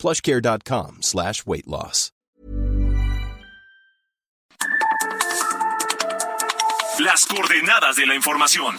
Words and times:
plushcare.com 0.00 0.98
slash 1.02 1.44
weight 1.46 1.66
loss. 1.68 2.10
Las 6.98 7.24
coordenadas 7.24 7.96
de 7.96 8.06
la 8.06 8.14
información. 8.14 8.76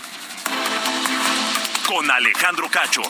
Con 1.87 2.11
Alejandro 2.11 2.67
Cacho. 2.69 3.01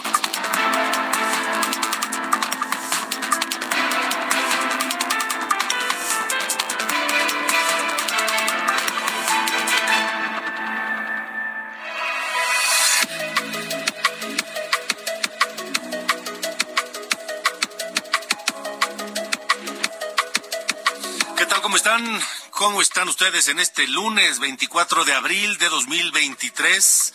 Están? 21.91 22.21
¿Cómo 22.51 22.81
están 22.81 23.09
ustedes 23.09 23.49
en 23.49 23.59
este 23.59 23.85
lunes 23.85 24.39
24 24.39 25.03
de 25.03 25.13
abril 25.13 25.57
de 25.57 25.67
2023? 25.67 27.13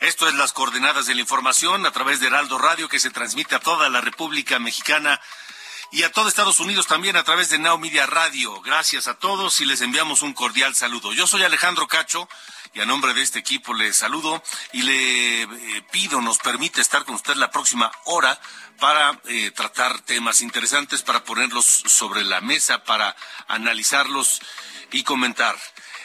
Esto 0.00 0.26
es 0.26 0.34
las 0.34 0.52
coordenadas 0.52 1.06
de 1.06 1.14
la 1.14 1.20
información 1.20 1.86
a 1.86 1.92
través 1.92 2.18
de 2.18 2.26
Heraldo 2.26 2.58
Radio 2.58 2.88
que 2.88 2.98
se 2.98 3.10
transmite 3.10 3.54
a 3.54 3.60
toda 3.60 3.88
la 3.88 4.00
República 4.00 4.58
Mexicana 4.58 5.20
y 5.92 6.02
a 6.02 6.10
todo 6.10 6.28
Estados 6.28 6.58
Unidos 6.58 6.88
también 6.88 7.14
a 7.14 7.22
través 7.22 7.50
de 7.50 7.60
Now 7.60 7.78
Media 7.78 8.04
Radio. 8.06 8.60
Gracias 8.62 9.06
a 9.06 9.14
todos 9.14 9.60
y 9.60 9.64
les 9.64 9.80
enviamos 9.80 10.22
un 10.22 10.32
cordial 10.32 10.74
saludo. 10.74 11.12
Yo 11.12 11.28
soy 11.28 11.44
Alejandro 11.44 11.86
Cacho 11.86 12.28
y 12.76 12.80
a 12.80 12.84
nombre 12.84 13.14
de 13.14 13.22
este 13.22 13.38
equipo 13.38 13.72
les 13.72 13.96
saludo 13.96 14.42
y 14.72 14.82
le 14.82 15.44
eh, 15.44 15.48
pido 15.90 16.20
nos 16.20 16.36
permite 16.38 16.82
estar 16.82 17.06
con 17.06 17.14
usted 17.14 17.36
la 17.36 17.50
próxima 17.50 17.90
hora 18.04 18.38
para 18.78 19.18
eh, 19.24 19.50
tratar 19.52 20.02
temas 20.02 20.42
interesantes, 20.42 21.00
para 21.00 21.24
ponerlos 21.24 21.64
sobre 21.64 22.22
la 22.22 22.42
mesa, 22.42 22.84
para 22.84 23.16
analizarlos 23.48 24.42
y 24.92 25.04
comentar. 25.04 25.56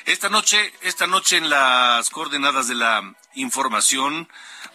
Esta 0.05 0.29
noche, 0.29 0.73
esta 0.81 1.07
noche 1.07 1.35
en 1.35 1.49
las 1.49 2.09
coordenadas 2.09 2.69
de 2.69 2.75
la 2.75 3.15
información, 3.35 4.29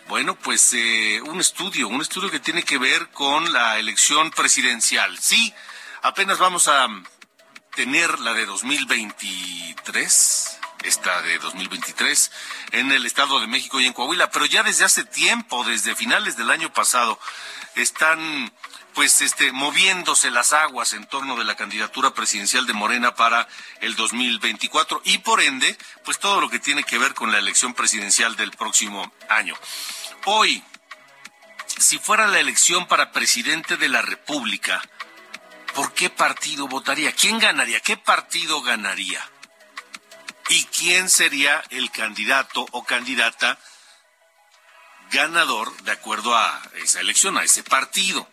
bueno, 0.08 0.36
pues 0.36 0.74
eh, 0.74 1.22
un 1.22 1.40
estudio, 1.40 1.88
un 1.88 2.02
estudio 2.02 2.30
que 2.30 2.40
tiene 2.40 2.62
que 2.62 2.76
ver 2.76 3.08
con 3.08 3.54
la 3.54 3.78
elección 3.78 4.30
presidencial. 4.30 5.18
Sí, 5.18 5.54
apenas 6.02 6.36
vamos 6.38 6.68
a 6.68 6.88
tener 7.74 8.20
la 8.20 8.34
de 8.34 8.44
2023, 8.44 10.55
esta 10.86 11.20
de 11.22 11.38
2023, 11.38 12.30
en 12.72 12.92
el 12.92 13.06
Estado 13.06 13.40
de 13.40 13.46
México 13.46 13.80
y 13.80 13.86
en 13.86 13.92
Coahuila, 13.92 14.30
pero 14.30 14.46
ya 14.46 14.62
desde 14.62 14.84
hace 14.84 15.04
tiempo, 15.04 15.64
desde 15.64 15.96
finales 15.96 16.36
del 16.36 16.50
año 16.50 16.72
pasado, 16.72 17.18
están 17.74 18.52
pues 18.94 19.20
este 19.20 19.52
moviéndose 19.52 20.30
las 20.30 20.54
aguas 20.54 20.94
en 20.94 21.04
torno 21.06 21.36
de 21.36 21.44
la 21.44 21.54
candidatura 21.54 22.14
presidencial 22.14 22.66
de 22.66 22.72
Morena 22.72 23.14
para 23.14 23.46
el 23.80 23.94
2024 23.94 25.02
y 25.04 25.18
por 25.18 25.42
ende, 25.42 25.76
pues 26.04 26.18
todo 26.18 26.40
lo 26.40 26.48
que 26.48 26.60
tiene 26.60 26.82
que 26.82 26.96
ver 26.96 27.12
con 27.12 27.30
la 27.30 27.38
elección 27.38 27.74
presidencial 27.74 28.36
del 28.36 28.52
próximo 28.52 29.12
año. 29.28 29.54
Hoy, 30.24 30.64
si 31.78 31.98
fuera 31.98 32.26
la 32.26 32.40
elección 32.40 32.86
para 32.88 33.12
presidente 33.12 33.76
de 33.76 33.88
la 33.88 34.00
República, 34.00 34.82
¿por 35.74 35.92
qué 35.92 36.08
partido 36.08 36.66
votaría? 36.68 37.12
¿Quién 37.12 37.38
ganaría? 37.38 37.80
¿Qué 37.80 37.98
partido 37.98 38.62
ganaría? 38.62 39.20
¿Y 40.48 40.64
quién 40.66 41.10
sería 41.10 41.62
el 41.70 41.90
candidato 41.90 42.66
o 42.70 42.84
candidata 42.84 43.58
ganador 45.10 45.74
de 45.82 45.92
acuerdo 45.92 46.36
a 46.36 46.62
esa 46.82 47.00
elección, 47.00 47.36
a 47.36 47.42
ese 47.42 47.64
partido? 47.64 48.28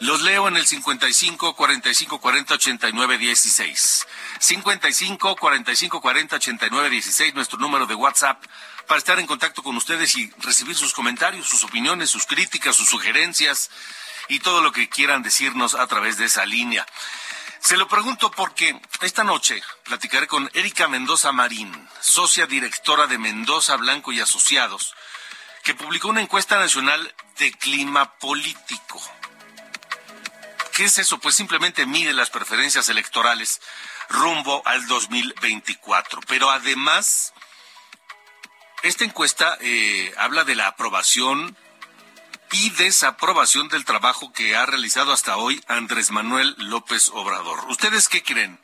Los 0.00 0.22
leo 0.22 0.48
en 0.48 0.56
el 0.56 0.66
55 0.66 1.54
45 1.56 2.20
40 2.20 2.54
89 2.54 3.18
16. 3.18 4.06
55 4.38 5.36
45 5.36 6.00
40 6.00 6.36
89 6.36 6.90
16, 6.90 7.34
nuestro 7.34 7.58
número 7.58 7.86
de 7.86 7.94
WhatsApp, 7.94 8.44
para 8.86 8.98
estar 8.98 9.18
en 9.18 9.26
contacto 9.26 9.62
con 9.62 9.76
ustedes 9.76 10.14
y 10.16 10.30
recibir 10.38 10.76
sus 10.76 10.92
comentarios, 10.92 11.48
sus 11.48 11.64
opiniones, 11.64 12.10
sus 12.10 12.26
críticas, 12.26 12.76
sus 12.76 12.88
sugerencias 12.88 13.70
y 14.28 14.40
todo 14.40 14.60
lo 14.60 14.72
que 14.72 14.90
quieran 14.90 15.22
decirnos 15.22 15.74
a 15.74 15.86
través 15.86 16.18
de 16.18 16.26
esa 16.26 16.44
línea. 16.44 16.86
Se 17.64 17.78
lo 17.78 17.88
pregunto 17.88 18.30
porque 18.30 18.78
esta 19.00 19.24
noche 19.24 19.62
platicaré 19.84 20.26
con 20.26 20.50
Erika 20.52 20.86
Mendoza 20.86 21.32
Marín, 21.32 21.72
socia 21.98 22.44
directora 22.46 23.06
de 23.06 23.16
Mendoza 23.16 23.76
Blanco 23.76 24.12
y 24.12 24.20
Asociados, 24.20 24.94
que 25.62 25.74
publicó 25.74 26.08
una 26.08 26.20
encuesta 26.20 26.58
nacional 26.58 27.14
de 27.38 27.52
clima 27.52 28.18
político. 28.18 29.00
¿Qué 30.74 30.84
es 30.84 30.98
eso? 30.98 31.18
Pues 31.20 31.36
simplemente 31.36 31.86
mide 31.86 32.12
las 32.12 32.28
preferencias 32.28 32.90
electorales 32.90 33.62
rumbo 34.10 34.60
al 34.66 34.86
2024. 34.86 36.20
Pero 36.28 36.50
además, 36.50 37.32
esta 38.82 39.04
encuesta 39.04 39.56
eh, 39.62 40.12
habla 40.18 40.44
de 40.44 40.54
la 40.54 40.66
aprobación 40.66 41.56
y 42.54 42.70
desaprobación 42.70 43.68
del 43.68 43.84
trabajo 43.84 44.32
que 44.32 44.54
ha 44.54 44.64
realizado 44.64 45.12
hasta 45.12 45.36
hoy 45.36 45.60
Andrés 45.66 46.12
Manuel 46.12 46.54
López 46.58 47.10
Obrador. 47.12 47.58
¿Ustedes 47.68 48.08
qué 48.08 48.22
creen? 48.22 48.60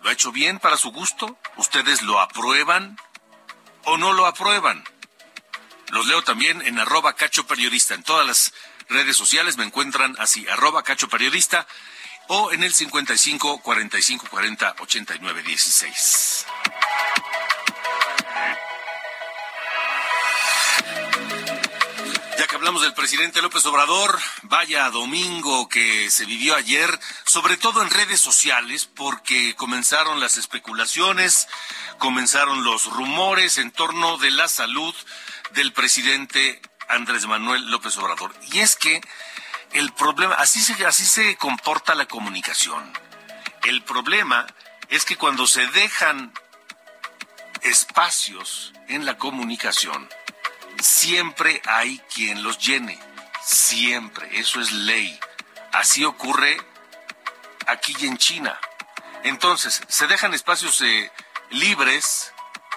¿Lo 0.00 0.10
ha 0.10 0.12
hecho 0.12 0.32
bien 0.32 0.58
para 0.58 0.76
su 0.76 0.90
gusto? 0.90 1.38
¿Ustedes 1.56 2.02
lo 2.02 2.20
aprueban 2.20 2.98
o 3.84 3.96
no 3.98 4.12
lo 4.12 4.26
aprueban? 4.26 4.82
Los 5.90 6.06
leo 6.06 6.22
también 6.22 6.60
en 6.62 6.80
arroba 6.80 7.14
cacho 7.14 7.46
periodista. 7.46 7.94
En 7.94 8.02
todas 8.02 8.26
las 8.26 8.52
redes 8.88 9.16
sociales 9.16 9.56
me 9.56 9.64
encuentran 9.64 10.16
así, 10.18 10.48
arroba 10.48 10.82
cacho 10.82 11.08
periodista 11.08 11.68
o 12.26 12.50
en 12.50 12.64
el 12.64 12.74
55 12.74 13.62
45 13.62 14.26
40 14.28 14.74
89 14.80 15.42
16. 15.44 16.46
Hablamos 22.60 22.82
del 22.82 22.92
presidente 22.92 23.40
López 23.40 23.64
Obrador, 23.64 24.18
vaya 24.42 24.90
domingo 24.90 25.66
que 25.70 26.10
se 26.10 26.26
vivió 26.26 26.54
ayer, 26.54 27.00
sobre 27.24 27.56
todo 27.56 27.80
en 27.80 27.88
redes 27.88 28.20
sociales, 28.20 28.84
porque 28.84 29.56
comenzaron 29.56 30.20
las 30.20 30.36
especulaciones, 30.36 31.48
comenzaron 31.96 32.62
los 32.62 32.84
rumores 32.84 33.56
en 33.56 33.70
torno 33.70 34.18
de 34.18 34.30
la 34.30 34.46
salud 34.46 34.94
del 35.52 35.72
presidente 35.72 36.60
Andrés 36.86 37.26
Manuel 37.26 37.70
López 37.70 37.96
Obrador. 37.96 38.34
Y 38.52 38.58
es 38.58 38.76
que 38.76 39.00
el 39.72 39.94
problema, 39.94 40.34
así 40.34 40.60
se, 40.60 40.84
así 40.84 41.06
se 41.06 41.36
comporta 41.36 41.94
la 41.94 42.04
comunicación. 42.04 42.92
El 43.62 43.82
problema 43.84 44.46
es 44.90 45.06
que 45.06 45.16
cuando 45.16 45.46
se 45.46 45.66
dejan 45.68 46.30
espacios 47.62 48.74
en 48.88 49.06
la 49.06 49.16
comunicación, 49.16 50.10
siempre 50.80 51.62
hay 51.66 51.98
quien 52.12 52.42
los 52.42 52.58
llene. 52.58 52.98
Siempre. 53.44 54.28
Eso 54.38 54.60
es 54.60 54.72
ley. 54.72 55.18
Así 55.72 56.04
ocurre 56.04 56.56
aquí 57.66 57.94
y 57.98 58.06
en 58.06 58.18
China. 58.18 58.58
Entonces, 59.22 59.82
se 59.88 60.06
dejan 60.06 60.34
espacios 60.34 60.80
eh, 60.80 61.10
libres 61.50 62.32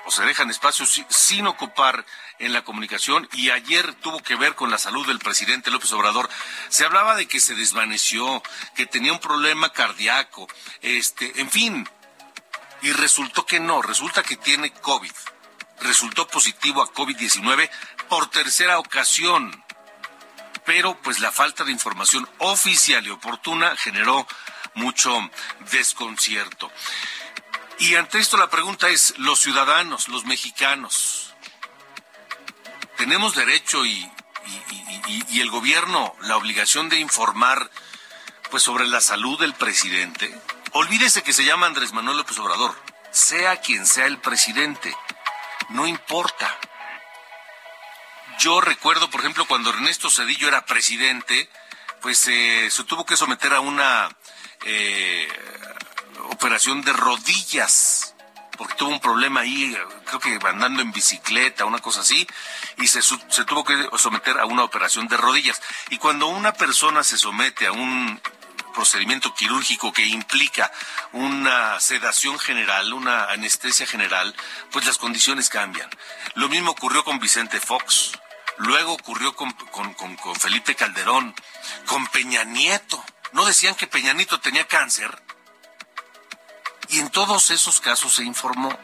o 0.05 0.11
se 0.11 0.23
dejan 0.23 0.49
espacios 0.49 1.01
sin 1.09 1.47
ocupar 1.47 2.05
en 2.39 2.53
la 2.53 2.63
comunicación 2.63 3.27
y 3.33 3.49
ayer 3.51 3.93
tuvo 3.95 4.21
que 4.21 4.35
ver 4.35 4.55
con 4.55 4.69
la 4.69 4.77
salud 4.77 5.05
del 5.07 5.19
presidente 5.19 5.71
López 5.71 5.91
Obrador. 5.93 6.29
Se 6.69 6.85
hablaba 6.85 7.15
de 7.15 7.27
que 7.27 7.39
se 7.39 7.55
desvaneció, 7.55 8.43
que 8.75 8.85
tenía 8.85 9.13
un 9.13 9.19
problema 9.19 9.71
cardíaco, 9.71 10.47
este, 10.81 11.39
en 11.39 11.49
fin, 11.49 11.89
y 12.81 12.91
resultó 12.91 13.45
que 13.45 13.59
no, 13.59 13.81
resulta 13.81 14.23
que 14.23 14.35
tiene 14.35 14.71
COVID. 14.71 15.11
Resultó 15.81 16.27
positivo 16.27 16.81
a 16.81 16.93
COVID-19 16.93 17.69
por 18.13 18.27
tercera 18.27 18.77
ocasión. 18.77 19.51
Pero 20.65 20.95
pues 21.01 21.19
la 21.19 21.31
falta 21.31 21.63
de 21.63 21.71
información 21.71 22.29
oficial 22.37 23.03
y 23.07 23.09
oportuna 23.09 23.75
generó 23.75 24.27
mucho 24.75 25.11
desconcierto. 25.71 26.71
Y 27.79 27.95
ante 27.95 28.19
esto 28.19 28.37
la 28.37 28.51
pregunta 28.51 28.87
es, 28.89 29.15
los 29.17 29.39
ciudadanos, 29.39 30.09
los 30.09 30.25
mexicanos, 30.25 31.33
tenemos 32.97 33.33
derecho 33.33 33.83
y, 33.83 34.07
y, 35.31 35.41
el 35.41 35.49
gobierno 35.49 36.15
la 36.21 36.37
obligación 36.37 36.89
de 36.89 36.99
informar 36.99 37.71
pues 38.51 38.61
sobre 38.61 38.85
la 38.85 39.01
salud 39.01 39.39
del 39.39 39.55
presidente. 39.55 40.39
Olvídese 40.73 41.23
que 41.23 41.33
se 41.33 41.45
llama 41.45 41.65
Andrés 41.65 41.93
Manuel 41.93 42.17
López 42.17 42.37
Obrador, 42.37 42.75
sea 43.09 43.59
quien 43.59 43.87
sea 43.87 44.05
el 44.05 44.19
presidente, 44.19 44.95
no 45.69 45.87
importa. 45.87 46.59
Yo 48.39 48.61
recuerdo, 48.61 49.09
por 49.09 49.21
ejemplo, 49.21 49.45
cuando 49.45 49.69
Ernesto 49.69 50.09
Cedillo 50.09 50.47
era 50.47 50.65
presidente, 50.65 51.49
pues 52.01 52.27
eh, 52.27 52.69
se 52.69 52.83
tuvo 52.83 53.05
que 53.05 53.15
someter 53.15 53.53
a 53.53 53.61
una 53.61 54.09
eh, 54.65 55.27
operación 56.29 56.81
de 56.81 56.93
rodillas, 56.93 58.15
porque 58.57 58.75
tuvo 58.75 58.89
un 58.89 58.99
problema 58.99 59.41
ahí, 59.41 59.75
creo 60.05 60.19
que 60.19 60.39
andando 60.45 60.81
en 60.81 60.91
bicicleta, 60.91 61.65
una 61.65 61.79
cosa 61.79 62.01
así, 62.01 62.27
y 62.77 62.87
se, 62.87 63.01
se 63.01 63.45
tuvo 63.45 63.63
que 63.63 63.89
someter 63.97 64.39
a 64.39 64.45
una 64.45 64.63
operación 64.63 65.07
de 65.07 65.17
rodillas. 65.17 65.61
Y 65.89 65.97
cuando 65.97 66.27
una 66.27 66.53
persona 66.53 67.03
se 67.03 67.17
somete 67.17 67.67
a 67.67 67.71
un 67.71 68.21
procedimiento 68.73 69.33
quirúrgico 69.33 69.93
que 69.93 70.05
implica 70.05 70.71
una 71.13 71.79
sedación 71.79 72.37
general, 72.39 72.91
una 72.91 73.25
anestesia 73.25 73.85
general, 73.85 74.35
pues 74.71 74.85
las 74.85 74.97
condiciones 74.97 75.49
cambian. 75.49 75.89
Lo 76.35 76.49
mismo 76.49 76.71
ocurrió 76.71 77.03
con 77.03 77.19
Vicente 77.19 77.59
Fox, 77.59 78.11
luego 78.57 78.93
ocurrió 78.93 79.35
con, 79.35 79.51
con 79.53 80.35
Felipe 80.35 80.75
Calderón, 80.75 81.35
con 81.85 82.07
Peña 82.07 82.43
Nieto. 82.43 83.03
¿No 83.31 83.45
decían 83.45 83.75
que 83.75 83.87
Peña 83.87 84.13
Nieto 84.13 84.39
tenía 84.39 84.67
cáncer? 84.67 85.21
Y 86.89 86.99
en 86.99 87.09
todos 87.09 87.49
esos 87.49 87.81
casos 87.81 88.13
se 88.13 88.23
informó. 88.23 88.77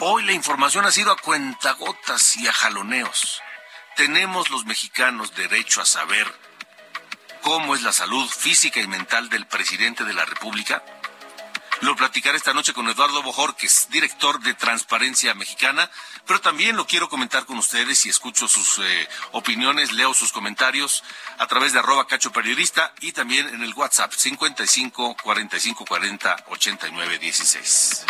Hoy 0.00 0.24
la 0.24 0.32
información 0.32 0.84
ha 0.86 0.92
sido 0.92 1.12
a 1.12 1.16
cuentagotas 1.16 2.36
y 2.36 2.46
a 2.46 2.52
jaloneos. 2.52 3.42
Tenemos 3.96 4.50
los 4.50 4.64
mexicanos 4.66 5.34
derecho 5.34 5.80
a 5.80 5.86
saber 5.86 6.26
cómo 7.42 7.74
es 7.74 7.82
la 7.82 7.92
salud 7.92 8.28
física 8.28 8.80
y 8.80 8.86
mental 8.86 9.28
del 9.28 9.46
presidente 9.46 10.04
de 10.04 10.12
la 10.12 10.24
República? 10.24 10.82
Lo 11.82 11.94
platicaré 11.94 12.38
esta 12.38 12.54
noche 12.54 12.72
con 12.72 12.88
Eduardo 12.88 13.22
es 13.66 13.88
director 13.90 14.40
de 14.40 14.54
Transparencia 14.54 15.34
Mexicana, 15.34 15.90
pero 16.26 16.40
también 16.40 16.76
lo 16.76 16.86
quiero 16.86 17.08
comentar 17.08 17.44
con 17.44 17.58
ustedes 17.58 18.06
y 18.06 18.08
escucho 18.08 18.48
sus 18.48 18.78
eh, 18.78 19.08
opiniones, 19.32 19.92
leo 19.92 20.14
sus 20.14 20.32
comentarios 20.32 21.04
a 21.38 21.46
través 21.46 21.72
de 21.72 21.80
arroba 21.80 22.06
cacho 22.06 22.32
y 23.00 23.12
también 23.12 23.48
en 23.48 23.62
el 23.62 23.74
WhatsApp 23.74 24.12
55 24.12 25.16
45 25.22 25.84
40 25.84 26.44
89 26.48 27.18
16. 27.18 28.06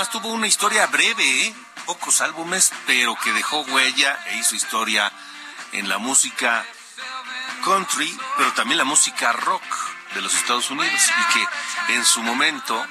Además 0.00 0.22
tuvo 0.22 0.32
una 0.32 0.46
historia 0.46 0.86
breve, 0.86 1.42
¿eh? 1.42 1.54
pocos 1.84 2.22
álbumes, 2.22 2.72
pero 2.86 3.14
que 3.16 3.34
dejó 3.34 3.60
huella 3.60 4.18
e 4.28 4.38
hizo 4.38 4.54
historia 4.54 5.12
en 5.72 5.90
la 5.90 5.98
música 5.98 6.64
country, 7.62 8.18
pero 8.38 8.50
también 8.54 8.78
la 8.78 8.84
música 8.84 9.30
rock 9.32 9.62
de 10.14 10.22
los 10.22 10.34
Estados 10.34 10.70
Unidos 10.70 11.02
y 11.06 11.34
que 11.34 11.94
en 11.96 12.04
su 12.06 12.22
momento 12.22 12.82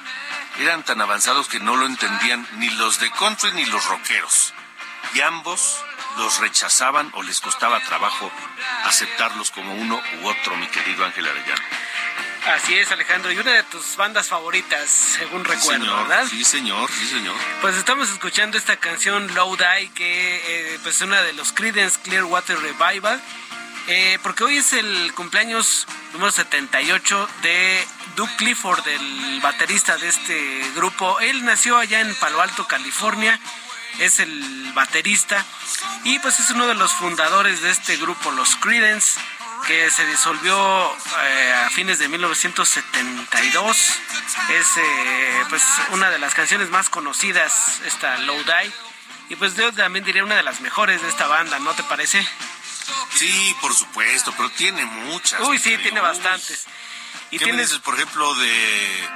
eran 0.60 0.84
tan 0.84 1.00
avanzados 1.00 1.48
que 1.48 1.58
no 1.58 1.74
lo 1.74 1.86
entendían 1.86 2.46
ni 2.58 2.70
los 2.70 3.00
de 3.00 3.10
country 3.10 3.50
ni 3.54 3.64
los 3.64 3.84
rockeros. 3.86 4.54
Y 5.12 5.20
ambos 5.20 5.82
los 6.16 6.38
rechazaban 6.38 7.10
o 7.14 7.24
les 7.24 7.40
costaba 7.40 7.80
trabajo 7.80 8.30
aceptarlos 8.84 9.50
como 9.50 9.74
uno 9.74 10.00
u 10.22 10.28
otro, 10.28 10.56
mi 10.56 10.68
querido 10.68 11.04
Ángel 11.04 11.26
Arellano. 11.26 11.62
Así 12.46 12.74
es, 12.74 12.90
Alejandro, 12.90 13.30
y 13.30 13.38
una 13.38 13.52
de 13.52 13.62
tus 13.64 13.96
bandas 13.96 14.28
favoritas, 14.28 14.88
según 14.88 15.44
recuerdo, 15.44 15.94
¿verdad? 15.96 16.26
Sí, 16.28 16.42
señor, 16.42 16.90
sí, 16.90 17.06
señor. 17.06 17.36
Pues 17.60 17.76
estamos 17.76 18.10
escuchando 18.10 18.56
esta 18.56 18.76
canción 18.78 19.32
Low 19.34 19.56
Die, 19.56 19.90
que 19.94 20.36
eh, 20.46 20.78
pues 20.82 20.96
es 20.96 21.02
una 21.02 21.20
de 21.22 21.34
los 21.34 21.52
Creedence 21.52 21.98
Clearwater 22.02 22.58
Revival, 22.58 23.20
eh, 23.88 24.18
porque 24.22 24.44
hoy 24.44 24.56
es 24.56 24.72
el 24.72 25.12
cumpleaños 25.14 25.86
número 26.14 26.32
78 26.32 27.28
de 27.42 27.86
Duke 28.16 28.36
Clifford, 28.38 28.88
el 28.88 29.40
baterista 29.42 29.98
de 29.98 30.08
este 30.08 30.62
grupo. 30.74 31.20
Él 31.20 31.44
nació 31.44 31.76
allá 31.76 32.00
en 32.00 32.14
Palo 32.14 32.40
Alto, 32.40 32.66
California, 32.66 33.38
es 33.98 34.18
el 34.18 34.72
baterista 34.74 35.44
y 36.04 36.18
pues 36.20 36.40
es 36.40 36.50
uno 36.50 36.66
de 36.66 36.74
los 36.74 36.92
fundadores 36.92 37.60
de 37.60 37.70
este 37.70 37.96
grupo, 37.98 38.30
los 38.30 38.56
Creedence 38.56 39.20
que 39.70 39.88
se 39.88 40.04
disolvió 40.04 40.56
eh, 40.56 41.52
a 41.64 41.70
fines 41.70 42.00
de 42.00 42.08
1972. 42.08 43.76
Es 44.48 44.76
eh, 44.76 45.44
pues 45.48 45.62
una 45.92 46.10
de 46.10 46.18
las 46.18 46.34
canciones 46.34 46.70
más 46.70 46.90
conocidas, 46.90 47.80
esta 47.86 48.18
Low 48.18 48.36
Die. 48.42 48.72
Y 49.28 49.36
pues 49.36 49.54
yo 49.54 49.72
también 49.72 50.04
diría 50.04 50.24
una 50.24 50.34
de 50.34 50.42
las 50.42 50.60
mejores 50.60 51.00
de 51.02 51.08
esta 51.08 51.28
banda, 51.28 51.60
¿no 51.60 51.72
te 51.74 51.84
parece? 51.84 52.26
Sí, 53.14 53.56
por 53.60 53.72
supuesto, 53.72 54.34
pero 54.36 54.50
tiene 54.50 54.84
muchas. 54.84 55.40
Uy, 55.42 55.60
sí, 55.60 55.78
tiene 55.78 56.00
bastantes. 56.00 56.66
Y 57.30 57.38
¿Qué 57.38 57.44
tienes... 57.44 57.72
por 57.78 57.94
ejemplo, 57.94 58.34
de, 58.34 59.08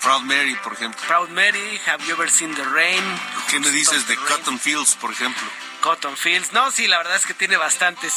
Proud 0.00 0.22
Mary, 0.22 0.54
por 0.64 0.72
ejemplo? 0.72 1.02
Proud 1.06 1.28
Mary, 1.28 1.78
Have 1.86 2.02
You 2.06 2.14
Ever 2.14 2.30
Seen 2.30 2.54
the 2.54 2.64
Rain? 2.64 3.04
¿Qué 3.50 3.60
me 3.60 3.70
dices 3.72 4.08
de 4.08 4.16
Cotton 4.16 4.58
Fields, 4.58 4.94
por 4.94 5.12
ejemplo? 5.12 5.46
Cotton 5.82 6.16
Fields, 6.16 6.52
no, 6.54 6.70
sí, 6.70 6.88
la 6.88 6.96
verdad 6.96 7.16
es 7.16 7.26
que 7.26 7.34
tiene 7.34 7.58
bastantes. 7.58 8.14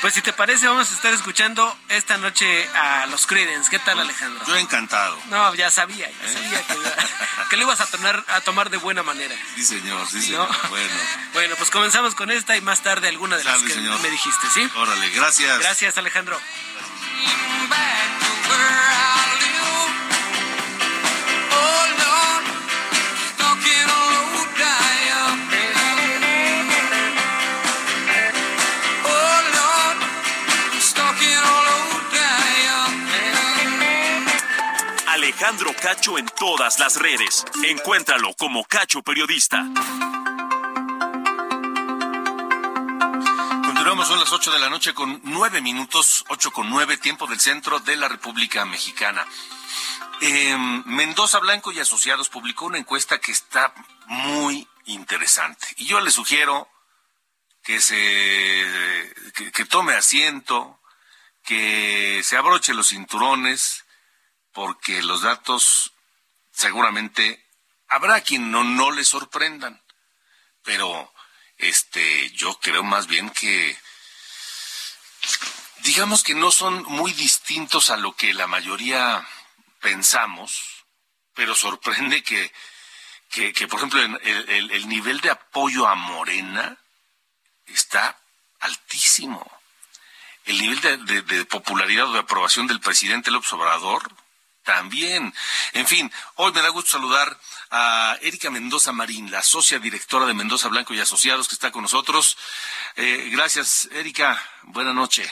Pues 0.00 0.14
si 0.14 0.22
te 0.22 0.32
parece, 0.32 0.68
vamos 0.68 0.90
a 0.92 0.94
estar 0.94 1.12
escuchando 1.12 1.76
esta 1.88 2.18
noche 2.18 2.68
a 2.74 3.06
los 3.06 3.26
Credence. 3.26 3.68
¿Qué 3.68 3.80
tal, 3.80 3.98
Alejandro? 3.98 4.44
Yo 4.46 4.56
encantado. 4.56 5.18
No, 5.28 5.52
ya 5.56 5.70
sabía, 5.70 6.08
ya 6.08 6.32
sabía 6.32 6.62
que, 7.50 7.56
lo 7.56 7.64
ibas 7.64 7.80
a 7.80 7.86
tomar, 7.86 8.24
a 8.28 8.40
tomar 8.42 8.70
de 8.70 8.76
buena 8.76 9.02
manera. 9.02 9.34
Sí, 9.56 9.64
señor, 9.64 10.06
sí, 10.08 10.22
señor. 10.22 10.48
Bueno. 10.68 10.94
bueno, 11.34 11.56
pues 11.56 11.70
comenzamos 11.70 12.14
con 12.14 12.30
esta 12.30 12.56
y 12.56 12.60
más 12.60 12.82
tarde 12.82 13.08
alguna 13.08 13.36
de 13.38 13.44
las 13.44 13.60
que 13.62 13.74
me 13.74 14.10
dijiste, 14.10 14.46
¿sí? 14.54 14.70
Órale, 14.76 15.10
gracias. 15.10 15.58
Gracias, 15.58 15.98
Alejandro. 15.98 16.38
Alejandro 35.38 35.72
Cacho 35.80 36.18
en 36.18 36.26
todas 36.26 36.80
las 36.80 36.96
redes. 36.96 37.44
Encuéntralo 37.62 38.34
como 38.34 38.64
Cacho 38.64 39.02
Periodista. 39.02 39.58
Continuamos, 43.64 44.08
son 44.08 44.18
las 44.18 44.32
8 44.32 44.50
de 44.50 44.58
la 44.58 44.68
noche 44.68 44.94
con 44.94 45.20
9 45.22 45.60
minutos, 45.60 46.24
8 46.28 46.50
con 46.50 46.68
9, 46.68 46.96
tiempo 46.96 47.28
del 47.28 47.38
centro 47.38 47.78
de 47.78 47.94
la 47.94 48.08
República 48.08 48.64
Mexicana. 48.64 49.24
Em, 50.22 50.82
Mendoza 50.86 51.38
Blanco 51.38 51.70
y 51.70 51.78
Asociados 51.78 52.28
publicó 52.28 52.66
una 52.66 52.78
encuesta 52.78 53.20
que 53.20 53.30
está 53.30 53.72
muy 54.06 54.66
interesante. 54.86 55.68
Y 55.76 55.86
yo 55.86 56.00
le 56.00 56.10
sugiero 56.10 56.68
que 57.62 57.80
se 57.80 59.14
que 59.54 59.64
tome 59.66 59.94
asiento, 59.94 60.80
que 61.44 62.22
se 62.24 62.36
abroche 62.36 62.74
los 62.74 62.88
cinturones, 62.88 63.84
porque 64.58 65.00
los 65.04 65.22
datos 65.22 65.92
seguramente 66.50 67.46
habrá 67.86 68.20
quien 68.22 68.50
no, 68.50 68.64
no 68.64 68.90
le 68.90 69.04
sorprendan, 69.04 69.80
pero 70.64 71.14
este 71.58 72.28
yo 72.30 72.58
creo 72.58 72.82
más 72.82 73.06
bien 73.06 73.30
que 73.30 73.78
digamos 75.84 76.24
que 76.24 76.34
no 76.34 76.50
son 76.50 76.82
muy 76.88 77.12
distintos 77.12 77.90
a 77.90 77.96
lo 77.96 78.16
que 78.16 78.34
la 78.34 78.48
mayoría 78.48 79.24
pensamos, 79.80 80.84
pero 81.34 81.54
sorprende 81.54 82.24
que, 82.24 82.52
que, 83.30 83.68
por 83.68 83.78
ejemplo, 83.78 84.02
el, 84.02 84.72
el, 84.72 84.88
nivel 84.88 85.20
de 85.20 85.30
apoyo 85.30 85.86
a 85.86 85.94
Morena 85.94 86.76
está 87.64 88.20
altísimo. 88.58 89.48
El 90.46 90.60
nivel 90.60 90.80
de, 90.80 91.22
de 91.22 91.44
popularidad 91.44 92.08
o 92.08 92.12
de 92.12 92.18
aprobación 92.18 92.66
del 92.66 92.80
presidente 92.80 93.30
López 93.30 93.52
Obrador 93.52 94.12
también. 94.68 95.32
En 95.72 95.86
fin, 95.86 96.12
hoy 96.34 96.52
me 96.52 96.60
da 96.60 96.68
gusto 96.68 96.90
saludar 96.90 97.34
a 97.70 98.18
Erika 98.20 98.50
Mendoza 98.50 98.92
Marín, 98.92 99.30
la 99.30 99.40
socia 99.40 99.78
directora 99.78 100.26
de 100.26 100.34
Mendoza 100.34 100.68
Blanco 100.68 100.92
y 100.92 101.00
Asociados, 101.00 101.48
que 101.48 101.54
está 101.54 101.72
con 101.72 101.80
nosotros. 101.80 102.36
Eh, 102.94 103.30
gracias, 103.32 103.88
Erika. 103.92 104.38
Buenas 104.64 104.94
noches. 104.94 105.26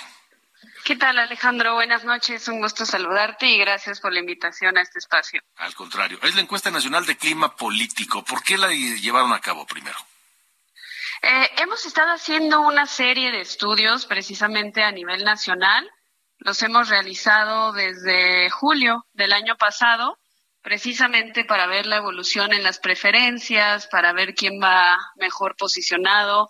¿Qué 0.84 0.96
tal, 0.96 1.18
Alejandro? 1.18 1.74
Buenas 1.74 2.02
noches. 2.04 2.48
Un 2.48 2.62
gusto 2.62 2.86
saludarte 2.86 3.46
y 3.46 3.58
gracias 3.58 4.00
por 4.00 4.10
la 4.10 4.20
invitación 4.20 4.78
a 4.78 4.80
este 4.80 5.00
espacio. 5.00 5.42
Al 5.56 5.74
contrario, 5.74 6.18
es 6.22 6.34
la 6.34 6.40
encuesta 6.40 6.70
nacional 6.70 7.04
de 7.04 7.18
clima 7.18 7.54
político. 7.54 8.24
¿Por 8.24 8.42
qué 8.42 8.56
la 8.56 8.68
llevaron 8.68 9.34
a 9.34 9.40
cabo 9.40 9.66
primero? 9.66 9.98
Eh, 11.20 11.50
hemos 11.58 11.84
estado 11.84 12.10
haciendo 12.12 12.62
una 12.62 12.86
serie 12.86 13.32
de 13.32 13.42
estudios 13.42 14.06
precisamente 14.06 14.82
a 14.82 14.92
nivel 14.92 15.24
nacional 15.24 15.86
los 16.38 16.62
hemos 16.62 16.88
realizado 16.88 17.72
desde 17.72 18.50
julio 18.50 19.06
del 19.12 19.32
año 19.32 19.56
pasado, 19.56 20.18
precisamente 20.62 21.44
para 21.44 21.66
ver 21.66 21.86
la 21.86 21.96
evolución 21.96 22.52
en 22.52 22.62
las 22.62 22.78
preferencias, 22.78 23.86
para 23.86 24.12
ver 24.12 24.34
quién 24.34 24.60
va 24.62 24.96
mejor 25.16 25.56
posicionado. 25.56 26.48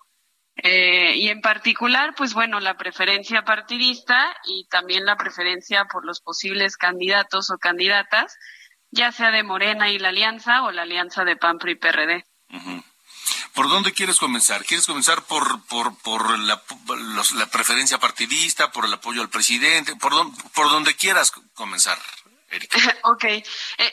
Eh, 0.57 1.17
y 1.17 1.29
en 1.29 1.43
particular, 1.43 2.15
pues 2.17 2.33
bueno, 2.33 2.61
la 2.61 2.79
preferencia 2.79 3.43
partidista 3.43 4.35
y 4.47 4.67
también 4.69 5.05
la 5.05 5.17
preferencia 5.17 5.85
por 5.85 6.07
los 6.07 6.23
posibles 6.23 6.79
candidatos 6.79 7.51
o 7.51 7.59
candidatas, 7.59 8.39
ya 8.91 9.13
sea 9.13 9.31
de 9.31 9.43
Morena 9.43 9.91
y 9.91 9.99
la 9.99 10.09
Alianza 10.09 10.63
o 10.63 10.71
la 10.71 10.83
Alianza 10.83 11.25
de 11.25 11.37
PAN, 11.37 11.59
PRI 11.59 11.75
PRD. 11.75 12.25
¿Por 13.57 13.71
dónde 13.71 13.95
quieres 13.95 14.19
comenzar? 14.19 14.67
¿Quieres 14.67 14.87
comenzar 14.87 15.23
por, 15.23 15.65
por, 15.65 15.97
por 16.01 16.39
la, 16.41 16.63
la, 17.35 17.47
preferencia 17.47 17.97
partidista, 17.97 18.71
por 18.71 18.85
el 18.85 18.93
apoyo 18.93 19.23
al 19.23 19.31
presidente? 19.31 19.97
¿Por, 19.97 20.13
por 20.53 20.69
donde 20.69 20.95
quieras 20.95 21.33
comenzar? 21.55 21.99
Erika. 22.51 22.77
Ok, 23.05 23.25
eh, 23.25 23.43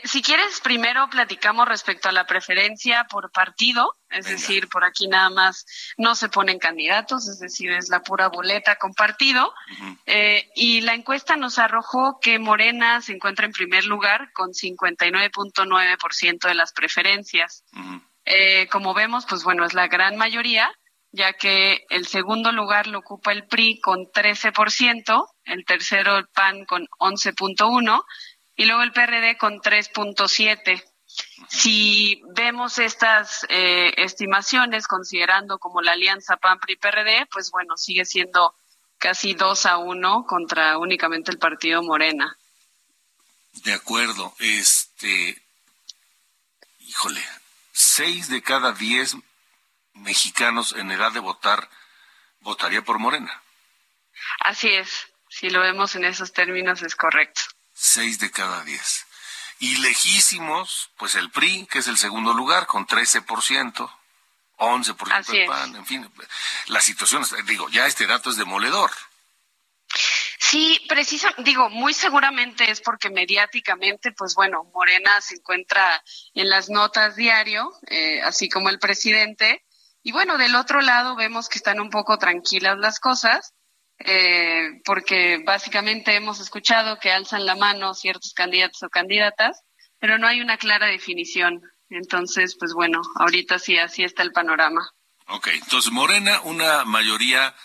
si 0.04 0.22
quieres, 0.22 0.60
primero 0.60 1.10
platicamos 1.10 1.66
respecto 1.66 2.10
a 2.10 2.12
la 2.12 2.28
preferencia 2.28 3.06
por 3.06 3.32
partido, 3.32 3.96
es 4.10 4.26
decir, 4.26 4.68
por 4.68 4.84
aquí 4.84 5.08
nada 5.08 5.30
más 5.30 5.66
no 5.98 6.14
se 6.14 6.28
ponen 6.28 6.60
candidatos, 6.60 7.30
es 7.30 7.40
decir, 7.40 7.72
es 7.72 7.88
la 7.88 8.04
pura 8.04 8.28
boleta 8.28 8.76
con 8.76 8.94
partido. 8.94 9.54
eh, 10.06 10.52
y 10.56 10.82
la 10.82 10.94
encuesta 10.94 11.38
nos 11.38 11.58
arrojó 11.58 12.20
que 12.20 12.38
Morena 12.38 13.02
se 13.02 13.14
encuentra 13.14 13.46
en 13.46 13.54
primer 13.54 13.86
lugar 13.86 14.34
con 14.34 14.50
59.9% 14.52 16.48
de 16.48 16.54
las 16.54 16.74
preferencias. 16.74 17.64
Eh, 18.26 18.68
como 18.68 18.94
vemos, 18.94 19.26
pues 19.28 19.44
bueno, 19.44 19.66
es 19.66 19.74
la 19.74 19.88
gran 19.88 20.16
mayoría, 20.16 20.72
ya 21.12 21.34
que 21.34 21.86
el 21.90 22.08
segundo 22.08 22.52
lugar 22.52 22.88
lo 22.88 23.00
ocupa 23.00 23.32
el 23.32 23.46
PRI 23.48 23.80
con 23.80 24.06
13%, 24.06 25.28
el 25.46 25.66
tercero 25.66 26.18
el 26.18 26.28
PAN 26.28 26.66
con 26.66 26.88
11.1% 27.00 28.04
y 28.56 28.66
luego 28.66 28.84
el 28.84 28.94
PRD 28.94 29.38
con 29.38 29.60
3.7%. 29.60 30.84
Si 31.48 32.22
vemos 32.36 32.80
estas 32.80 33.46
eh, 33.50 33.94
estimaciones, 33.98 34.88
considerando 34.88 35.60
como 35.60 35.82
la 35.82 35.92
alianza 35.92 36.38
PAN-PRI-PRD, 36.38 37.28
pues 37.32 37.52
bueno, 37.52 37.78
sigue 37.78 38.06
siendo 38.06 38.56
casi 38.98 39.34
2 39.34 39.66
a 39.68 39.78
1 39.78 40.26
contra 40.28 40.78
únicamente 40.80 41.30
el 41.30 41.38
partido 41.38 41.84
Morena. 41.84 42.36
De 43.64 43.74
acuerdo. 43.74 44.34
Este, 44.40 45.40
híjole, 46.80 47.22
seis 47.96 48.28
de 48.28 48.42
cada 48.42 48.72
diez 48.74 49.16
mexicanos 49.94 50.74
en 50.74 50.90
edad 50.92 51.12
de 51.12 51.20
votar 51.20 51.70
votaría 52.40 52.84
por 52.84 52.98
Morena. 52.98 53.42
Así 54.40 54.70
es, 54.70 55.08
si 55.30 55.50
lo 55.50 55.62
vemos 55.62 55.96
en 55.96 56.06
esos 56.06 56.34
términos 56.34 56.82
es 56.82 56.96
correcto. 56.96 57.42
Seis 57.74 58.20
de 58.20 58.32
cada 58.32 58.64
diez. 58.64 59.06
Y 59.60 59.78
lejísimos, 59.78 60.90
pues 60.98 61.16
el 61.16 61.30
PRI, 61.30 61.68
que 61.68 61.80
es 61.80 61.88
el 61.88 61.98
segundo 61.98 62.34
lugar, 62.34 62.66
con 62.66 62.88
13%, 62.88 63.90
11% 64.58 65.12
Así 65.12 65.38
el 65.38 65.48
PAN, 65.48 65.76
en 65.76 65.86
fin, 65.86 66.12
la 66.68 66.82
situación, 66.82 67.24
digo, 67.46 67.70
ya 67.70 67.86
este 67.86 68.08
dato 68.08 68.32
es 68.32 68.38
demoledor. 68.38 68.92
Sí, 70.46 70.78
precisa, 70.90 71.34
digo, 71.38 71.70
muy 71.70 71.94
seguramente 71.94 72.70
es 72.70 72.82
porque 72.82 73.10
mediáticamente, 73.10 74.12
pues 74.12 74.36
bueno, 74.36 74.66
Morena 74.74 75.22
se 75.22 75.36
encuentra 75.36 76.04
en 76.34 76.50
las 76.50 76.70
notas 76.70 77.16
diario, 77.16 77.72
eh, 77.88 78.22
así 78.22 78.50
como 78.50 78.68
el 78.68 78.78
presidente. 78.78 79.64
Y 80.04 80.12
bueno, 80.12 80.38
del 80.38 80.56
otro 80.56 80.82
lado 80.82 81.16
vemos 81.16 81.48
que 81.48 81.60
están 81.60 81.80
un 81.80 81.90
poco 81.90 82.18
tranquilas 82.18 82.78
las 82.78 83.00
cosas, 83.00 83.54
eh, 84.00 84.82
porque 84.84 85.42
básicamente 85.46 86.14
hemos 86.14 86.42
escuchado 86.42 87.00
que 87.00 87.14
alzan 87.14 87.46
la 87.46 87.56
mano 87.56 87.94
ciertos 87.94 88.34
candidatos 88.34 88.84
o 88.84 88.90
candidatas, 88.90 89.64
pero 89.98 90.18
no 90.18 90.28
hay 90.28 90.42
una 90.42 90.58
clara 90.58 90.88
definición. 90.88 91.62
Entonces, 91.90 92.58
pues 92.60 92.74
bueno, 92.74 93.02
ahorita 93.16 93.60
sí, 93.60 93.78
así 93.78 94.04
está 94.04 94.24
el 94.24 94.34
panorama. 94.34 94.92
Ok, 95.30 95.48
entonces 95.54 95.90
Morena, 95.92 96.42
una 96.42 96.84
mayoría 96.84 97.56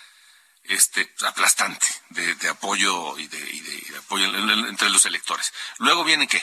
este 0.69 1.09
aplastante 1.25 1.85
de, 2.09 2.49
apoyo 2.49 3.17
y 3.17 3.27
de, 3.27 3.97
apoyo 3.97 4.25
entre 4.67 4.89
los 4.89 5.05
electores. 5.05 5.51
Luego 5.79 6.03
viene 6.03 6.27
qué? 6.27 6.41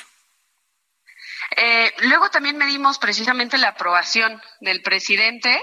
Eh, 1.57 1.93
luego 2.01 2.29
también 2.31 2.57
medimos 2.57 2.99
precisamente 2.99 3.57
la 3.57 3.69
aprobación 3.69 4.41
del 4.61 4.83
presidente. 4.83 5.63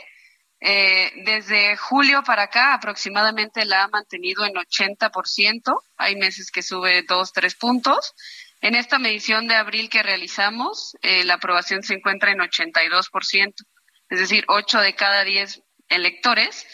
Eh, 0.65 1.11
desde 1.25 1.75
julio 1.75 2.23
para 2.23 2.43
acá 2.43 2.73
aproximadamente 2.73 3.65
la 3.65 3.83
ha 3.83 3.87
mantenido 3.89 4.45
en 4.45 4.53
80%. 4.53 5.81
Hay 5.97 6.15
meses 6.15 6.51
que 6.51 6.63
sube 6.63 7.03
dos, 7.03 7.33
tres 7.33 7.55
puntos. 7.55 8.13
En 8.61 8.75
esta 8.75 8.97
medición 8.97 9.47
de 9.49 9.55
abril 9.55 9.89
que 9.89 10.03
realizamos, 10.03 10.95
eh, 11.01 11.25
la 11.25 11.33
aprobación 11.33 11.83
se 11.83 11.95
encuentra 11.95 12.31
en 12.31 12.39
82%. 12.39 13.65
Es 14.09 14.19
decir, 14.19 14.45
8 14.47 14.79
de 14.79 14.95
cada 14.95 15.25
10 15.25 15.61
electores 15.89 16.65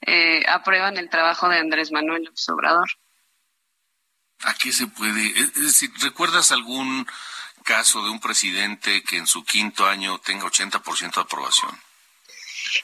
eh, 0.00 0.44
aprueban 0.48 0.96
el 0.96 1.10
trabajo 1.10 1.48
de 1.48 1.58
Andrés 1.58 1.90
Manuel 1.92 2.24
López 2.24 2.48
Obrador. 2.48 2.88
¿A 4.44 4.54
qué 4.54 4.72
se 4.72 4.86
puede? 4.86 5.28
Es 5.38 5.54
decir, 5.54 5.90
¿recuerdas 6.00 6.52
algún 6.52 7.06
caso 7.64 8.02
de 8.02 8.10
un 8.10 8.20
presidente 8.20 9.02
que 9.02 9.16
en 9.16 9.26
su 9.26 9.44
quinto 9.44 9.86
año 9.86 10.18
tenga 10.18 10.46
80% 10.46 11.14
de 11.14 11.20
aprobación? 11.20 11.78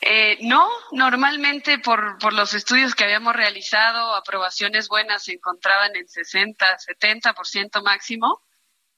Eh, 0.00 0.38
no, 0.42 0.68
normalmente 0.92 1.78
por, 1.78 2.18
por 2.18 2.32
los 2.32 2.54
estudios 2.54 2.94
que 2.94 3.04
habíamos 3.04 3.34
realizado, 3.34 4.14
aprobaciones 4.14 4.88
buenas 4.88 5.24
se 5.24 5.32
encontraban 5.32 5.94
en 5.94 6.08
60, 6.08 6.66
70% 7.00 7.82
máximo, 7.82 8.42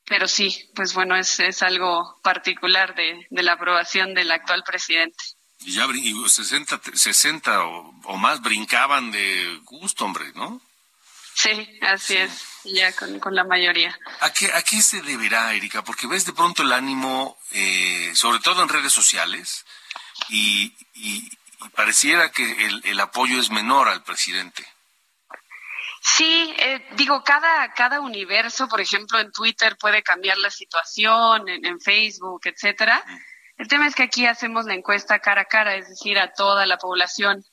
pero 0.04 0.28
sí, 0.28 0.70
pues 0.74 0.94
bueno, 0.94 1.16
es, 1.16 1.40
es 1.40 1.62
algo 1.62 2.20
particular 2.22 2.94
de, 2.94 3.26
de 3.28 3.42
la 3.42 3.52
aprobación 3.52 4.14
del 4.14 4.30
actual 4.30 4.62
presidente. 4.64 5.16
Y 5.60 5.72
ya 5.72 5.86
60, 5.86 6.80
60 6.94 7.64
o, 7.64 8.16
más 8.16 8.40
brincaban 8.42 9.10
de 9.10 9.60
gusto, 9.64 10.04
hombre, 10.04 10.32
¿no? 10.34 10.60
Sí, 11.34 11.78
así 11.82 12.16
es, 12.16 12.44
ya 12.64 12.92
con, 12.92 13.34
la 13.34 13.44
mayoría. 13.44 13.98
¿A 14.20 14.32
qué, 14.32 14.50
¿A 14.52 14.62
qué 14.62 14.80
se 14.80 15.02
deberá, 15.02 15.52
Erika? 15.52 15.84
Porque 15.84 16.06
ves 16.06 16.24
de 16.24 16.32
pronto 16.32 16.62
el 16.62 16.72
ánimo, 16.72 17.38
eh, 17.50 18.10
sobre 18.14 18.38
todo 18.38 18.62
en 18.62 18.70
redes 18.70 18.92
sociales, 18.92 19.66
y, 20.30 20.74
y, 20.94 21.30
pareciera 21.74 22.30
que 22.32 22.66
el, 22.66 22.80
el, 22.84 23.00
apoyo 23.00 23.38
es 23.38 23.50
menor 23.50 23.88
al 23.88 24.02
presidente. 24.02 24.66
Sí, 26.00 26.54
eh, 26.58 26.86
digo, 26.92 27.22
cada, 27.22 27.72
cada 27.74 28.00
universo, 28.00 28.68
por 28.68 28.80
ejemplo, 28.80 29.18
en 29.18 29.32
Twitter 29.32 29.76
puede 29.78 30.02
cambiar 30.02 30.38
la 30.38 30.50
situación, 30.50 31.48
en, 31.48 31.66
en 31.66 31.80
Facebook, 31.80 32.42
etcétera. 32.44 33.04
El 33.56 33.68
tema 33.68 33.86
es 33.86 33.94
que 33.94 34.02
aquí 34.02 34.26
hacemos 34.26 34.66
la 34.66 34.74
encuesta 34.74 35.18
cara 35.18 35.42
a 35.42 35.46
cara, 35.46 35.76
es 35.76 35.88
decir, 35.88 36.18
a 36.18 36.32
toda 36.32 36.66
la 36.66 36.78
población. 36.78 37.44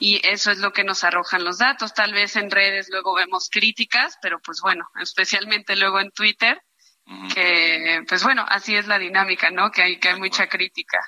Y 0.00 0.20
eso 0.26 0.50
es 0.50 0.58
lo 0.58 0.72
que 0.72 0.82
nos 0.82 1.04
arrojan 1.04 1.44
los 1.44 1.58
datos. 1.58 1.94
Tal 1.94 2.12
vez 2.12 2.34
en 2.36 2.50
redes 2.50 2.88
luego 2.90 3.14
vemos 3.14 3.48
críticas, 3.50 4.18
pero 4.20 4.40
pues 4.40 4.60
bueno, 4.60 4.88
especialmente 5.00 5.76
luego 5.76 6.00
en 6.00 6.10
Twitter, 6.10 6.60
que 7.32 8.02
pues 8.08 8.24
bueno, 8.24 8.44
así 8.48 8.74
es 8.74 8.86
la 8.88 8.98
dinámica, 8.98 9.50
¿no? 9.50 9.70
Que 9.70 9.82
hay, 9.82 10.00
que 10.00 10.08
hay 10.08 10.18
mucha 10.18 10.48
crítica. 10.48 10.98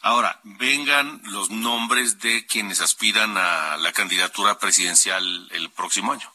Ahora, 0.00 0.40
vengan 0.44 1.20
los 1.24 1.50
nombres 1.50 2.20
de 2.20 2.46
quienes 2.46 2.80
aspiran 2.80 3.36
a 3.36 3.76
la 3.78 3.92
candidatura 3.92 4.58
presidencial 4.58 5.48
el 5.50 5.70
próximo 5.70 6.12
año. 6.12 6.32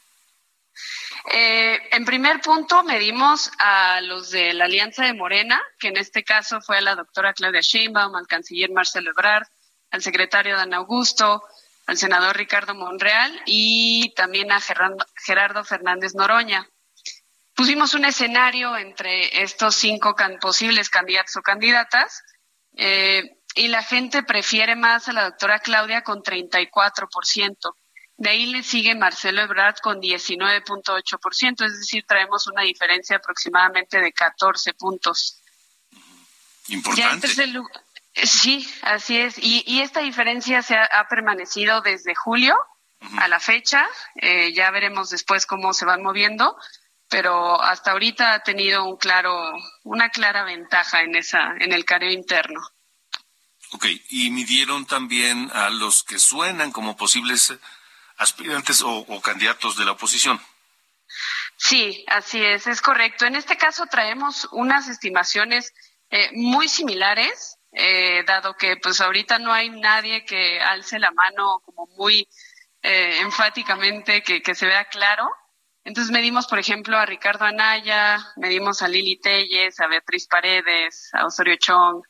Eh, 1.31 1.79
en 1.91 2.05
primer 2.05 2.41
punto, 2.41 2.83
medimos 2.83 3.51
a 3.59 4.01
los 4.01 4.31
de 4.31 4.53
la 4.53 4.65
Alianza 4.65 5.05
de 5.05 5.13
Morena, 5.13 5.61
que 5.79 5.87
en 5.87 5.97
este 5.97 6.23
caso 6.23 6.61
fue 6.61 6.77
a 6.77 6.81
la 6.81 6.95
doctora 6.95 7.33
Claudia 7.33 7.61
Sheinbaum, 7.61 8.15
al 8.15 8.27
canciller 8.27 8.71
Marcelo 8.71 9.11
Ebrard, 9.11 9.47
al 9.91 10.01
secretario 10.01 10.57
Dan 10.57 10.73
Augusto, 10.73 11.43
al 11.85 11.97
senador 11.97 12.35
Ricardo 12.35 12.75
Monreal 12.75 13.41
y 13.45 14.13
también 14.15 14.51
a 14.51 14.59
Gerardo, 14.61 15.63
Fernández 15.63 16.15
Noroña. 16.15 16.67
Pusimos 17.55 17.93
un 17.93 18.05
escenario 18.05 18.75
entre 18.77 19.43
estos 19.43 19.75
cinco 19.75 20.15
posibles 20.41 20.89
candidatos 20.89 21.35
o 21.35 21.41
candidatas. 21.41 22.23
Eh, 22.75 23.37
y 23.55 23.67
la 23.67 23.83
gente 23.83 24.23
prefiere 24.23 24.75
más 24.75 25.07
a 25.07 25.13
la 25.13 25.25
doctora 25.25 25.59
Claudia 25.59 26.01
con 26.01 26.23
34%. 26.23 27.75
De 28.23 28.29
ahí 28.29 28.45
le 28.45 28.63
sigue 28.63 28.95
Marcelo 28.95 29.41
Ebrard 29.41 29.79
con 29.81 29.99
19.8%, 29.99 31.65
es 31.65 31.77
decir, 31.77 32.05
traemos 32.07 32.47
una 32.47 32.61
diferencia 32.61 33.17
aproximadamente 33.17 33.99
de 33.99 34.13
14 34.13 34.73
puntos. 34.75 35.41
Importante. 36.69 37.27
sí, 38.13 38.65
así 38.81 39.17
es. 39.17 39.35
Y, 39.39 39.81
esta 39.81 39.99
diferencia 39.99 40.61
se 40.61 40.77
ha, 40.77 41.05
permanecido 41.09 41.81
desde 41.81 42.15
julio 42.15 42.55
a 43.17 43.27
la 43.27 43.41
fecha. 43.41 43.85
Eh, 44.15 44.53
ya 44.53 44.71
veremos 44.71 45.09
después 45.09 45.45
cómo 45.45 45.73
se 45.73 45.83
van 45.83 46.01
moviendo, 46.01 46.55
pero 47.09 47.61
hasta 47.61 47.91
ahorita 47.91 48.35
ha 48.35 48.39
tenido 48.39 48.85
un 48.85 48.95
claro, 48.95 49.51
una 49.83 50.11
clara 50.11 50.45
ventaja 50.45 51.01
en 51.01 51.17
esa, 51.17 51.57
en 51.59 51.73
el 51.73 51.83
careo 51.83 52.09
interno. 52.09 52.61
Ok, 53.73 53.87
y 54.11 54.29
midieron 54.29 54.85
también 54.85 55.49
a 55.51 55.69
los 55.69 56.03
que 56.03 56.19
suenan 56.19 56.71
como 56.71 56.95
posibles 56.95 57.53
aspirantes 58.17 58.81
o, 58.81 59.21
candidatos 59.21 59.77
de 59.77 59.85
la 59.85 59.91
oposición. 59.91 60.39
Sí, 61.57 62.03
así 62.07 62.43
es, 62.43 62.67
es 62.67 62.81
correcto. 62.81 63.25
En 63.25 63.35
este 63.35 63.57
caso 63.57 63.85
traemos 63.85 64.47
unas 64.51 64.87
estimaciones 64.87 65.73
eh, 66.09 66.29
muy 66.33 66.67
similares, 66.67 67.57
eh, 67.71 68.23
dado 68.25 68.55
que 68.55 68.77
pues 68.77 69.01
ahorita 69.01 69.39
no 69.39 69.51
hay 69.51 69.69
nadie 69.69 70.25
que 70.25 70.59
alce 70.61 70.99
la 70.99 71.11
mano 71.11 71.61
como 71.65 71.87
muy 71.97 72.27
eh, 72.81 73.19
enfáticamente, 73.21 74.21
que, 74.23 74.41
que, 74.41 74.55
se 74.55 74.67
vea 74.67 74.85
claro. 74.85 75.29
Entonces 75.85 76.11
medimos, 76.11 76.47
por 76.47 76.59
ejemplo, 76.59 76.97
a 76.97 77.05
Ricardo 77.05 77.45
Anaya, 77.45 78.19
medimos 78.37 78.81
a 78.81 78.87
Lili 78.87 79.19
Telles, 79.19 79.79
a 79.79 79.87
Beatriz 79.87 80.27
Paredes, 80.27 81.09
a 81.13 81.25
Osorio 81.25 81.55
Chong, 81.57 82.03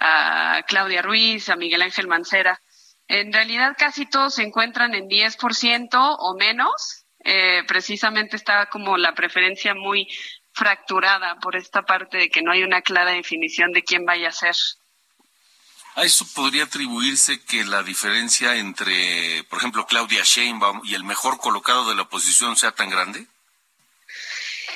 a 0.00 0.62
Claudia 0.66 1.02
Ruiz, 1.02 1.48
a 1.48 1.56
Miguel 1.56 1.82
Ángel 1.82 2.08
Mancera. 2.08 2.60
En 3.08 3.32
realidad 3.32 3.76
casi 3.78 4.06
todos 4.06 4.34
se 4.34 4.42
encuentran 4.42 4.94
en 4.94 5.08
10% 5.08 6.16
o 6.18 6.36
menos. 6.36 7.04
Eh, 7.24 7.62
precisamente 7.66 8.36
está 8.36 8.66
como 8.66 8.96
la 8.96 9.14
preferencia 9.14 9.74
muy 9.74 10.08
fracturada 10.52 11.36
por 11.36 11.56
esta 11.56 11.82
parte 11.82 12.16
de 12.18 12.28
que 12.30 12.42
no 12.42 12.52
hay 12.52 12.62
una 12.62 12.82
clara 12.82 13.12
definición 13.12 13.72
de 13.72 13.82
quién 13.82 14.04
vaya 14.04 14.28
a 14.28 14.32
ser. 14.32 14.54
¿A 15.96 16.04
eso 16.04 16.26
podría 16.34 16.64
atribuirse 16.64 17.40
que 17.44 17.64
la 17.64 17.82
diferencia 17.82 18.56
entre, 18.56 19.44
por 19.44 19.58
ejemplo, 19.58 19.86
Claudia 19.86 20.22
Sheinbaum 20.24 20.80
y 20.84 20.94
el 20.94 21.04
mejor 21.04 21.38
colocado 21.38 21.88
de 21.88 21.94
la 21.94 22.02
oposición 22.02 22.56
sea 22.56 22.72
tan 22.72 22.90
grande? 22.90 23.26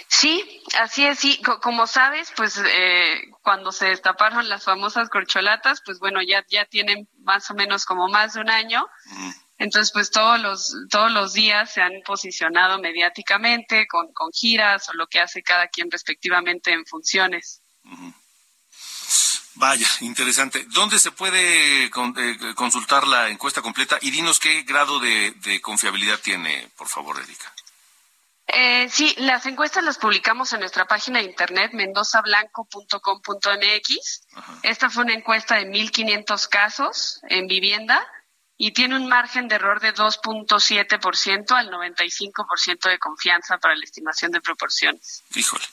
Sí, 0.08 0.62
así 0.78 1.04
es, 1.04 1.18
sí. 1.18 1.40
como 1.62 1.86
sabes, 1.86 2.32
pues 2.36 2.60
eh, 2.64 3.22
cuando 3.42 3.72
se 3.72 3.86
destaparon 3.86 4.48
las 4.48 4.64
famosas 4.64 5.08
corcholatas, 5.08 5.82
pues 5.84 5.98
bueno, 5.98 6.20
ya, 6.22 6.44
ya 6.48 6.64
tienen 6.64 7.08
más 7.22 7.50
o 7.50 7.54
menos 7.54 7.84
como 7.84 8.08
más 8.08 8.34
de 8.34 8.40
un 8.40 8.50
año. 8.50 8.86
Entonces, 9.58 9.92
pues 9.92 10.10
todos 10.10 10.40
los, 10.40 10.74
todos 10.88 11.10
los 11.10 11.32
días 11.32 11.72
se 11.72 11.82
han 11.82 11.92
posicionado 12.06 12.78
mediáticamente 12.78 13.86
con, 13.88 14.12
con 14.12 14.30
giras 14.32 14.88
o 14.88 14.92
lo 14.92 15.08
que 15.08 15.20
hace 15.20 15.42
cada 15.42 15.68
quien 15.68 15.90
respectivamente 15.90 16.72
en 16.72 16.86
funciones. 16.86 17.60
Vaya, 19.54 19.88
interesante. 20.02 20.64
¿Dónde 20.68 21.00
se 21.00 21.10
puede 21.10 21.86
eh, 21.86 21.90
consultar 22.54 23.08
la 23.08 23.28
encuesta 23.28 23.60
completa? 23.60 23.98
Y 24.00 24.12
dinos 24.12 24.38
qué 24.38 24.62
grado 24.62 25.00
de, 25.00 25.32
de 25.32 25.60
confiabilidad 25.60 26.20
tiene, 26.20 26.70
por 26.76 26.86
favor, 26.86 27.20
Erika. 27.20 27.52
Eh, 28.50 28.88
sí, 28.90 29.14
las 29.18 29.44
encuestas 29.44 29.84
las 29.84 29.98
publicamos 29.98 30.54
en 30.54 30.60
nuestra 30.60 30.86
página 30.86 31.18
de 31.18 31.26
internet 31.26 31.72
mendozablanco.com.mx. 31.74 34.22
Esta 34.62 34.88
fue 34.88 35.04
una 35.04 35.12
encuesta 35.12 35.56
de 35.56 35.66
1.500 35.66 36.48
casos 36.48 37.20
en 37.28 37.46
vivienda 37.46 38.02
y 38.56 38.72
tiene 38.72 38.96
un 38.96 39.06
margen 39.06 39.48
de 39.48 39.56
error 39.56 39.80
de 39.80 39.94
2.7% 39.94 41.52
al 41.52 41.70
95% 41.70 42.88
de 42.88 42.98
confianza 42.98 43.58
para 43.58 43.76
la 43.76 43.84
estimación 43.84 44.32
de 44.32 44.40
proporciones. 44.40 45.24
Híjole. 45.34 45.66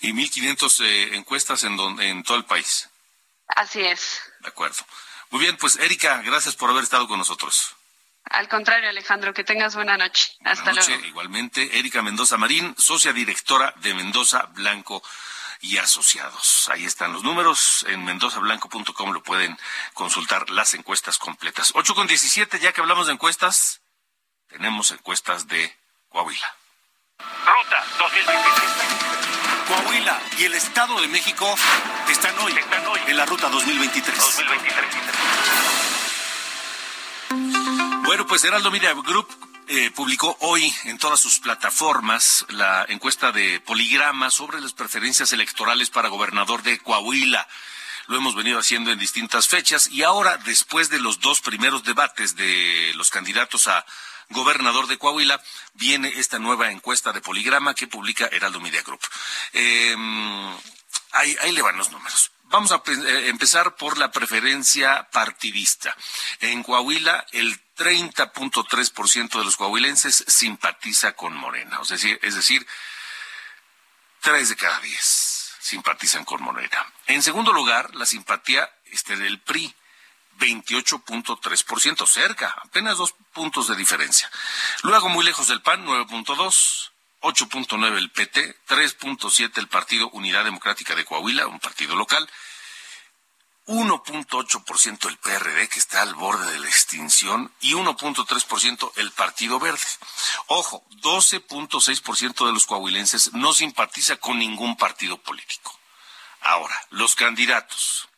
¿Y 0.00 0.12
1.500 0.12 0.84
eh, 0.84 1.16
encuestas 1.16 1.64
en, 1.64 1.78
en 2.00 2.22
todo 2.22 2.38
el 2.38 2.46
país? 2.46 2.88
Así 3.46 3.82
es. 3.82 4.22
De 4.40 4.48
acuerdo. 4.48 4.86
Muy 5.30 5.42
bien, 5.42 5.58
pues 5.58 5.76
Erika, 5.76 6.22
gracias 6.22 6.56
por 6.56 6.70
haber 6.70 6.82
estado 6.82 7.06
con 7.06 7.18
nosotros. 7.18 7.76
Al 8.24 8.48
contrario, 8.48 8.88
Alejandro, 8.88 9.34
que 9.34 9.44
tengas 9.44 9.74
buena 9.74 9.96
noche. 9.96 10.32
Hasta 10.44 10.72
noche, 10.72 10.92
luego. 10.92 11.06
Igualmente, 11.06 11.78
Erika 11.78 12.02
Mendoza 12.02 12.36
Marín, 12.36 12.74
socia 12.78 13.12
directora 13.12 13.74
de 13.76 13.94
Mendoza 13.94 14.46
Blanco 14.54 15.02
y 15.62 15.78
Asociados. 15.78 16.68
Ahí 16.70 16.84
están 16.84 17.12
los 17.12 17.22
números. 17.22 17.86
En 17.88 18.04
mendozablanco.com 18.04 19.12
lo 19.12 19.22
pueden 19.22 19.56
consultar 19.94 20.50
las 20.50 20.74
encuestas 20.74 21.18
completas. 21.18 21.72
8 21.74 21.94
con 21.94 22.06
17, 22.06 22.58
ya 22.58 22.72
que 22.72 22.80
hablamos 22.80 23.06
de 23.06 23.14
encuestas, 23.14 23.80
tenemos 24.48 24.90
encuestas 24.90 25.48
de 25.48 25.74
Coahuila. 26.08 26.56
Ruta 27.18 27.84
2023. 27.98 28.72
Coahuila 29.68 30.20
y 30.38 30.44
el 30.44 30.54
Estado 30.54 31.00
de 31.00 31.08
México 31.08 31.54
están 32.10 32.36
hoy, 32.40 32.52
están 32.52 32.86
hoy 32.86 33.00
en 33.06 33.16
la 33.16 33.24
Ruta 33.24 33.48
2023. 33.48 34.18
2023. 34.18 35.91
Bueno, 38.04 38.26
pues 38.26 38.42
Heraldo 38.42 38.72
Media 38.72 38.92
Group 38.94 39.28
eh, 39.68 39.92
publicó 39.92 40.36
hoy 40.40 40.74
en 40.84 40.98
todas 40.98 41.20
sus 41.20 41.38
plataformas 41.38 42.44
la 42.48 42.84
encuesta 42.88 43.30
de 43.30 43.60
Poligrama 43.60 44.28
sobre 44.28 44.60
las 44.60 44.72
preferencias 44.72 45.32
electorales 45.32 45.88
para 45.88 46.08
gobernador 46.08 46.64
de 46.64 46.80
Coahuila. 46.80 47.46
Lo 48.08 48.16
hemos 48.16 48.34
venido 48.34 48.58
haciendo 48.58 48.90
en 48.90 48.98
distintas 48.98 49.46
fechas 49.46 49.88
y 49.88 50.02
ahora, 50.02 50.36
después 50.38 50.90
de 50.90 50.98
los 50.98 51.20
dos 51.20 51.40
primeros 51.40 51.84
debates 51.84 52.34
de 52.34 52.92
los 52.96 53.08
candidatos 53.10 53.68
a 53.68 53.86
gobernador 54.30 54.88
de 54.88 54.98
Coahuila, 54.98 55.40
viene 55.74 56.08
esta 56.08 56.40
nueva 56.40 56.72
encuesta 56.72 57.12
de 57.12 57.20
Poligrama 57.20 57.74
que 57.74 57.86
publica 57.86 58.26
Heraldo 58.26 58.58
Media 58.58 58.82
Group. 58.82 59.00
Em, 59.52 60.50
ahí, 61.12 61.36
ahí 61.40 61.52
le 61.52 61.62
van 61.62 61.76
los 61.76 61.92
números. 61.92 62.32
Vamos 62.52 62.70
a 62.70 62.82
eh, 62.86 63.28
empezar 63.30 63.76
por 63.76 63.96
la 63.96 64.10
preferencia 64.10 65.08
partidista. 65.10 65.96
En 66.40 66.62
Coahuila, 66.62 67.26
el 67.32 67.58
30.3% 67.78 69.38
de 69.38 69.44
los 69.44 69.56
coahuilenses 69.56 70.22
simpatiza 70.28 71.12
con 71.12 71.34
Morena. 71.34 71.78
Es 71.80 71.88
decir, 71.88 72.20
es 72.22 72.34
decir, 72.34 72.66
tres 74.20 74.50
de 74.50 74.56
cada 74.56 74.78
diez 74.80 75.54
simpatizan 75.60 76.26
con 76.26 76.42
Morena. 76.42 76.92
En 77.06 77.22
segundo 77.22 77.54
lugar, 77.54 77.94
la 77.94 78.04
simpatía 78.04 78.70
este 78.84 79.16
del 79.16 79.40
PRI. 79.40 79.74
28.3%, 80.38 82.06
cerca, 82.06 82.54
apenas 82.64 82.96
dos 82.96 83.14
puntos 83.32 83.68
de 83.68 83.76
diferencia. 83.76 84.30
Luego, 84.82 85.08
muy 85.08 85.24
lejos 85.24 85.46
del 85.46 85.62
PAN, 85.62 85.86
9.2%, 85.86 86.91
8.9 87.22 87.96
el 87.96 88.10
PT, 88.10 88.56
3.7 88.68 89.58
el 89.58 89.68
Partido 89.68 90.10
Unidad 90.10 90.44
Democrática 90.44 90.94
de 90.94 91.04
Coahuila, 91.04 91.46
un 91.46 91.60
partido 91.60 91.96
local, 91.96 92.28
1.8% 93.66 95.08
el 95.08 95.16
PRD, 95.18 95.68
que 95.68 95.78
está 95.78 96.02
al 96.02 96.14
borde 96.14 96.50
de 96.50 96.58
la 96.58 96.66
extinción, 96.66 97.52
y 97.60 97.74
1.3% 97.74 98.92
el 98.96 99.12
Partido 99.12 99.60
Verde. 99.60 99.78
Ojo, 100.48 100.84
12.6% 101.00 102.46
de 102.46 102.52
los 102.52 102.66
coahuilenses 102.66 103.32
no 103.34 103.52
simpatiza 103.52 104.16
con 104.16 104.38
ningún 104.38 104.76
partido 104.76 105.16
político. 105.18 105.78
Ahora, 106.40 106.74
los 106.90 107.14
candidatos. 107.14 108.08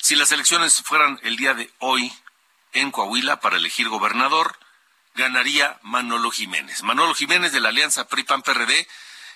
Si 0.00 0.16
las 0.16 0.32
elecciones 0.32 0.82
fueran 0.82 1.20
el 1.22 1.36
día 1.36 1.54
de 1.54 1.72
hoy 1.78 2.12
en 2.72 2.90
Coahuila 2.90 3.38
para 3.38 3.58
elegir 3.58 3.88
gobernador, 3.88 4.58
ganaría 5.20 5.78
Manolo 5.82 6.30
Jiménez. 6.30 6.82
Manolo 6.82 7.14
Jiménez 7.14 7.52
de 7.52 7.60
la 7.60 7.68
Alianza 7.68 8.08
PRI-PAN-PRD, 8.08 8.88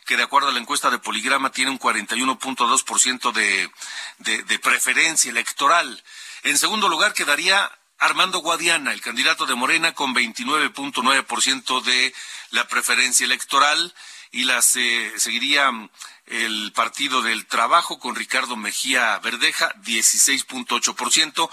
que 0.06 0.16
de 0.16 0.22
acuerdo 0.22 0.48
a 0.48 0.52
la 0.52 0.58
encuesta 0.58 0.90
de 0.90 0.98
Poligrama 0.98 1.52
tiene 1.52 1.70
un 1.70 1.78
41.2% 1.78 3.32
de, 3.32 3.70
de, 4.18 4.42
de 4.42 4.58
preferencia 4.58 5.30
electoral. 5.30 6.02
En 6.42 6.58
segundo 6.58 6.88
lugar 6.88 7.12
quedaría 7.12 7.70
Armando 7.98 8.38
Guadiana, 8.40 8.92
el 8.92 9.00
candidato 9.00 9.46
de 9.46 9.54
Morena, 9.54 9.92
con 9.92 10.14
29.9% 10.14 11.82
de 11.82 12.14
la 12.50 12.66
preferencia 12.66 13.24
electoral 13.24 13.94
y 14.34 14.44
las 14.44 14.76
eh, 14.76 15.12
seguiría 15.16 15.70
mm, 15.70 15.90
el 16.26 16.72
Partido 16.74 17.22
del 17.22 17.46
Trabajo 17.46 17.98
con 17.98 18.16
Ricardo 18.16 18.56
Mejía 18.56 19.18
Verdeja, 19.20 19.72
16.8%, 19.84 21.48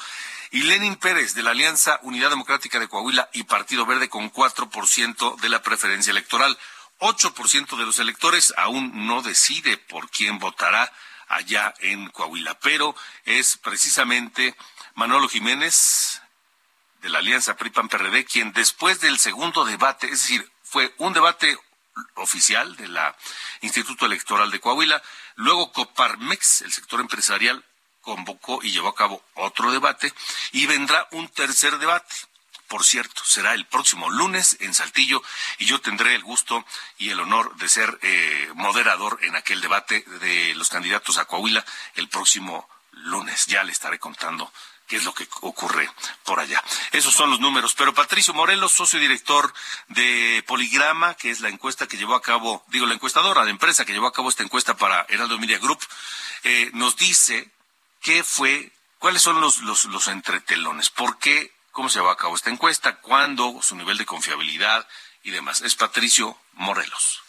y 0.51 0.63
Lenin 0.63 0.97
Pérez 0.97 1.33
de 1.33 1.43
la 1.43 1.51
Alianza 1.51 1.99
Unidad 2.03 2.29
Democrática 2.29 2.77
de 2.77 2.89
Coahuila 2.89 3.29
y 3.33 3.43
Partido 3.43 3.85
Verde 3.85 4.09
con 4.09 4.31
4% 4.31 5.39
de 5.39 5.49
la 5.49 5.63
preferencia 5.63 6.11
electoral. 6.11 6.57
8% 6.99 7.77
de 7.77 7.85
los 7.85 7.99
electores 7.99 8.53
aún 8.57 9.07
no 9.07 9.21
decide 9.21 9.77
por 9.77 10.09
quién 10.09 10.39
votará 10.39 10.91
allá 11.29 11.73
en 11.79 12.09
Coahuila, 12.09 12.59
pero 12.59 12.93
es 13.23 13.57
precisamente 13.57 14.55
Manolo 14.95 15.29
Jiménez 15.29 16.21
de 17.01 17.09
la 17.09 17.19
Alianza 17.19 17.55
PRI-PAN-PRD 17.55 18.25
quien 18.25 18.51
después 18.51 18.99
del 18.99 19.17
segundo 19.19 19.63
debate, 19.63 20.07
es 20.07 20.21
decir, 20.21 20.51
fue 20.63 20.93
un 20.97 21.13
debate 21.13 21.57
oficial 22.15 22.75
de 22.75 22.89
la 22.89 23.15
Instituto 23.61 24.05
Electoral 24.05 24.51
de 24.51 24.59
Coahuila, 24.59 25.01
luego 25.35 25.71
Coparmex, 25.71 26.61
el 26.61 26.73
sector 26.73 26.99
empresarial, 26.99 27.63
convocó 28.01 28.59
y 28.63 28.71
llevó 28.71 28.89
a 28.89 28.95
cabo 28.95 29.23
otro 29.35 29.71
debate 29.71 30.13
y 30.51 30.65
vendrá 30.65 31.07
un 31.11 31.27
tercer 31.29 31.77
debate. 31.77 32.13
Por 32.67 32.85
cierto, 32.85 33.21
será 33.25 33.53
el 33.53 33.65
próximo 33.65 34.09
lunes 34.09 34.55
en 34.61 34.73
Saltillo 34.73 35.21
y 35.57 35.65
yo 35.65 35.81
tendré 35.81 36.15
el 36.15 36.23
gusto 36.23 36.65
y 36.97 37.09
el 37.09 37.19
honor 37.19 37.55
de 37.57 37.67
ser 37.67 37.99
eh, 38.01 38.49
moderador 38.55 39.19
en 39.23 39.35
aquel 39.35 39.59
debate 39.59 40.05
de 40.21 40.55
los 40.55 40.69
candidatos 40.69 41.17
a 41.17 41.25
Coahuila 41.25 41.65
el 41.95 42.07
próximo 42.07 42.69
lunes. 42.91 43.45
Ya 43.47 43.63
le 43.63 43.73
estaré 43.73 43.99
contando 43.99 44.51
qué 44.87 44.97
es 44.97 45.03
lo 45.05 45.13
que 45.13 45.27
ocurre 45.41 45.89
por 46.23 46.39
allá. 46.39 46.61
Esos 46.91 47.13
son 47.13 47.29
los 47.29 47.39
números. 47.39 47.73
Pero 47.75 47.93
Patricio 47.93 48.33
Morelos, 48.33 48.73
socio 48.73 48.99
director 48.99 49.53
de 49.87 50.43
Poligrama, 50.47 51.13
que 51.15 51.29
es 51.29 51.39
la 51.39 51.49
encuesta 51.49 51.87
que 51.87 51.97
llevó 51.97 52.15
a 52.15 52.21
cabo, 52.21 52.63
digo, 52.67 52.85
la 52.85 52.93
encuestadora, 52.93 53.43
la 53.43 53.51
empresa 53.51 53.85
que 53.85 53.93
llevó 53.93 54.07
a 54.07 54.13
cabo 54.13 54.29
esta 54.29 54.43
encuesta 54.43 54.75
para 54.75 55.05
Heraldo 55.07 55.37
Media 55.39 55.59
Group, 55.59 55.79
eh, 56.43 56.71
nos 56.73 56.97
dice 56.97 57.49
qué 58.01 58.23
fue, 58.23 58.71
cuáles 58.99 59.21
son 59.21 59.41
los, 59.41 59.59
los, 59.59 59.85
los 59.85 60.07
entretelones, 60.07 60.89
por 60.89 61.17
qué 61.19 61.51
cómo 61.71 61.89
se 61.89 62.01
va 62.01 62.11
a 62.11 62.17
cabo 62.17 62.35
esta 62.35 62.49
encuesta, 62.49 62.97
cuándo, 62.97 63.61
su 63.61 63.75
nivel 63.75 63.97
de 63.97 64.05
confiabilidad 64.05 64.87
y 65.23 65.31
demás. 65.31 65.61
Es 65.61 65.75
Patricio 65.75 66.37
Morelos. 66.53 67.21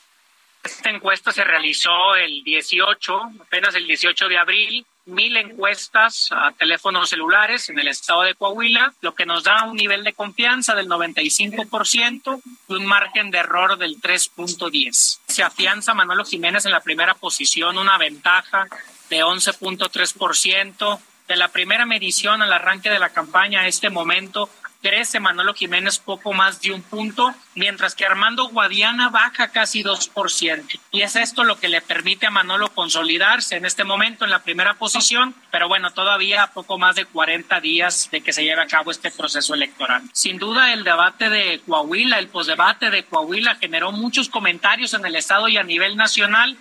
Esta 0.62 0.90
encuesta 0.90 1.32
se 1.32 1.42
realizó 1.42 2.14
el 2.14 2.44
18, 2.44 3.20
apenas 3.40 3.74
el 3.74 3.86
18 3.86 4.28
de 4.28 4.38
abril, 4.38 4.86
mil 5.06 5.36
encuestas 5.36 6.28
a 6.30 6.52
teléfonos 6.52 7.10
celulares 7.10 7.68
en 7.68 7.80
el 7.80 7.88
estado 7.88 8.22
de 8.22 8.36
Coahuila, 8.36 8.94
lo 9.00 9.14
que 9.14 9.26
nos 9.26 9.42
da 9.42 9.64
un 9.64 9.76
nivel 9.76 10.04
de 10.04 10.12
confianza 10.12 10.76
del 10.76 10.88
95% 10.88 12.42
y 12.68 12.74
un 12.74 12.86
margen 12.86 13.32
de 13.32 13.38
error 13.38 13.76
del 13.76 14.00
3.10. 14.00 15.18
Se 15.32 15.42
afianza 15.42 15.94
Manuel 15.94 16.26
Jiménez 16.26 16.66
en 16.66 16.72
la 16.72 16.80
primera 16.80 17.14
posición, 17.14 17.78
una 17.78 17.96
ventaja 17.96 18.66
de 19.08 19.24
11.3%. 19.24 21.00
De 21.26 21.36
la 21.36 21.48
primera 21.48 21.86
medición 21.86 22.42
al 22.42 22.52
arranque 22.52 22.90
de 22.90 22.98
la 22.98 23.08
campaña 23.08 23.60
a 23.60 23.66
este 23.66 23.88
momento, 23.88 24.50
crece 24.82 25.20
Manolo 25.20 25.54
Jiménez 25.54 25.98
poco 25.98 26.32
más 26.32 26.60
de 26.60 26.72
un 26.72 26.82
punto, 26.82 27.32
mientras 27.54 27.94
que 27.94 28.04
Armando 28.04 28.48
Guadiana 28.48 29.08
baja 29.08 29.48
casi 29.48 29.82
2%. 29.82 30.80
Y 30.90 31.02
es 31.02 31.16
esto 31.16 31.44
lo 31.44 31.58
que 31.58 31.68
le 31.68 31.80
permite 31.80 32.26
a 32.26 32.30
Manolo 32.30 32.68
consolidarse 32.74 33.56
en 33.56 33.64
este 33.64 33.84
momento 33.84 34.24
en 34.24 34.30
la 34.30 34.42
primera 34.42 34.74
posición, 34.74 35.34
pero 35.50 35.68
bueno, 35.68 35.92
todavía 35.92 36.48
poco 36.48 36.78
más 36.78 36.96
de 36.96 37.04
40 37.04 37.60
días 37.60 38.08
de 38.10 38.20
que 38.20 38.32
se 38.32 38.44
lleve 38.44 38.62
a 38.62 38.66
cabo 38.66 38.90
este 38.90 39.10
proceso 39.10 39.54
electoral. 39.54 40.02
Sin 40.12 40.38
duda, 40.38 40.72
el 40.72 40.84
debate 40.84 41.30
de 41.30 41.60
Coahuila, 41.66 42.18
el 42.18 42.28
posdebate 42.28 42.90
de 42.90 43.04
Coahuila 43.04 43.54
generó 43.54 43.92
muchos 43.92 44.28
comentarios 44.28 44.94
en 44.94 45.06
el 45.06 45.14
Estado 45.14 45.48
y 45.48 45.56
a 45.56 45.62
nivel 45.62 45.96
nacional, 45.96 46.58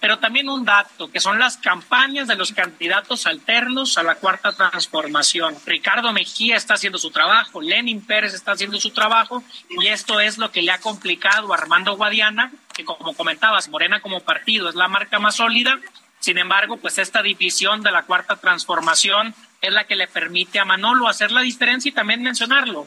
pero 0.00 0.18
también 0.18 0.48
un 0.48 0.64
dato, 0.64 1.10
que 1.10 1.20
son 1.20 1.38
las 1.38 1.58
campañas 1.58 2.28
de 2.28 2.36
los 2.36 2.52
candidatos 2.52 3.26
alternos 3.26 3.98
a 3.98 4.02
la 4.02 4.14
cuarta 4.14 4.52
transformación. 4.52 5.54
Ricardo 5.66 6.12
Mejía 6.12 6.56
está 6.56 6.74
haciendo 6.74 6.98
su 6.98 7.10
trabajo, 7.10 7.57
Lenin 7.60 8.04
Pérez 8.04 8.34
está 8.34 8.52
haciendo 8.52 8.80
su 8.80 8.90
trabajo 8.90 9.42
y 9.70 9.86
esto 9.88 10.20
es 10.20 10.38
lo 10.38 10.50
que 10.50 10.62
le 10.62 10.72
ha 10.72 10.80
complicado 10.80 11.52
a 11.52 11.56
Armando 11.56 11.96
Guadiana, 11.96 12.52
que 12.74 12.84
como 12.84 13.14
comentabas, 13.14 13.68
Morena 13.68 14.00
como 14.00 14.20
partido 14.20 14.68
es 14.68 14.74
la 14.74 14.88
marca 14.88 15.18
más 15.18 15.36
sólida. 15.36 15.78
Sin 16.20 16.38
embargo, 16.38 16.76
pues 16.76 16.98
esta 16.98 17.22
división 17.22 17.82
de 17.82 17.92
la 17.92 18.02
cuarta 18.02 18.36
transformación 18.36 19.34
es 19.60 19.72
la 19.72 19.84
que 19.84 19.96
le 19.96 20.08
permite 20.08 20.58
a 20.58 20.64
Manolo 20.64 21.08
hacer 21.08 21.30
la 21.30 21.42
diferencia 21.42 21.88
y 21.88 21.92
también 21.92 22.22
mencionarlo. 22.22 22.86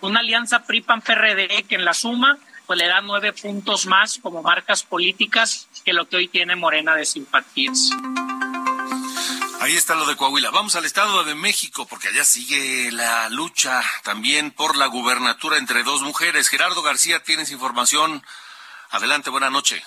Una 0.00 0.20
alianza 0.20 0.64
PRI-PAN-PRD 0.64 1.64
que 1.68 1.74
en 1.74 1.84
la 1.84 1.94
suma 1.94 2.38
pues 2.66 2.78
le 2.78 2.86
da 2.86 3.00
nueve 3.00 3.32
puntos 3.32 3.86
más 3.86 4.18
como 4.18 4.42
marcas 4.42 4.82
políticas 4.82 5.68
que 5.84 5.92
lo 5.92 6.08
que 6.08 6.16
hoy 6.16 6.28
tiene 6.28 6.56
Morena 6.56 6.94
de 6.96 7.04
simpatías. 7.04 7.90
Ahí 9.58 9.74
está 9.74 9.94
lo 9.94 10.06
de 10.06 10.16
Coahuila. 10.16 10.50
Vamos 10.50 10.76
al 10.76 10.84
Estado 10.84 11.24
de 11.24 11.34
México, 11.34 11.86
porque 11.86 12.08
allá 12.08 12.24
sigue 12.24 12.92
la 12.92 13.28
lucha 13.30 13.82
también 14.04 14.50
por 14.50 14.76
la 14.76 14.86
gubernatura 14.86 15.56
entre 15.56 15.82
dos 15.82 16.02
mujeres. 16.02 16.48
Gerardo 16.48 16.82
García, 16.82 17.22
tienes 17.22 17.50
información. 17.50 18.22
Adelante, 18.90 19.30
buena 19.30 19.50
noche. 19.50 19.82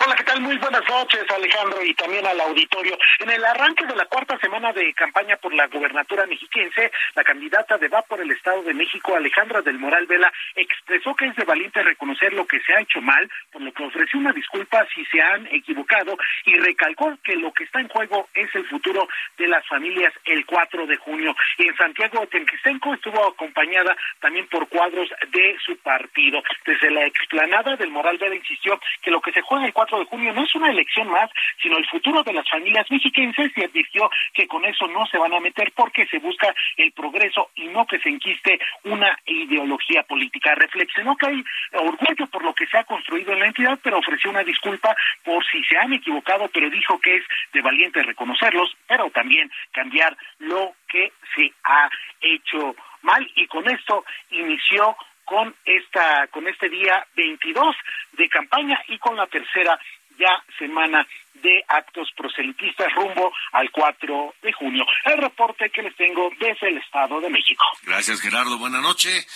Hola, 0.00 0.16
¿qué 0.16 0.24
tal? 0.24 0.40
Muy 0.40 0.56
buenas 0.56 0.88
noches, 0.88 1.22
Alejandro, 1.30 1.84
y 1.84 1.92
también 1.92 2.24
al 2.26 2.40
auditorio. 2.40 2.96
En 3.18 3.28
el 3.28 3.44
arranque 3.44 3.84
de 3.84 3.94
la 3.94 4.06
cuarta 4.06 4.38
semana 4.38 4.72
de 4.72 4.94
campaña 4.94 5.36
por 5.36 5.52
la 5.52 5.66
gubernatura 5.66 6.24
mexiquense, 6.24 6.90
la 7.14 7.22
candidata 7.22 7.76
de 7.76 7.88
Va 7.88 8.00
por 8.00 8.18
el 8.18 8.30
Estado 8.30 8.62
de 8.62 8.72
México, 8.72 9.14
Alejandra 9.14 9.60
del 9.60 9.78
Moral 9.78 10.06
Vela, 10.06 10.32
expresó 10.56 11.14
que 11.14 11.26
es 11.26 11.36
de 11.36 11.44
valiente 11.44 11.82
reconocer 11.82 12.32
lo 12.32 12.46
que 12.46 12.60
se 12.60 12.72
ha 12.72 12.80
hecho 12.80 13.02
mal, 13.02 13.30
por 13.52 13.60
lo 13.60 13.70
que 13.72 13.84
ofreció 13.84 14.18
una 14.18 14.32
disculpa 14.32 14.86
si 14.94 15.04
se 15.04 15.20
han 15.20 15.46
equivocado 15.48 16.16
y 16.46 16.56
recalcó 16.56 17.18
que 17.22 17.36
lo 17.36 17.52
que 17.52 17.64
está 17.64 17.80
en 17.80 17.88
juego 17.88 18.30
es 18.32 18.48
el 18.54 18.66
futuro 18.68 19.06
de 19.36 19.46
las 19.46 19.66
familias 19.66 20.14
el 20.24 20.46
4 20.46 20.86
de 20.86 20.96
junio. 20.96 21.36
Y 21.58 21.68
en 21.68 21.76
Santiago 21.76 22.26
Tenquistenco 22.28 22.94
estuvo 22.94 23.28
acompañada 23.28 23.94
también 24.20 24.46
por 24.48 24.68
cuadros 24.70 25.10
de 25.30 25.56
su 25.62 25.76
partido. 25.78 26.42
Desde 26.64 26.90
la 26.90 27.04
explanada 27.04 27.76
del 27.76 27.90
Moral 27.90 28.16
Vela 28.16 28.36
insistió 28.36 28.80
que 29.02 29.10
lo 29.10 29.20
que 29.20 29.32
se 29.32 29.42
juega 29.42 29.66
el 29.66 29.72
4 29.72 29.81
de 29.90 30.04
junio 30.06 30.32
no 30.32 30.44
es 30.44 30.54
una 30.54 30.70
elección 30.70 31.08
más, 31.08 31.30
sino 31.60 31.76
el 31.76 31.86
futuro 31.86 32.22
de 32.22 32.32
las 32.32 32.48
familias 32.48 32.90
mexiquenses 32.90 33.50
y 33.56 33.64
advirtió 33.64 34.10
que 34.32 34.46
con 34.46 34.64
eso 34.64 34.86
no 34.88 35.06
se 35.06 35.18
van 35.18 35.34
a 35.34 35.40
meter 35.40 35.72
porque 35.74 36.06
se 36.06 36.18
busca 36.18 36.54
el 36.76 36.92
progreso 36.92 37.50
y 37.56 37.66
no 37.68 37.86
que 37.86 37.98
se 37.98 38.08
enquiste 38.08 38.58
una 38.84 39.18
ideología 39.26 40.02
política. 40.04 40.54
Reflexionó 40.54 41.16
que 41.16 41.26
hay 41.26 41.44
orgullo 41.72 42.26
por 42.28 42.44
lo 42.44 42.54
que 42.54 42.66
se 42.66 42.78
ha 42.78 42.84
construido 42.84 43.32
en 43.32 43.40
la 43.40 43.46
entidad, 43.46 43.78
pero 43.82 43.98
ofreció 43.98 44.30
una 44.30 44.44
disculpa 44.44 44.94
por 45.24 45.44
si 45.46 45.62
se 45.64 45.76
han 45.76 45.92
equivocado, 45.92 46.48
pero 46.52 46.70
dijo 46.70 46.98
que 47.00 47.16
es 47.16 47.24
de 47.52 47.60
valiente 47.60 48.02
reconocerlos, 48.02 48.76
pero 48.86 49.10
también 49.10 49.50
cambiar 49.72 50.16
lo 50.38 50.74
que 50.88 51.12
se 51.34 51.52
ha 51.64 51.88
hecho 52.20 52.74
mal 53.02 53.28
y 53.34 53.46
con 53.46 53.68
esto 53.68 54.04
inició 54.30 54.96
con 55.32 55.56
esta 55.64 56.26
con 56.26 56.46
este 56.46 56.68
día 56.68 57.06
22 57.16 57.74
de 58.12 58.28
campaña 58.28 58.78
y 58.88 58.98
con 58.98 59.16
la 59.16 59.26
tercera 59.28 59.80
ya 60.18 60.44
semana 60.58 61.08
de 61.32 61.64
actos 61.68 62.10
proselitistas 62.14 62.92
rumbo 62.94 63.32
al 63.52 63.70
4 63.70 64.34
de 64.42 64.52
junio. 64.52 64.84
El 65.06 65.16
reporte 65.16 65.70
que 65.70 65.80
les 65.80 65.96
tengo 65.96 66.28
desde 66.38 66.68
el 66.68 66.76
Estado 66.76 67.18
de 67.18 67.30
México. 67.30 67.64
Gracias, 67.84 68.20
Gerardo. 68.20 68.58
Buenas 68.58 68.82
noches. 68.82 69.26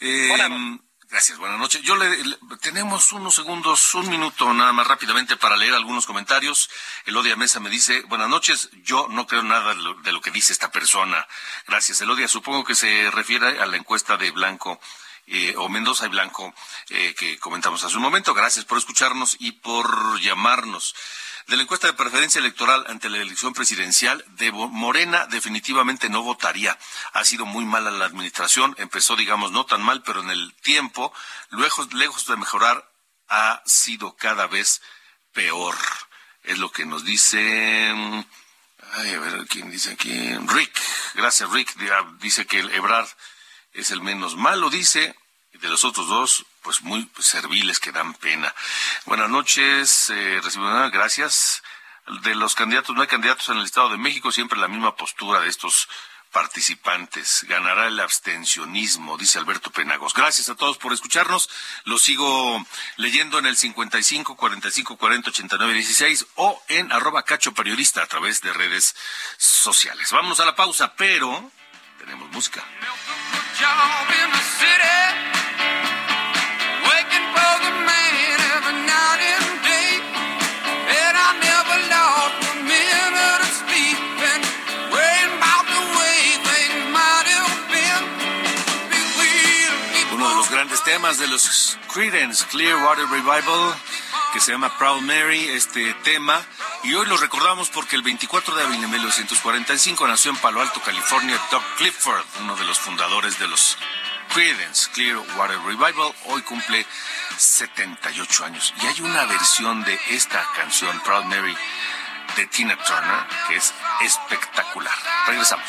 Eh, 0.00 0.28
Gracias, 1.10 1.38
buenas 1.38 1.58
noches. 1.58 1.80
Yo 1.80 1.96
le, 1.96 2.06
tenemos 2.60 3.12
unos 3.12 3.34
segundos, 3.34 3.94
un 3.94 4.10
minuto 4.10 4.52
nada 4.52 4.74
más 4.74 4.86
rápidamente 4.86 5.38
para 5.38 5.56
leer 5.56 5.72
algunos 5.72 6.04
comentarios. 6.04 6.68
Elodia 7.06 7.34
Mesa 7.34 7.60
me 7.60 7.70
dice, 7.70 8.02
buenas 8.02 8.28
noches, 8.28 8.68
yo 8.82 9.08
no 9.08 9.26
creo 9.26 9.42
nada 9.42 9.74
de 9.74 9.82
lo, 9.82 9.94
de 9.94 10.12
lo 10.12 10.20
que 10.20 10.30
dice 10.30 10.52
esta 10.52 10.70
persona. 10.70 11.26
Gracias, 11.66 12.02
Elodia. 12.02 12.28
Supongo 12.28 12.62
que 12.62 12.74
se 12.74 13.10
refiere 13.10 13.58
a 13.58 13.64
la 13.64 13.78
encuesta 13.78 14.18
de 14.18 14.30
Blanco 14.32 14.78
eh, 15.30 15.54
o 15.56 15.68
Mendoza 15.68 16.06
y 16.06 16.08
Blanco 16.08 16.54
eh, 16.88 17.14
que 17.18 17.38
comentamos 17.38 17.84
hace 17.84 17.96
un 17.96 18.02
momento. 18.02 18.34
Gracias 18.34 18.64
por 18.64 18.78
escucharnos 18.78 19.36
y 19.38 19.52
por 19.52 20.18
llamarnos. 20.20 20.94
De 21.48 21.56
la 21.56 21.62
encuesta 21.62 21.86
de 21.86 21.94
preferencia 21.94 22.38
electoral 22.40 22.84
ante 22.88 23.08
la 23.08 23.18
elección 23.18 23.54
presidencial, 23.54 24.24
de 24.36 24.52
Morena 24.52 25.26
definitivamente 25.26 26.10
no 26.10 26.22
votaría. 26.22 26.78
Ha 27.14 27.24
sido 27.24 27.46
muy 27.46 27.64
mala 27.64 27.90
la 27.90 28.04
administración, 28.04 28.74
empezó, 28.78 29.16
digamos, 29.16 29.50
no 29.50 29.64
tan 29.64 29.82
mal, 29.82 30.02
pero 30.02 30.20
en 30.20 30.30
el 30.30 30.54
tiempo, 30.62 31.12
lejos, 31.50 31.92
lejos 31.94 32.26
de 32.26 32.36
mejorar, 32.36 32.90
ha 33.28 33.62
sido 33.64 34.14
cada 34.16 34.46
vez 34.46 34.82
peor. 35.32 35.74
Es 36.42 36.58
lo 36.58 36.70
que 36.70 36.84
nos 36.84 37.04
dice. 37.04 37.38
Ay, 38.92 39.14
a 39.14 39.18
ver, 39.18 39.46
¿quién 39.48 39.70
dice 39.70 39.92
aquí? 39.92 40.34
Rick. 40.48 40.78
Gracias, 41.14 41.50
Rick. 41.50 41.74
Dice 42.20 42.46
que 42.46 42.60
el 42.60 42.70
Ebrard 42.72 43.08
es 43.80 43.90
el 43.90 44.02
menos 44.02 44.36
malo, 44.36 44.70
dice, 44.70 45.14
y 45.52 45.58
de 45.58 45.68
los 45.68 45.84
otros 45.84 46.08
dos, 46.08 46.46
pues 46.62 46.82
muy 46.82 47.08
serviles 47.18 47.80
que 47.80 47.92
dan 47.92 48.14
pena. 48.14 48.54
Buenas 49.06 49.30
noches, 49.30 50.10
eh, 50.10 50.40
gracias. 50.92 51.62
De 52.22 52.34
los 52.34 52.54
candidatos, 52.54 52.96
no 52.96 53.02
hay 53.02 53.08
candidatos 53.08 53.48
en 53.50 53.58
el 53.58 53.64
Estado 53.64 53.90
de 53.90 53.98
México, 53.98 54.32
siempre 54.32 54.58
la 54.58 54.68
misma 54.68 54.96
postura 54.96 55.40
de 55.40 55.48
estos 55.48 55.88
participantes. 56.32 57.44
Ganará 57.48 57.86
el 57.86 58.00
abstencionismo, 58.00 59.16
dice 59.16 59.38
Alberto 59.38 59.70
Penagos. 59.70 60.14
Gracias 60.14 60.48
a 60.48 60.54
todos 60.54 60.78
por 60.78 60.92
escucharnos. 60.92 61.48
Lo 61.84 61.98
sigo 61.98 62.64
leyendo 62.96 63.38
en 63.38 63.46
el 63.46 63.56
55 63.56 64.36
45 64.36 64.96
40 64.96 65.30
89 65.30 65.74
16 65.74 66.26
o 66.36 66.62
en 66.68 66.92
arroba 66.92 67.24
cacho 67.24 67.52
periodista 67.54 68.02
a 68.02 68.06
través 68.06 68.40
de 68.40 68.52
redes 68.52 68.94
sociales. 69.36 70.10
Vamos 70.12 70.40
a 70.40 70.44
la 70.44 70.56
pausa, 70.56 70.94
pero 70.96 71.50
tenemos 71.98 72.30
música. 72.30 72.64
Uno 90.12 90.28
de 90.28 90.34
los 90.36 90.50
grandes 90.50 90.84
temas 90.84 91.18
de 91.18 91.26
los 91.26 91.76
Creedence 91.92 92.44
Clearwater 92.46 93.06
Revival 93.08 93.74
que 94.32 94.40
se 94.40 94.52
llama 94.52 94.76
Proud 94.78 95.00
Mary, 95.02 95.48
este 95.48 95.94
tema 96.04 96.44
Y 96.84 96.94
hoy 96.94 97.06
lo 97.06 97.16
recordamos 97.16 97.68
porque 97.70 97.96
el 97.96 98.02
24 98.02 98.54
de 98.54 98.62
abril 98.62 98.80
de 98.80 98.86
1945 98.86 100.06
nació 100.06 100.30
en 100.30 100.36
Palo 100.38 100.60
Alto, 100.60 100.80
California, 100.80 101.38
Doug 101.50 101.62
Clifford, 101.76 102.24
uno 102.40 102.56
de 102.56 102.64
los 102.64 102.78
fundadores 102.78 103.38
de 103.38 103.48
los 103.48 103.76
Creedence 104.32 104.88
Clearwater 104.92 105.58
Revival. 105.62 106.14
Hoy 106.26 106.42
cumple 106.42 106.86
78 107.36 108.44
años. 108.44 108.72
Y 108.80 108.86
hay 108.86 109.00
una 109.00 109.24
versión 109.24 109.82
de 109.84 109.98
esta 110.10 110.46
canción, 110.56 110.98
Proud 111.00 111.24
Mary, 111.24 111.56
de 112.36 112.46
Tina 112.46 112.76
Turner, 112.76 113.26
que 113.48 113.56
es 113.56 113.74
espectacular. 114.00 114.94
Regresamos. 115.26 115.68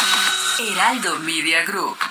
Heraldo 0.59 1.19
Media 1.19 1.63
Group. 1.63 2.10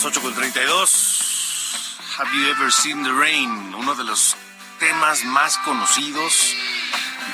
Las 0.00 0.06
8 0.16 0.22
con 0.22 0.34
32. 0.34 1.98
Have 2.16 2.30
you 2.34 2.48
ever 2.48 2.72
seen 2.72 3.02
the 3.02 3.12
rain? 3.12 3.74
Uno 3.74 3.94
de 3.94 4.02
los 4.02 4.34
temas 4.78 5.24
más 5.24 5.58
conocidos 5.58 6.54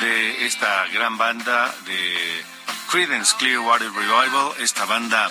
de 0.00 0.46
esta 0.46 0.88
gran 0.88 1.16
banda 1.16 1.72
de 1.84 2.44
Creedence 2.90 3.36
Clearwater 3.36 3.92
Revival, 3.92 4.50
esta 4.58 4.84
banda 4.84 5.30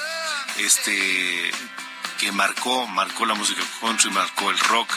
este 0.59 1.51
que 2.19 2.31
marcó, 2.31 2.87
marcó 2.87 3.25
la 3.25 3.33
música 3.33 3.61
country, 3.81 4.11
marcó 4.11 4.49
el 4.49 4.57
rock, 4.57 4.93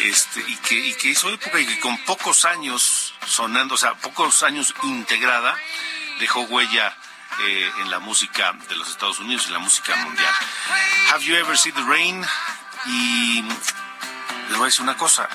este, 0.00 0.44
y 0.48 0.56
que 0.56 1.08
hizo 1.08 1.30
época 1.30 1.58
y 1.60 1.64
que 1.64 1.80
con 1.80 1.96
pocos 2.04 2.44
años 2.44 3.14
sonando, 3.26 3.76
o 3.76 3.78
sea, 3.78 3.94
pocos 3.94 4.42
años 4.42 4.74
integrada, 4.82 5.56
dejó 6.18 6.42
huella 6.42 6.94
eh, 7.46 7.72
en 7.80 7.90
la 7.90 7.98
música 7.98 8.52
de 8.68 8.76
los 8.76 8.88
Estados 8.88 9.18
Unidos, 9.18 9.46
en 9.46 9.54
la 9.54 9.58
música 9.58 9.94
mundial. 9.96 10.32
Have 11.12 11.24
you 11.24 11.34
ever 11.36 11.56
seen 11.56 11.74
the 11.74 11.82
rain? 11.82 12.24
Y 12.86 13.42
les 14.48 14.56
voy 14.56 14.62
a 14.62 14.66
decir 14.66 14.82
una 14.82 14.96
cosa, 14.96 15.28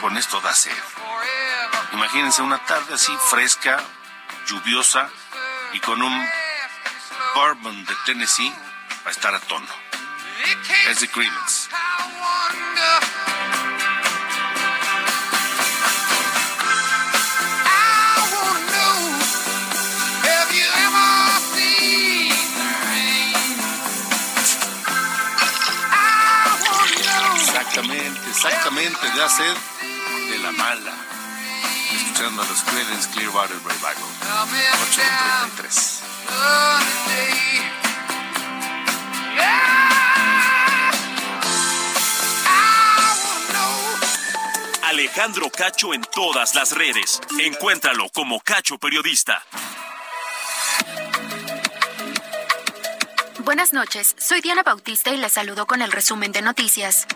con 0.00 0.16
esto 0.16 0.40
da 0.40 0.54
sed. 0.54 0.72
Imagínense 1.92 2.42
una 2.42 2.58
tarde 2.58 2.94
así 2.94 3.12
fresca, 3.28 3.82
lluviosa 4.46 5.08
y 5.72 5.80
con 5.80 6.00
un 6.02 6.28
bourbon 7.34 7.84
de 7.84 7.94
Tennessee 8.06 8.52
va 9.04 9.08
a 9.08 9.10
estar 9.10 9.34
a 9.34 9.40
tono. 9.40 9.68
Es 10.88 11.00
de 11.00 11.08
Creedence. 11.08 11.68
Exactamente, 28.42 29.06
da 29.18 29.28
sed 29.28 29.54
de 30.30 30.38
la 30.38 30.50
mala. 30.52 30.94
Escuchando 31.92 32.40
a 32.40 32.46
los 32.46 32.62
Creedence 32.62 33.10
Clearwater 33.10 33.56
Revival. 33.56 34.08
8.33. 35.52 36.00
on 36.26 36.82
a 36.82 37.06
day. 37.06 37.60
Alejandro 44.84 45.50
Cacho 45.50 45.92
en 45.92 46.00
todas 46.00 46.54
las 46.54 46.72
redes. 46.72 47.20
Encuéntralo 47.38 48.08
como 48.08 48.40
Cacho 48.40 48.78
Periodista. 48.78 49.44
Buenas 53.40 53.74
noches, 53.74 54.16
soy 54.18 54.40
Diana 54.40 54.62
Bautista 54.62 55.10
y 55.10 55.18
les 55.18 55.32
saludo 55.32 55.66
con 55.66 55.82
el 55.82 55.92
resumen 55.92 56.32
de 56.32 56.40
noticias. 56.40 57.06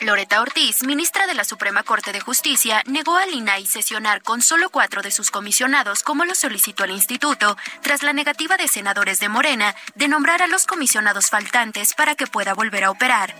Loreta 0.00 0.40
Ortiz, 0.40 0.82
ministra 0.82 1.26
de 1.26 1.34
la 1.34 1.44
Suprema 1.44 1.82
Corte 1.82 2.12
de 2.12 2.20
Justicia, 2.20 2.82
negó 2.86 3.16
al 3.16 3.34
INAI 3.34 3.66
sesionar 3.66 4.22
con 4.22 4.40
solo 4.40 4.70
cuatro 4.70 5.02
de 5.02 5.10
sus 5.10 5.30
comisionados, 5.30 6.02
como 6.02 6.24
lo 6.24 6.34
solicitó 6.34 6.84
el 6.84 6.92
instituto, 6.92 7.56
tras 7.82 8.02
la 8.02 8.14
negativa 8.14 8.56
de 8.56 8.66
senadores 8.66 9.20
de 9.20 9.28
Morena 9.28 9.74
de 9.94 10.08
nombrar 10.08 10.40
a 10.40 10.46
los 10.46 10.66
comisionados 10.66 11.28
faltantes 11.28 11.92
para 11.92 12.14
que 12.14 12.26
pueda 12.26 12.54
volver 12.54 12.84
a 12.84 12.90
operar. 12.90 13.34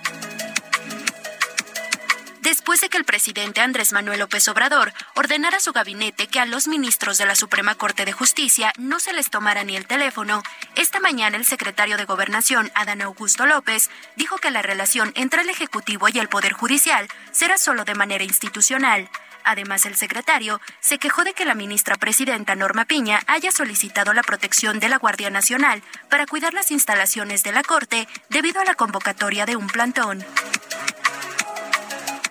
Después 2.40 2.80
de 2.80 2.88
que 2.88 2.96
el 2.96 3.04
presidente 3.04 3.60
Andrés 3.60 3.92
Manuel 3.92 4.20
López 4.20 4.46
Obrador 4.48 4.92
ordenara 5.14 5.58
a 5.58 5.60
su 5.60 5.72
gabinete 5.72 6.26
que 6.26 6.40
a 6.40 6.46
los 6.46 6.68
ministros 6.68 7.18
de 7.18 7.26
la 7.26 7.34
Suprema 7.34 7.74
Corte 7.74 8.04
de 8.04 8.12
Justicia 8.12 8.72
no 8.78 9.00
se 9.00 9.12
les 9.12 9.30
tomara 9.30 9.64
ni 9.64 9.76
el 9.76 9.86
teléfono. 9.86 10.42
Esta 10.76 11.00
mañana 11.00 11.36
el 11.36 11.44
secretario 11.44 11.96
de 11.96 12.04
Gobernación, 12.04 12.70
Adán 12.74 13.02
Augusto 13.02 13.46
López, 13.46 13.90
dijo 14.16 14.38
que 14.38 14.50
la 14.50 14.62
relación 14.62 15.12
entre 15.14 15.42
el 15.42 15.50
Ejecutivo 15.50 16.08
y 16.08 16.18
el 16.18 16.28
Poder 16.28 16.52
Judicial 16.52 17.08
será 17.32 17.58
solo 17.58 17.84
de 17.84 17.94
manera 17.94 18.24
institucional. 18.24 19.08
Además, 19.44 19.86
el 19.86 19.96
secretario 19.96 20.60
se 20.80 20.98
quejó 20.98 21.24
de 21.24 21.32
que 21.32 21.44
la 21.44 21.54
ministra 21.54 21.96
presidenta 21.96 22.54
Norma 22.54 22.84
Piña 22.84 23.20
haya 23.26 23.50
solicitado 23.50 24.12
la 24.12 24.22
protección 24.22 24.80
de 24.80 24.88
la 24.88 24.98
Guardia 24.98 25.30
Nacional 25.30 25.82
para 26.08 26.26
cuidar 26.26 26.54
las 26.54 26.70
instalaciones 26.70 27.42
de 27.42 27.52
la 27.52 27.62
Corte 27.62 28.06
debido 28.28 28.60
a 28.60 28.64
la 28.64 28.74
convocatoria 28.74 29.46
de 29.46 29.56
un 29.56 29.66
plantón. 29.66 30.24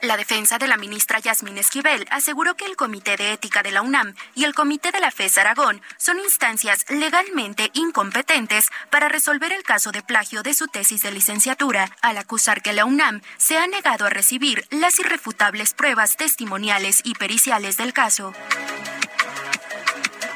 La 0.01 0.15
defensa 0.15 0.57
de 0.57 0.67
la 0.67 0.77
ministra 0.77 1.19
Yasmín 1.19 1.57
Esquivel 1.57 2.07
aseguró 2.09 2.55
que 2.55 2.65
el 2.65 2.77
Comité 2.77 3.17
de 3.17 3.33
Ética 3.33 3.63
de 3.63 3.71
la 3.71 3.81
UNAM 3.81 4.15
y 4.33 4.45
el 4.45 4.55
Comité 4.55 4.91
de 4.91 4.99
la 5.01 5.11
FES 5.11 5.37
Aragón 5.37 5.81
son 5.97 6.19
instancias 6.19 6.85
legalmente 6.89 7.69
incompetentes 7.73 8.69
para 8.89 9.09
resolver 9.09 9.51
el 9.51 9.63
caso 9.63 9.91
de 9.91 10.01
plagio 10.01 10.41
de 10.41 10.53
su 10.53 10.67
tesis 10.67 11.01
de 11.01 11.11
licenciatura, 11.11 11.91
al 12.01 12.17
acusar 12.17 12.61
que 12.61 12.71
la 12.71 12.85
UNAM 12.85 13.21
se 13.37 13.57
ha 13.57 13.67
negado 13.67 14.05
a 14.05 14.09
recibir 14.09 14.65
las 14.69 14.99
irrefutables 14.99 15.73
pruebas 15.73 16.15
testimoniales 16.15 17.01
y 17.03 17.15
periciales 17.15 17.75
del 17.75 17.91
caso. 17.91 18.33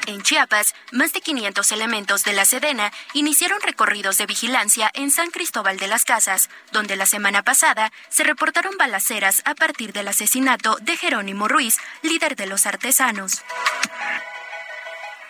En 0.06 0.22
Chiapas, 0.22 0.76
más 0.92 1.14
de 1.14 1.22
500 1.22 1.72
elementos 1.72 2.24
de 2.26 2.34
la 2.34 2.44
Sedena 2.44 2.92
iniciaron 3.14 3.62
recorridos 3.62 4.18
de 4.18 4.26
vigilancia 4.26 4.92
en 4.94 5.12
San 5.12 5.32
Cristóbal 5.32 5.78
de 5.78 5.88
las 5.88 6.04
Casas, 6.04 6.50
donde 6.74 6.98
la 6.98 7.06
semana 7.06 7.42
pasada 7.44 7.92
se 8.10 8.24
reportaron 8.24 8.76
balaceras 8.78 9.42
a 9.46 9.56
partir 9.56 9.94
del 9.94 10.10
asesinato 10.10 10.76
de 10.82 10.98
Jerónimo 10.98 11.48
Ruiz, 11.48 11.78
líder 12.02 12.36
de 12.36 12.48
los 12.48 12.66
artesanos. 12.66 13.44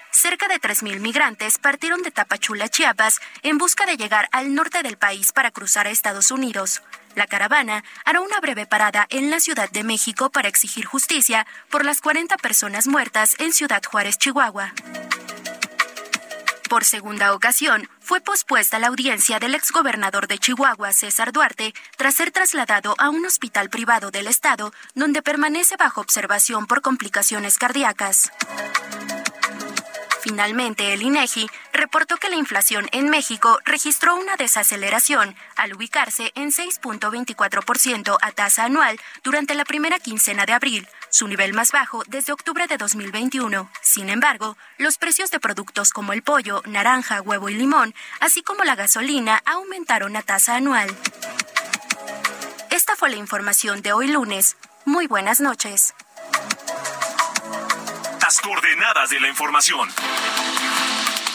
Cerca 0.10 0.48
de 0.48 0.56
3.000 0.56 1.00
migrantes 1.00 1.58
partieron 1.58 2.02
de 2.02 2.12
Tapachula, 2.12 2.70
Chiapas, 2.70 3.20
en 3.44 3.58
busca 3.58 3.86
de 3.86 3.98
llegar 3.98 4.30
al 4.32 4.56
norte 4.56 4.82
del 4.82 4.98
país 4.98 5.32
para 5.32 5.52
cruzar 5.52 5.86
a 5.86 5.92
Estados 5.92 6.32
Unidos. 6.32 6.82
La 7.16 7.28
caravana 7.28 7.84
hará 8.06 8.22
una 8.22 8.40
breve 8.40 8.66
parada 8.66 9.06
en 9.10 9.30
la 9.30 9.40
Ciudad 9.40 9.70
de 9.70 9.84
México 9.84 10.30
para 10.30 10.48
exigir 10.48 10.86
justicia 10.86 11.46
por 11.70 11.86
las 11.86 12.02
40 12.02 12.38
personas 12.38 12.88
muertas 12.88 13.36
en 13.40 13.54
Ciudad 13.54 13.82
Juárez, 13.84 14.18
Chihuahua. 14.18 14.74
Por 16.70 16.86
segunda 16.86 17.34
ocasión, 17.34 17.88
fue 18.00 18.20
pospuesta 18.20 18.80
la 18.80 18.88
audiencia 18.88 19.38
del 19.38 19.54
exgobernador 19.54 20.28
de 20.28 20.40
Chihuahua, 20.40 20.92
César 20.92 21.32
Duarte, 21.32 21.74
tras 21.98 22.16
ser 22.16 22.32
trasladado 22.32 22.96
a 22.98 23.10
un 23.10 23.24
hospital 23.26 23.70
privado 23.70 24.10
del 24.10 24.26
estado, 24.26 24.74
donde 24.96 25.22
permanece 25.22 25.76
bajo 25.78 26.02
observación 26.02 26.66
por 26.66 26.82
complicaciones 26.82 27.60
cardíacas. 27.60 28.32
Finalmente, 30.24 30.94
el 30.94 31.02
INEGI 31.02 31.50
reportó 31.74 32.16
que 32.16 32.30
la 32.30 32.38
inflación 32.38 32.88
en 32.94 33.10
México 33.10 33.60
registró 33.66 34.16
una 34.16 34.38
desaceleración 34.38 35.36
al 35.58 35.74
ubicarse 35.74 36.32
en 36.36 36.50
6.24% 36.50 38.18
a 38.22 38.32
tasa 38.32 38.64
anual 38.64 38.98
durante 39.26 39.54
la 39.54 39.66
primera 39.66 40.00
quincena 40.00 40.46
de 40.46 40.54
abril, 40.54 40.88
su 41.10 41.28
nivel 41.28 41.52
más 41.52 41.74
bajo 41.74 42.04
desde 42.08 42.32
octubre 42.32 42.68
de 42.68 42.78
2021. 42.78 43.70
Sin 43.82 44.08
embargo, 44.08 44.56
los 44.78 44.98
precios 44.98 45.30
de 45.30 45.42
productos 45.42 45.90
como 45.90 46.14
el 46.14 46.24
pollo, 46.24 46.62
naranja, 46.68 47.22
huevo 47.22 47.50
y 47.50 47.56
limón, 47.56 47.94
así 48.22 48.44
como 48.44 48.64
la 48.64 48.76
gasolina, 48.76 49.42
aumentaron 49.44 50.16
a 50.16 50.22
tasa 50.22 50.56
anual. 50.56 50.88
Esta 52.72 52.96
fue 52.96 53.10
la 53.10 53.18
información 53.18 53.82
de 53.82 53.92
hoy 53.92 54.08
lunes. 54.08 54.56
Muy 54.86 55.06
buenas 55.06 55.42
noches. 55.42 55.94
Las 58.34 58.42
coordenadas 58.42 59.12
de 59.12 59.20
la 59.20 59.28
información. 59.28 59.88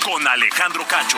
Con 0.03 0.27
Alejandro 0.27 0.85
Cacho. 0.89 1.17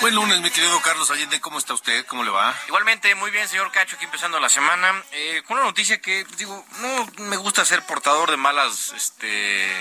Buen 0.00 0.14
lunes, 0.14 0.40
mi 0.40 0.50
querido 0.52 0.80
Carlos 0.82 1.10
Allende, 1.10 1.40
¿cómo 1.40 1.58
está 1.58 1.74
usted? 1.74 2.06
¿Cómo 2.06 2.22
le 2.22 2.30
va? 2.30 2.54
Igualmente, 2.68 3.16
muy 3.16 3.32
bien, 3.32 3.48
señor 3.48 3.72
Cacho, 3.72 3.96
aquí 3.96 4.04
empezando 4.04 4.38
la 4.38 4.48
semana, 4.48 5.02
eh, 5.10 5.42
con 5.48 5.56
una 5.56 5.66
noticia 5.66 6.00
que, 6.00 6.24
digo, 6.36 6.64
no 6.78 7.24
me 7.24 7.36
gusta 7.36 7.64
ser 7.64 7.84
portador 7.84 8.30
de 8.30 8.36
malas, 8.36 8.92
este, 8.96 9.74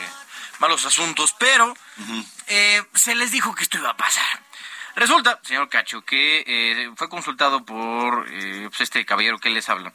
malos 0.60 0.86
asuntos, 0.86 1.34
pero 1.38 1.74
eh, 2.48 2.84
se 2.94 3.16
les 3.16 3.32
dijo 3.32 3.56
que 3.56 3.64
esto 3.64 3.78
iba 3.78 3.90
a 3.90 3.98
pasar. 3.98 4.44
Resulta, 4.96 5.40
señor 5.44 5.70
Cacho, 5.70 6.02
que 6.02 6.44
eh, 6.46 6.92
fue 6.96 7.10
consultado 7.10 7.64
por 7.64 8.28
eh, 8.30 8.68
pues, 8.70 8.82
este 8.82 9.06
caballero 9.06 9.40
que 9.40 9.50
les 9.50 9.70
habla 9.70 9.94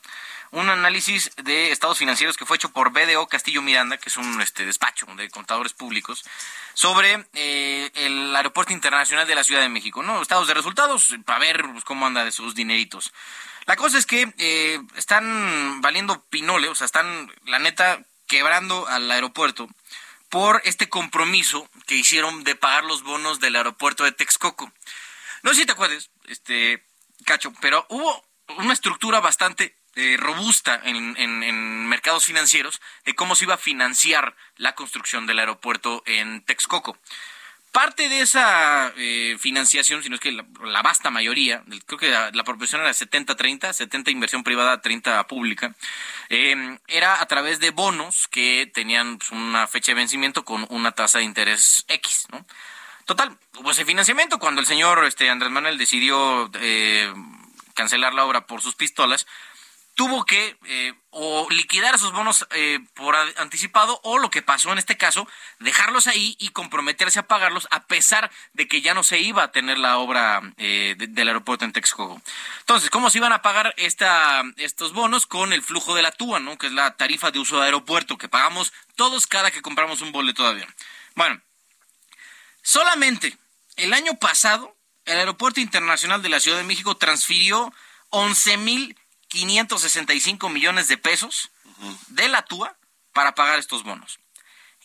un 0.51 0.71
análisis 0.71 1.33
de 1.43 1.73
estados 1.73 1.99
financieros 1.99 2.37
que 2.37 2.47
fue 2.47 2.57
hecho 2.57 2.71
por 2.71 2.93
BDO 2.93 3.27
Castillo 3.27 3.61
Miranda, 3.61 3.97
que 3.99 4.09
es 4.09 4.17
un 4.17 4.41
este, 4.41 4.65
despacho 4.65 5.05
de 5.17 5.29
contadores 5.29 5.73
públicos, 5.73 6.25
sobre 6.75 7.27
el 7.33 8.37
aeropuerto 8.37 8.73
internacional 8.73 9.27
de 9.27 9.35
la 9.35 9.43
Ciudad 9.43 9.63
de 9.63 9.69
México, 9.69 10.05
¿no? 10.05 10.23
Estados 10.23 10.47
de 10.47 10.55
resultados, 10.55 11.13
para 11.25 11.41
ver 11.41 11.65
pues, 11.73 11.83
cómo 11.83 12.07
anda 12.07 12.25
de 12.25 12.31
sus 12.31 12.55
dineritos. 12.55 13.13
La 13.67 13.75
cosa 13.75 13.99
es 13.99 14.07
que 14.07 14.33
están 14.95 15.81
valiendo 15.81 16.23
pinole, 16.31 16.69
o 16.69 16.75
sea, 16.77 16.85
están, 16.85 17.33
la 17.47 17.59
neta, 17.59 18.05
quebrando 18.29 18.87
al 18.87 19.11
aeropuerto 19.11 19.69
por 20.35 20.61
este 20.65 20.89
compromiso 20.89 21.71
que 21.87 21.95
hicieron 21.95 22.43
de 22.43 22.57
pagar 22.57 22.83
los 22.83 23.05
bonos 23.05 23.39
del 23.39 23.55
aeropuerto 23.55 24.03
de 24.03 24.11
Texcoco. 24.11 24.73
No 25.45 25.51
sé 25.51 25.61
si 25.61 25.67
te 25.67 25.71
acuerdas, 25.71 26.11
este, 26.27 26.85
Cacho, 27.25 27.53
pero 27.61 27.87
hubo 27.89 28.27
una 28.59 28.73
estructura 28.73 29.21
bastante 29.21 29.77
eh, 29.95 30.17
robusta 30.19 30.81
en, 30.83 31.87
mercados 31.87 32.25
financieros 32.25 32.81
de 33.05 33.15
cómo 33.15 33.37
se 33.37 33.45
iba 33.45 33.55
a 33.55 33.59
financiar 33.59 34.35
la 34.57 34.75
construcción 34.75 35.29
del 35.29 35.39
aeropuerto 35.39 36.03
en 36.05 36.45
Texcoco. 36.45 36.99
Parte 37.75 38.09
de 38.09 38.21
esa 38.21 38.93
eh, 38.97 39.37
financiación, 39.41 40.01
sino 40.01 40.15
es 40.15 40.21
que 40.21 40.31
la, 40.31 40.83
vasta 40.83 41.11
mayoría, 41.11 41.65
creo 41.87 41.99
que 41.99 42.09
la, 42.09 42.45
proporción 42.45 42.81
era 42.81 42.93
70-30, 42.93 43.73
70 43.73 44.13
inversión 44.13 44.45
privada, 44.45 44.81
30 44.81 45.27
pública, 45.27 45.75
eh, 46.29 46.79
era 46.87 47.21
a 47.21 47.27
través 47.27 47.59
de 47.59 47.73
bonos 47.73 48.29
que 48.29 48.71
tenían 48.73 49.19
pues, 49.19 49.33
una 49.33 49.67
fecha 49.67 49.91
de 49.91 49.97
vencimiento 49.97 50.45
con 50.45 50.65
una 50.71 50.93
tasa 50.93 51.19
de 51.19 51.25
interés 51.25 51.85
X, 51.89 52.29
¿no? 52.31 52.47
Total, 53.07 53.37
hubo 53.59 53.73
ese 53.73 53.85
financiamiento 53.85 54.39
cuando 54.39 54.61
el 54.61 54.69
señor 54.69 55.05
este, 55.05 55.29
Andrés 55.29 55.51
Manuel 55.51 55.77
decidió 55.77 56.49
eh, 56.61 57.13
cancelar 57.75 58.15
la 58.15 58.25
obra 58.25 58.47
por 58.47 58.63
sus 58.63 58.77
pistolas, 58.77 59.27
tuvo 59.95 60.25
que 60.25 60.57
eh, 60.65 60.95
o 61.11 61.49
liquidar 61.51 61.95
esos 61.95 62.13
bonos 62.13 62.47
eh, 62.51 62.81
por 62.95 63.15
anticipado 63.37 64.01
o 64.03 64.19
lo 64.19 64.31
que 64.31 64.43
pasó 64.43 64.73
en 64.73 64.79
este 64.79 64.97
caso, 64.97 65.29
dejarlos 65.61 66.07
ahí 66.07 66.37
y 66.39 66.51
comprometerse 66.51 67.21
a 67.21 67.29
pagarlos 67.29 67.69
a 67.71 67.87
pesar 67.87 68.31
de 68.53 68.67
que 68.67 68.81
ya 68.81 68.95
no 68.95 69.05
se 69.05 69.21
iba 69.21 69.45
a 69.45 69.53
tener 69.53 69.79
la 69.79 69.99
obra 69.99 70.43
eh, 70.57 70.97
del 70.99 71.29
aeropuerto 71.29 71.65
en 71.65 71.73
Texcoco. 71.73 72.21
Entonces, 72.61 72.91
¿cómo 72.91 73.11
se 73.11 73.19
iban 73.19 73.33
a 73.33 73.43
pagar 73.43 73.73
esta, 73.77 74.43
estos 74.57 74.93
bonos? 74.93 75.27
Con 75.27 75.53
el 75.53 75.63
flujo 75.63 75.95
de 75.95 76.03
la 76.03 76.11
TUA, 76.11 76.41
¿no? 76.41 76.59
que 76.59 76.67
es 76.67 76.73
la 76.73 76.97
tarifa 76.97 77.31
de 77.31 77.39
uso 77.39 77.59
de 77.59 77.67
aeropuerto 77.67 78.19
que 78.19 78.29
pagamos 78.29 78.73
todos 78.97 79.27
cada 79.27 79.51
que 79.51 79.63
compramos 79.63 80.01
un 80.01 80.11
boleto 80.11 80.43
de 80.43 80.51
avión. 80.51 80.75
Bueno, 81.15 81.41
solamente 82.63 83.37
el 83.77 83.93
año 83.93 84.15
pasado 84.19 84.77
el 85.05 85.19
Aeropuerto 85.19 85.61
Internacional 85.61 86.23
de 86.23 86.31
la 86.31 86.41
Ciudad 86.41 86.57
de 86.57 86.65
México 86.65 86.97
transfirió 86.97 87.73
11 88.11 88.57
mil 88.59 88.97
565 89.35 90.49
millones 90.49 90.87
de 90.87 90.97
pesos 90.97 91.51
de 92.09 92.29
la 92.29 92.43
TUA 92.43 92.77
para 93.13 93.35
pagar 93.35 93.59
estos 93.59 93.83
bonos. 93.83 94.21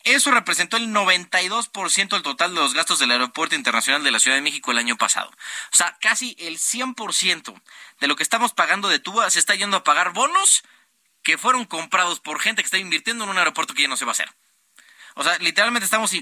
Eso 0.02 0.30
representó 0.30 0.76
el 0.76 0.88
92% 0.88 2.08
del 2.08 2.22
total 2.22 2.54
de 2.54 2.60
los 2.60 2.74
gastos 2.74 2.98
del 2.98 3.12
Aeropuerto 3.12 3.54
Internacional 3.54 4.02
de 4.02 4.10
la 4.10 4.18
Ciudad 4.18 4.36
de 4.36 4.42
México 4.42 4.72
el 4.72 4.78
año 4.78 4.96
pasado. 4.96 5.30
O 5.72 5.76
sea, 5.76 5.96
casi 6.00 6.34
el 6.40 6.58
100% 6.58 7.62
de 8.00 8.06
lo 8.08 8.16
que 8.16 8.22
estamos 8.22 8.52
pagando 8.52 8.88
de 8.88 8.98
TUA 8.98 9.30
se 9.30 9.38
está 9.38 9.54
yendo 9.54 9.76
a 9.76 9.84
pagar 9.84 10.12
bonos 10.12 10.62
que 11.22 11.38
fueron 11.38 11.64
comprados 11.64 12.18
por 12.18 12.40
gente 12.40 12.62
que 12.62 12.66
está 12.66 12.78
invirtiendo 12.78 13.24
en 13.24 13.30
un 13.30 13.38
aeropuerto 13.38 13.74
que 13.74 13.82
ya 13.82 13.88
no 13.88 13.96
se 13.96 14.04
va 14.04 14.10
a 14.10 14.12
hacer. 14.12 14.34
O 15.14 15.22
sea, 15.22 15.38
literalmente 15.38 15.84
estamos, 15.84 16.12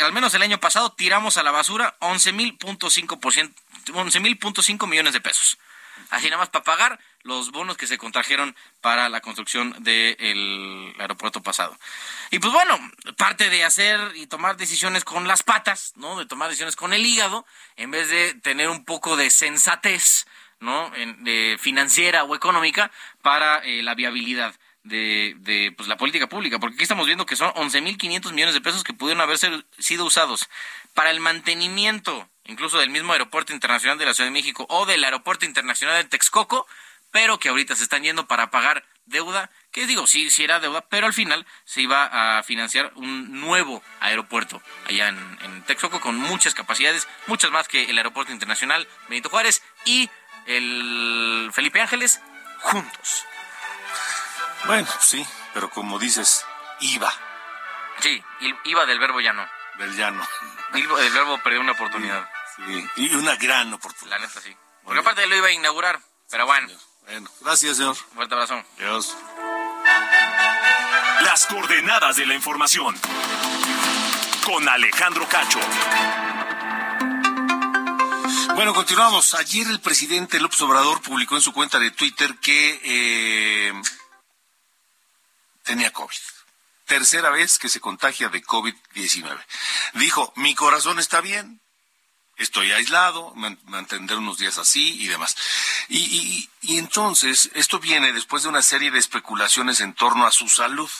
al 0.00 0.12
menos 0.12 0.34
el 0.34 0.42
año 0.42 0.58
pasado, 0.58 0.92
tiramos 0.92 1.36
a 1.36 1.42
la 1.42 1.50
basura 1.52 1.96
11.5 2.00 3.54
11, 3.92 4.86
millones 4.86 5.12
de 5.12 5.20
pesos. 5.20 5.58
Así 6.10 6.26
nada 6.26 6.38
más 6.38 6.48
para 6.48 6.64
pagar 6.64 7.00
los 7.26 7.50
bonos 7.50 7.76
que 7.76 7.86
se 7.86 7.98
contrajeron 7.98 8.56
para 8.80 9.08
la 9.08 9.20
construcción 9.20 9.74
del 9.80 10.94
aeropuerto 10.98 11.42
pasado. 11.42 11.76
Y 12.30 12.38
pues 12.38 12.52
bueno, 12.52 12.78
parte 13.16 13.50
de 13.50 13.64
hacer 13.64 13.98
y 14.14 14.26
tomar 14.26 14.56
decisiones 14.56 15.04
con 15.04 15.26
las 15.28 15.42
patas, 15.42 15.92
¿no? 15.96 16.18
De 16.18 16.26
tomar 16.26 16.48
decisiones 16.48 16.76
con 16.76 16.92
el 16.92 17.04
hígado, 17.04 17.44
en 17.76 17.90
vez 17.90 18.08
de 18.08 18.34
tener 18.34 18.68
un 18.68 18.84
poco 18.84 19.16
de 19.16 19.30
sensatez, 19.30 20.26
¿no? 20.60 20.90
de 21.18 21.58
financiera 21.60 22.24
o 22.24 22.34
económica 22.34 22.90
para 23.20 23.58
eh, 23.58 23.82
la 23.82 23.94
viabilidad 23.94 24.54
de, 24.84 25.34
de 25.38 25.74
pues, 25.76 25.88
la 25.88 25.98
política 25.98 26.28
pública, 26.28 26.58
porque 26.58 26.74
aquí 26.74 26.84
estamos 26.84 27.06
viendo 27.06 27.26
que 27.26 27.36
son 27.36 27.52
11.500 27.52 28.32
millones 28.32 28.54
de 28.54 28.60
pesos 28.60 28.82
que 28.82 28.94
pudieron 28.94 29.20
haber 29.20 29.38
sido 29.78 30.04
usados 30.04 30.48
para 30.94 31.10
el 31.10 31.20
mantenimiento 31.20 32.26
incluso 32.48 32.78
del 32.78 32.90
mismo 32.90 33.12
Aeropuerto 33.12 33.52
Internacional 33.52 33.98
de 33.98 34.06
la 34.06 34.14
Ciudad 34.14 34.28
de 34.28 34.32
México 34.32 34.66
o 34.68 34.86
del 34.86 35.04
Aeropuerto 35.04 35.44
Internacional 35.44 36.02
de 36.02 36.08
Texcoco, 36.08 36.66
pero 37.10 37.38
que 37.38 37.48
ahorita 37.48 37.74
se 37.76 37.82
están 37.82 38.02
yendo 38.02 38.26
para 38.26 38.50
pagar 38.50 38.84
deuda, 39.04 39.50
que 39.70 39.86
digo, 39.86 40.06
sí, 40.06 40.30
sí 40.30 40.44
era 40.44 40.60
deuda, 40.60 40.82
pero 40.88 41.06
al 41.06 41.14
final 41.14 41.46
se 41.64 41.80
iba 41.80 42.38
a 42.38 42.42
financiar 42.42 42.92
un 42.96 43.40
nuevo 43.40 43.82
aeropuerto 44.00 44.60
allá 44.88 45.08
en, 45.08 45.38
en 45.42 45.62
Texcoco 45.64 46.00
con 46.00 46.16
muchas 46.16 46.54
capacidades, 46.54 47.08
muchas 47.26 47.50
más 47.50 47.68
que 47.68 47.84
el 47.84 47.96
Aeropuerto 47.96 48.32
Internacional 48.32 48.88
Benito 49.08 49.28
Juárez 49.30 49.62
y 49.84 50.10
el 50.46 51.50
Felipe 51.52 51.80
Ángeles 51.80 52.20
juntos. 52.60 53.24
Bueno, 54.64 54.88
sí, 55.00 55.24
pero 55.54 55.70
como 55.70 55.98
dices, 55.98 56.44
iba. 56.80 57.12
Sí, 58.00 58.22
iba 58.64 58.86
del 58.86 58.98
verbo 58.98 59.20
ya 59.20 59.32
no. 59.32 59.48
Del 59.78 59.94
ya 59.96 60.10
no. 60.10 60.26
El, 60.74 61.12
verbo 61.12 61.38
perdió 61.38 61.60
una 61.60 61.72
oportunidad. 61.72 62.28
Sí, 62.56 62.88
y 62.96 63.14
una 63.14 63.36
gran 63.36 63.72
oportunidad. 63.72 64.18
La 64.18 64.26
neta, 64.26 64.40
sí. 64.40 64.56
Porque 64.84 65.00
aparte 65.00 65.26
lo 65.26 65.36
iba 65.36 65.48
a 65.48 65.52
inaugurar, 65.52 66.00
pero 66.30 66.46
bueno. 66.46 66.68
Bueno, 67.06 67.30
gracias, 67.40 67.76
señor. 67.76 67.94
Fuerte 67.94 68.34
abrazo. 68.34 68.62
Dios. 68.78 69.16
Las 71.22 71.46
coordenadas 71.46 72.16
de 72.16 72.26
la 72.26 72.34
información. 72.34 72.96
Con 74.44 74.68
Alejandro 74.68 75.26
Cacho. 75.28 75.60
Bueno, 78.56 78.74
continuamos. 78.74 79.34
Ayer 79.34 79.68
el 79.68 79.80
presidente 79.80 80.40
López 80.40 80.60
Obrador 80.62 81.00
publicó 81.00 81.36
en 81.36 81.42
su 81.42 81.52
cuenta 81.52 81.78
de 81.78 81.92
Twitter 81.92 82.34
que 82.40 82.80
eh, 82.82 83.72
tenía 85.62 85.92
COVID. 85.92 86.16
Tercera 86.86 87.30
vez 87.30 87.58
que 87.58 87.68
se 87.68 87.80
contagia 87.80 88.28
de 88.28 88.42
COVID-19. 88.42 89.38
Dijo, 89.94 90.32
mi 90.36 90.54
corazón 90.54 90.98
está 90.98 91.20
bien, 91.20 91.60
estoy 92.36 92.72
aislado, 92.72 93.32
mantener 93.34 94.16
unos 94.18 94.38
días 94.38 94.58
así 94.58 95.00
y 95.00 95.08
demás. 95.08 95.36
Y, 95.88 96.48
entonces, 96.78 97.50
esto 97.54 97.78
viene 97.78 98.12
después 98.12 98.42
de 98.42 98.48
una 98.48 98.62
serie 98.62 98.90
de 98.90 98.98
especulaciones 98.98 99.80
en 99.80 99.94
torno 99.94 100.26
a 100.26 100.32
su 100.32 100.48
salud, 100.48 100.90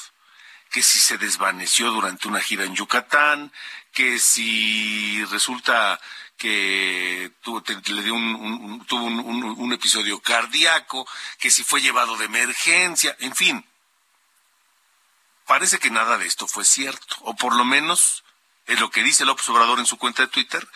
que 0.70 0.82
si 0.82 0.98
se 0.98 1.18
desvaneció 1.18 1.90
durante 1.90 2.28
una 2.28 2.40
gira 2.40 2.64
en 2.64 2.74
Yucatán, 2.74 3.52
que 3.92 4.18
si 4.18 5.24
resulta 5.26 6.00
que 6.36 7.32
tuvo, 7.42 7.62
le 7.66 8.02
dio 8.02 8.14
un, 8.14 8.84
tuvo 8.86 9.04
un 9.04 9.72
episodio 9.72 10.20
cardíaco, 10.20 11.06
que 11.38 11.50
si 11.50 11.64
fue 11.64 11.80
llevado 11.80 12.16
de 12.16 12.26
emergencia, 12.26 13.16
en 13.20 13.34
fin. 13.34 13.64
Parece 15.46 15.78
que 15.78 15.90
nada 15.90 16.18
de 16.18 16.26
esto 16.26 16.46
fue 16.48 16.64
cierto, 16.64 17.16
o 17.20 17.36
por 17.36 17.54
lo 17.54 17.64
menos 17.64 18.24
es 18.66 18.80
lo 18.80 18.90
que 18.90 19.02
dice 19.02 19.24
López 19.24 19.48
Obrador 19.48 19.78
en 19.78 19.86
su 19.86 19.96
cuenta 19.96 20.22
de 20.22 20.28
Twitter 20.28 20.66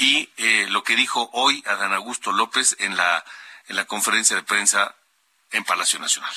y 0.00 0.30
eh, 0.38 0.66
lo 0.70 0.82
que 0.82 0.96
dijo 0.96 1.28
hoy 1.34 1.62
Adán 1.66 1.92
Augusto 1.92 2.32
López 2.32 2.74
en 2.80 2.96
la, 2.96 3.22
en 3.68 3.76
la 3.76 3.84
conferencia 3.84 4.34
de 4.34 4.42
prensa 4.42 4.94
en 5.52 5.62
Palacio 5.62 5.98
Nacional. 5.98 6.32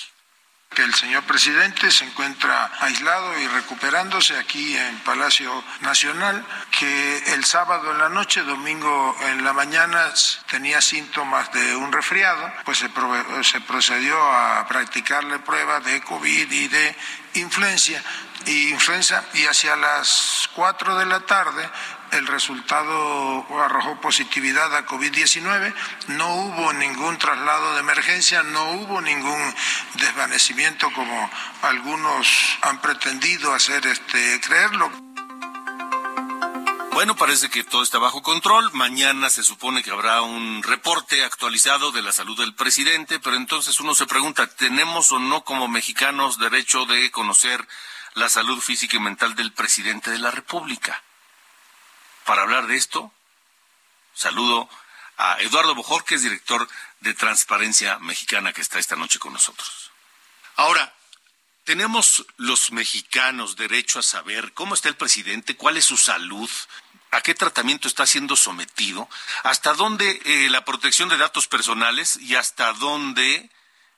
Que 0.76 0.84
el 0.84 0.94
señor 0.94 1.24
presidente 1.24 1.90
se 1.90 2.04
encuentra 2.04 2.72
aislado 2.82 3.40
y 3.40 3.48
recuperándose 3.48 4.36
aquí 4.38 4.76
en 4.76 4.98
Palacio 5.00 5.64
Nacional, 5.80 6.46
que 6.78 7.18
el 7.34 7.46
sábado 7.46 7.92
en 7.92 8.00
la 8.00 8.10
noche, 8.10 8.42
domingo 8.42 9.16
en 9.22 9.46
la 9.46 9.54
mañana 9.54 10.12
tenía 10.50 10.82
síntomas 10.82 11.54
de 11.54 11.76
un 11.76 11.92
resfriado, 11.92 12.52
pues 12.66 12.80
se, 12.80 12.90
se 13.44 13.62
procedió 13.62 14.20
a 14.20 14.68
practicarle 14.68 15.40
pruebas 15.40 15.86
de 15.86 16.02
COVID 16.02 16.52
y 16.52 16.68
de 16.68 16.96
influencia 17.36 18.04
y 18.46 18.70
influenza 18.70 19.24
y 19.34 19.46
hacia 19.46 19.76
las 19.76 20.50
4 20.54 20.98
de 20.98 21.06
la 21.06 21.22
tarde 21.22 21.70
el 22.14 22.28
resultado 22.28 23.46
arrojó 23.64 24.00
positividad 24.00 24.76
a 24.76 24.86
COVID-19, 24.86 25.74
no 26.08 26.36
hubo 26.36 26.74
ningún 26.74 27.18
traslado 27.18 27.74
de 27.74 27.80
emergencia, 27.80 28.44
no 28.44 28.72
hubo 28.74 29.02
ningún 29.02 29.56
desvanecimiento 29.96 30.92
como 30.94 31.30
algunos 31.62 32.28
han 32.62 32.80
pretendido 32.82 33.54
hacer 33.54 33.86
este 33.88 34.40
creerlo. 34.42 34.92
Bueno, 36.94 37.16
parece 37.16 37.50
que 37.50 37.64
todo 37.64 37.82
está 37.82 37.98
bajo 37.98 38.22
control. 38.22 38.70
Mañana 38.74 39.32
se 39.32 39.42
supone 39.42 39.82
que 39.82 39.90
habrá 39.90 40.22
un 40.22 40.62
reporte 40.62 41.24
actualizado 41.24 41.92
de 41.92 42.04
la 42.04 42.12
salud 42.12 42.38
del 42.38 42.54
presidente, 42.54 43.20
pero 43.20 43.36
entonces 43.36 43.80
uno 43.80 43.96
se 43.96 44.06
pregunta, 44.06 44.46
¿tenemos 44.48 45.12
o 45.12 45.18
no 45.18 45.44
como 45.44 45.68
mexicanos 45.68 46.38
derecho 46.38 46.86
de 46.86 47.10
conocer 47.10 47.68
la 48.14 48.30
salud 48.30 48.60
física 48.60 48.98
y 48.98 49.00
mental 49.00 49.34
del 49.34 49.52
presidente 49.52 50.12
de 50.12 50.20
la 50.20 50.30
República? 50.30 51.02
Para 52.26 52.44
hablar 52.44 52.68
de 52.68 52.76
esto, 52.76 53.12
saludo 54.14 54.70
a 55.18 55.40
Eduardo 55.42 55.76
Bojor, 55.76 56.06
director 56.06 56.68
de 57.02 57.14
Transparencia 57.14 58.00
Mexicana, 58.00 58.54
que 58.54 58.62
está 58.62 58.80
esta 58.80 58.96
noche 58.96 59.20
con 59.20 59.34
nosotros. 59.34 59.92
Ahora, 60.56 60.94
¿tenemos 61.66 62.26
los 62.38 62.72
mexicanos 62.72 63.56
derecho 63.56 64.00
a 64.00 64.04
saber 64.04 64.54
cómo 64.54 64.74
está 64.74 64.90
el 64.90 64.96
presidente, 64.96 65.58
cuál 65.58 65.78
es 65.78 65.86
su 65.86 65.98
salud, 65.98 66.50
a 67.12 67.22
qué 67.22 67.36
tratamiento 67.36 67.88
está 67.88 68.06
siendo 68.06 68.36
sometido, 68.36 69.10
hasta 69.44 69.74
dónde 69.74 70.22
eh, 70.26 70.50
la 70.50 70.66
protección 70.66 71.10
de 71.10 71.18
datos 71.18 71.48
personales 71.48 72.16
y 72.18 72.36
hasta 72.36 72.72
dónde 72.74 73.50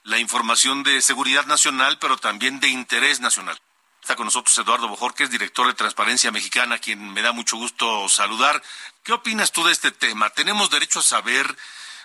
la 0.03 0.19
información 0.19 0.84
de 0.84 1.01
seguridad 1.01 1.45
nacional, 1.45 1.99
pero 1.99 2.17
también 2.17 2.59
de 2.59 2.69
interés 2.69 3.19
nacional? 3.19 3.59
Está 4.06 4.16
con 4.16 4.26
nosotros 4.26 4.56
Eduardo 4.60 4.88
Bojorquez, 4.88 5.32
director 5.32 5.66
de 5.66 5.74
Transparencia 5.74 6.32
Mexicana, 6.32 6.78
quien 6.78 7.12
me 7.12 7.24
da 7.24 7.32
mucho 7.32 7.58
gusto 7.58 8.08
saludar. 8.08 8.62
¿Qué 9.03 9.14
opinas 9.14 9.51
tú 9.51 9.64
de 9.64 9.72
este 9.72 9.89
tema? 9.89 10.30
¿Tenemos 10.30 10.70
derecho 10.70 10.99
a 10.99 11.01
saber, 11.01 11.47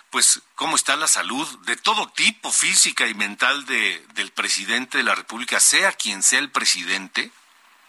pues, 0.09 0.41
cómo 0.55 0.77
está 0.77 0.95
la 0.95 1.05
salud 1.05 1.47
de 1.67 1.77
todo 1.77 2.07
tipo, 2.07 2.49
física 2.49 3.05
y 3.05 3.13
mental, 3.13 3.67
de, 3.67 4.03
del 4.15 4.31
presidente 4.31 4.97
de 4.97 5.03
la 5.03 5.13
República, 5.13 5.59
sea 5.59 5.91
quien 5.91 6.23
sea 6.23 6.39
el 6.39 6.49
presidente? 6.49 7.29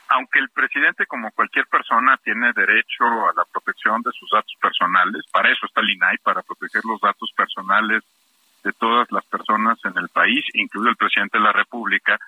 Aunque 0.08 0.40
el 0.40 0.50
presidente, 0.50 1.06
como 1.06 1.30
cualquier 1.30 1.66
persona, 1.68 2.18
tiene 2.18 2.52
derecho 2.52 3.04
a 3.30 3.32
la 3.34 3.46
protección 3.46 4.02
de 4.02 4.10
sus 4.12 4.28
datos 4.30 4.52
personales, 4.60 5.24
para 5.32 5.50
eso 5.50 5.64
está 5.64 5.80
el 5.80 5.88
INAI, 5.88 6.18
para 6.18 6.42
proteger 6.42 6.82
los 6.84 7.00
datos 7.00 7.32
personales 7.34 8.04
de 8.62 8.74
todas 8.74 9.10
las 9.10 9.24
personas 9.24 9.78
en 9.86 9.96
el 9.96 10.10
país, 10.10 10.44
incluido 10.52 10.90
el 10.90 10.96
presidente 10.96 11.38
de 11.38 11.44
la 11.44 11.52
República, 11.52 12.18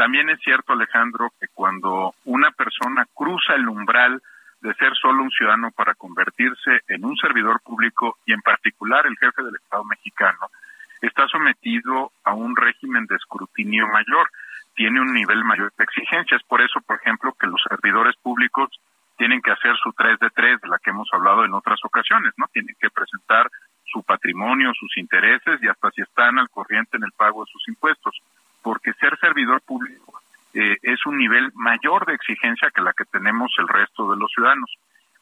también 0.00 0.30
es 0.30 0.40
cierto, 0.40 0.72
Alejandro, 0.72 1.30
que 1.38 1.48
cuando 1.52 2.14
una 2.24 2.50
persona 2.52 3.04
cruza 3.12 3.52
el 3.54 3.68
umbral 3.68 4.22
de 4.62 4.72
ser 4.76 4.94
solo 4.94 5.22
un 5.22 5.30
ciudadano 5.30 5.72
para 5.72 5.92
convertirse 5.92 6.80
en 6.88 7.04
un 7.04 7.14
servidor 7.16 7.60
público 7.60 8.16
y 8.24 8.32
en 8.32 8.40
particular 8.40 9.04
el 9.06 9.18
jefe 9.18 9.42
del 9.42 9.56
Estado 9.56 9.84
mexicano, 9.84 10.48
está 11.02 11.28
sometido 11.28 12.12
a 12.24 12.32
un 12.32 12.56
régimen 12.56 13.04
de 13.04 13.16
escrutinio 13.16 13.88
mayor, 13.88 14.30
tiene 14.74 15.02
un 15.02 15.12
nivel 15.12 15.44
mayor 15.44 15.70
de 15.76 15.84
exigencias. 15.84 16.42
Por 16.44 16.62
eso, 16.62 16.80
por 16.80 16.96
ejemplo, 16.96 17.36
que 17.38 17.46
los 17.46 17.60
servidores 17.68 18.16
públicos 18.22 18.70
tienen 19.18 19.42
que 19.42 19.50
hacer 19.50 19.76
su 19.84 19.92
3 19.92 20.18
de 20.18 20.30
3, 20.30 20.62
de 20.62 20.68
la 20.68 20.78
que 20.78 20.88
hemos 20.88 21.10
hablado 21.12 21.44
en 21.44 21.52
otras 21.52 21.78
ocasiones, 21.84 22.32
¿no? 22.38 22.46
Tienen 22.46 22.74
que 22.80 22.88
presentar 22.88 23.50
su 23.84 24.02
patrimonio, 24.02 24.72
sus 24.72 24.96
intereses 24.96 25.62
y 25.62 25.68
hasta 25.68 25.90
si 25.90 26.00
están 26.00 26.38
al 26.38 26.48
corriente 26.48 26.96
en 26.96 27.04
el 27.04 27.12
pago 27.12 27.44
de 27.44 27.52
sus 27.52 27.68
impuestos 27.68 28.18
porque 28.62 28.92
ser 28.94 29.18
servidor 29.18 29.60
público 29.62 30.20
eh, 30.52 30.76
es 30.82 31.06
un 31.06 31.16
nivel 31.16 31.52
mayor 31.54 32.06
de 32.06 32.14
exigencia 32.14 32.70
que 32.74 32.82
la 32.82 32.92
que 32.92 33.04
tenemos 33.04 33.52
el 33.58 33.68
resto 33.68 34.10
de 34.10 34.18
los 34.18 34.30
ciudadanos. 34.32 34.70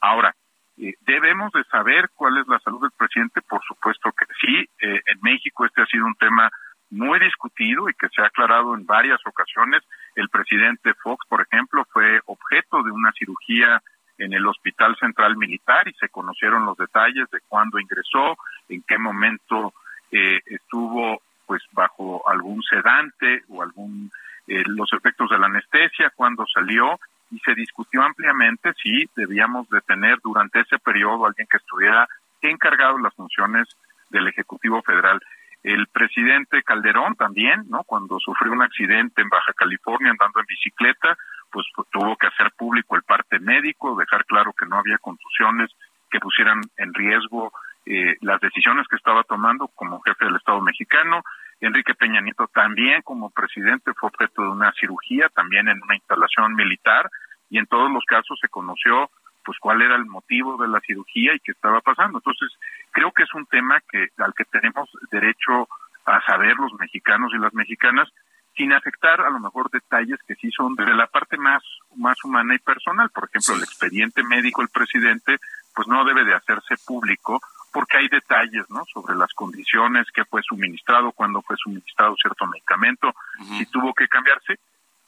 Ahora, 0.01 0.34
eh, 0.78 0.95
debemos 1.01 1.53
de 1.53 1.64
saber 1.64 2.09
cuál 2.14 2.39
es 2.39 2.49
la 2.49 2.59
salud 2.61 2.80
del 2.80 2.93
presidente, 2.93 3.43
por 3.43 3.62
supuesto 3.64 4.11
que 4.12 4.24
sí. 4.41 4.68
Eh, 4.80 5.01
en 5.05 5.18
México 5.20 5.66
este 5.66 5.82
ha 5.82 5.86
sido 5.86 6.07
un 6.07 6.14
tema 6.14 6.51
muy 6.91 7.18
discutido 7.20 7.91
y 7.91 7.95
que 7.95 8.09
se 8.09 8.22
ha 8.22 8.26
aclarado 8.26 8.74
en 8.74 8.86
varias 8.86 9.20
ocasiones. 9.26 9.82
El 10.14 10.30
presidente 10.30 10.95
Fox, 10.95 11.26
por 11.28 11.43
ejemplo, 11.43 11.86
fue 11.93 12.20
objeto 12.24 12.82
de 12.82 12.91
una 12.91 13.12
cirugía 13.12 13.82
en 14.16 14.32
el 14.32 14.47
Hospital 14.47 14.97
Central 14.97 15.36
Militar 15.36 15.86
y 15.89 15.93
se 15.95 16.09
conocieron 16.09 16.64
los 16.64 16.78
detalles 16.78 17.30
de 17.30 17.41
cuándo 17.47 17.78
ingresó, 17.78 18.36
en 18.68 18.82
qué 18.82 18.99
momento 18.99 19.74
estuvo 20.11 21.20
pues 21.49 21.62
bajo 21.72 22.28
algún 22.28 22.62
sedante 22.62 23.42
o 23.49 23.62
algún 23.62 24.11
eh, 24.46 24.62
los 24.66 24.92
efectos 24.92 25.30
de 25.30 25.38
la 25.38 25.46
anestesia 25.46 26.12
cuando 26.14 26.46
salió 26.46 27.01
y 27.30 27.38
se 27.40 27.55
discutió 27.55 28.03
ampliamente 28.03 28.72
si 28.82 29.09
debíamos 29.16 29.68
de 29.70 29.80
tener 29.80 30.18
durante 30.22 30.61
ese 30.61 30.78
periodo 30.78 31.26
alguien 31.26 31.49
que 31.51 31.57
estuviera 31.57 32.07
encargado 32.42 32.96
de 32.96 33.03
las 33.03 33.14
funciones 33.14 33.66
del 34.11 34.28
Ejecutivo 34.28 34.82
Federal. 34.82 35.20
El 35.62 35.86
presidente 35.88 36.62
Calderón 36.62 37.16
también, 37.16 37.64
¿no? 37.68 37.82
Cuando 37.84 38.18
sufrió 38.20 38.53
un 38.53 38.62
accidente 38.62 39.22
en 39.22 39.28
Baja 39.28 39.53
California 39.55 40.12
andando 40.12 40.40
en 40.40 40.46
bicicleta, 40.46 41.16
pues, 41.51 41.66
pues 41.74 41.88
tuvo 41.90 42.16
que 42.16 42.28
hacer 42.28 42.53
público 42.57 42.94
el 42.94 43.03
parte 43.03 43.38
médico, 43.38 43.96
dejar 43.96 44.24
claro 44.26 44.53
que 44.53 44.66
no 44.66 44.76
había 44.76 44.99
contusiones 44.99 45.70
que 46.11 46.20
pusieran 46.20 46.61
en 46.76 46.94
riesgo 46.94 47.53
eh, 47.91 48.16
las 48.20 48.39
decisiones 48.41 48.86
que 48.86 48.97
estaba 48.97 49.22
tomando 49.24 49.68
como 49.68 50.03
jefe 50.03 50.26
del 50.26 50.36
Estado 50.36 50.61
mexicano. 50.61 51.22
Enrique 51.59 51.95
Peña 51.95 52.20
Nieto 52.20 52.47
también 52.49 53.01
como 53.01 53.30
presidente 53.30 53.95
fue 53.95 54.11
objeto 54.11 54.43
de 54.43 54.49
una 54.49 54.72
cirugía, 54.72 55.30
también 55.30 55.68
en 55.68 55.82
una 55.82 55.95
instalación 55.95 56.55
militar, 56.55 57.09
y 57.49 57.59
en 57.59 57.66
todos 57.66 57.91
los 57.91 58.05
casos 58.05 58.39
se 58.41 58.49
conoció 58.49 59.11
pues 59.43 59.57
cuál 59.59 59.80
era 59.80 59.97
el 59.97 60.05
motivo 60.05 60.59
de 60.59 60.68
la 60.68 60.80
cirugía 60.80 61.34
y 61.34 61.41
qué 61.41 61.53
estaba 61.53 61.80
pasando. 61.80 62.18
Entonces, 62.18 62.51
creo 62.91 63.11
que 63.12 63.22
es 63.22 63.32
un 63.32 63.47
tema 63.47 63.80
que 63.91 64.09
al 64.18 64.34
que 64.34 64.45
tenemos 64.45 64.91
derecho 65.11 65.66
a 66.05 66.20
saber 66.26 66.57
los 66.57 66.74
mexicanos 66.74 67.32
y 67.32 67.39
las 67.39 67.55
mexicanas 67.55 68.09
sin 68.55 68.74
afectar 68.74 69.22
a 69.22 69.30
lo 69.30 69.39
mejor 69.39 69.70
detalles 69.70 70.18
que 70.26 70.34
sí 70.34 70.51
son 70.51 70.74
de 70.74 70.93
la 70.93 71.07
parte 71.07 71.39
más 71.39 71.62
más 71.97 72.22
humana 72.22 72.55
y 72.55 72.59
personal, 72.59 73.09
por 73.09 73.24
ejemplo, 73.24 73.55
el 73.55 73.62
expediente 73.62 74.22
médico 74.24 74.61
del 74.61 74.68
presidente 74.68 75.39
pues 75.74 75.89
no 75.89 76.05
debe 76.05 76.24
de 76.24 76.34
hacerse 76.34 76.74
público 76.84 77.41
porque 77.73 77.99
hay 77.99 78.09
detalles, 78.09 78.69
¿no? 78.71 78.85
Sobre 78.87 79.14
las 79.16 79.33
condiciones 79.35 80.07
que 80.12 80.25
fue 80.25 80.43
suministrado, 80.43 81.12
cuándo 81.12 81.43
fue 81.43 81.57
suministrado 81.57 82.16
cierto 82.16 82.47
medicamento, 82.47 83.12
si 83.57 83.66
tuvo 83.66 83.95
que 83.95 84.09
cambiarse, 84.09 84.59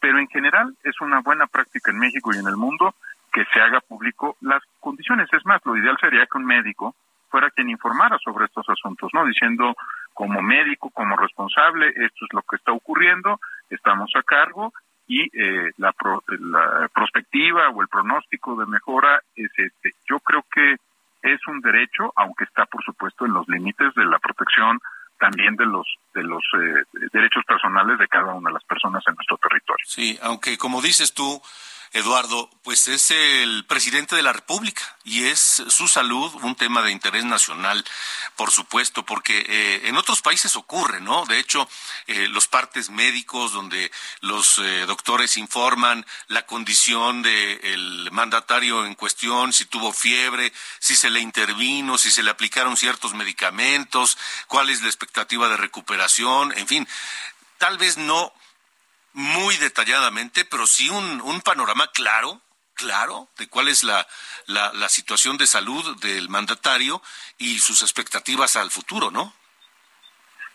pero 0.00 0.18
en 0.18 0.28
general 0.28 0.74
es 0.82 1.00
una 1.00 1.20
buena 1.20 1.46
práctica 1.46 1.90
en 1.90 1.98
México 1.98 2.32
y 2.34 2.38
en 2.38 2.48
el 2.48 2.56
mundo 2.56 2.94
que 3.32 3.44
se 3.52 3.60
haga 3.60 3.80
público 3.80 4.36
las 4.40 4.62
condiciones. 4.80 5.28
Es 5.32 5.44
más, 5.44 5.60
lo 5.64 5.76
ideal 5.76 5.96
sería 6.00 6.26
que 6.26 6.38
un 6.38 6.44
médico 6.44 6.94
fuera 7.28 7.50
quien 7.50 7.70
informara 7.70 8.18
sobre 8.18 8.46
estos 8.46 8.68
asuntos, 8.68 9.10
¿no? 9.12 9.24
Diciendo 9.24 9.76
como 10.12 10.42
médico, 10.42 10.90
como 10.90 11.16
responsable, 11.16 11.88
esto 11.88 12.24
es 12.24 12.32
lo 12.32 12.42
que 12.42 12.56
está 12.56 12.72
ocurriendo, 12.72 13.38
estamos 13.68 14.10
a 14.16 14.22
cargo 14.22 14.72
y 15.06 15.22
eh, 15.32 15.70
la, 15.76 15.94
la 16.38 16.88
prospectiva 16.92 17.68
o 17.70 17.82
el 17.82 17.88
pronóstico 17.88 18.56
de 18.56 18.66
mejora 18.66 19.20
es 19.34 19.50
este. 19.56 19.92
Yo 20.08 20.20
creo 20.20 20.44
que 20.52 20.76
es 21.22 21.40
un 21.46 21.60
derecho, 21.60 22.12
aunque 22.16 22.44
está 22.44 22.66
por 22.66 22.82
supuesto 22.84 23.26
en 23.26 23.32
los 23.32 23.48
límites 23.48 23.94
de 23.94 24.04
la 24.04 24.18
protección 24.18 24.80
también 25.18 25.54
de 25.56 25.66
los 25.66 25.86
de 26.14 26.22
los 26.22 26.42
eh, 26.54 26.82
derechos 27.12 27.44
personales 27.46 27.98
de 27.98 28.08
cada 28.08 28.32
una 28.32 28.48
de 28.48 28.54
las 28.54 28.64
personas 28.64 29.04
en 29.06 29.14
nuestro 29.14 29.36
territorio. 29.36 29.84
Sí, 29.86 30.18
aunque 30.22 30.56
como 30.56 30.80
dices 30.80 31.12
tú, 31.12 31.40
Eduardo, 31.92 32.48
pues 32.62 32.86
es 32.86 33.10
el 33.10 33.64
presidente 33.66 34.14
de 34.14 34.22
la 34.22 34.32
República 34.32 34.96
y 35.02 35.24
es 35.24 35.64
su 35.68 35.88
salud 35.88 36.32
un 36.42 36.54
tema 36.54 36.82
de 36.82 36.92
interés 36.92 37.24
nacional, 37.24 37.84
por 38.36 38.52
supuesto, 38.52 39.04
porque 39.04 39.44
eh, 39.48 39.88
en 39.88 39.96
otros 39.96 40.22
países 40.22 40.54
ocurre, 40.54 41.00
¿no? 41.00 41.26
De 41.26 41.40
hecho, 41.40 41.68
eh, 42.06 42.28
los 42.28 42.46
partes 42.46 42.90
médicos 42.90 43.52
donde 43.52 43.90
los 44.20 44.60
eh, 44.60 44.84
doctores 44.86 45.36
informan 45.36 46.06
la 46.28 46.46
condición 46.46 47.22
del 47.22 48.08
mandatario 48.12 48.86
en 48.86 48.94
cuestión, 48.94 49.52
si 49.52 49.64
tuvo 49.64 49.92
fiebre, 49.92 50.52
si 50.78 50.94
se 50.94 51.10
le 51.10 51.18
intervino, 51.18 51.98
si 51.98 52.12
se 52.12 52.22
le 52.22 52.30
aplicaron 52.30 52.76
ciertos 52.76 53.14
medicamentos, 53.14 54.16
cuál 54.46 54.70
es 54.70 54.80
la 54.82 54.88
expectativa 54.88 55.48
de 55.48 55.56
recuperación, 55.56 56.56
en 56.56 56.68
fin, 56.68 56.88
tal 57.58 57.78
vez 57.78 57.98
no 57.98 58.32
muy 59.12 59.56
detalladamente, 59.56 60.44
pero 60.44 60.66
sí 60.66 60.88
un, 60.88 61.20
un 61.22 61.40
panorama 61.40 61.86
claro, 61.88 62.40
claro, 62.74 63.28
de 63.38 63.48
cuál 63.48 63.68
es 63.68 63.84
la, 63.84 64.06
la, 64.46 64.88
situación 64.88 65.36
de 65.36 65.46
salud 65.46 66.00
del 66.00 66.28
mandatario 66.28 67.02
y 67.38 67.58
sus 67.58 67.82
expectativas 67.82 68.56
al 68.56 68.70
futuro, 68.70 69.10
¿no? 69.10 69.32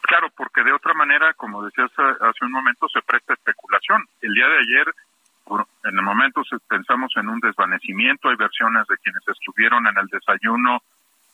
Claro, 0.01 0.29
porque 0.35 0.63
de 0.63 0.73
otra 0.73 0.93
manera, 0.93 1.33
como 1.33 1.63
decías 1.63 1.91
hace 1.97 2.45
un 2.45 2.51
momento, 2.51 2.87
se 2.89 3.01
presta 3.01 3.33
especulación. 3.33 4.03
El 4.21 4.33
día 4.33 4.47
de 4.47 4.57
ayer, 4.57 4.95
en 5.83 5.97
el 5.97 6.01
momento 6.01 6.41
pensamos 6.67 7.11
en 7.15 7.29
un 7.29 7.39
desvanecimiento, 7.39 8.29
hay 8.29 8.35
versiones 8.35 8.87
de 8.87 8.97
quienes 8.97 9.27
estuvieron 9.27 9.85
en 9.87 9.97
el 9.97 10.07
desayuno 10.07 10.81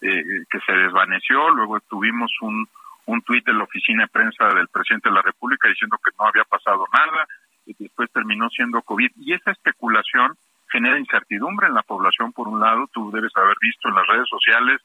eh, 0.01 0.23
que 0.49 0.59
se 0.65 0.71
desvaneció, 0.73 1.49
luego 1.51 1.79
tuvimos 1.81 2.31
un, 2.41 2.67
un 3.05 3.21
tuit 3.21 3.45
de 3.45 3.53
la 3.53 3.63
oficina 3.63 4.03
de 4.03 4.09
prensa 4.09 4.47
del 4.53 4.67
presidente 4.67 5.09
de 5.09 5.15
la 5.15 5.21
República 5.21 5.67
diciendo 5.67 5.97
que 6.03 6.11
no 6.17 6.27
había 6.27 6.43
pasado 6.43 6.85
nada 6.93 7.27
y 7.65 7.75
después 7.77 8.11
terminó 8.11 8.49
siendo 8.49 8.81
COVID. 8.81 9.11
Y 9.17 9.33
esa 9.33 9.51
especulación 9.51 10.35
genera 10.69 10.99
incertidumbre 10.99 11.67
en 11.67 11.73
la 11.73 11.83
población, 11.83 12.31
por 12.31 12.47
un 12.47 12.59
lado, 12.59 12.87
tú 12.93 13.11
debes 13.11 13.35
haber 13.35 13.57
visto 13.61 13.89
en 13.89 13.95
las 13.95 14.07
redes 14.07 14.27
sociales 14.29 14.81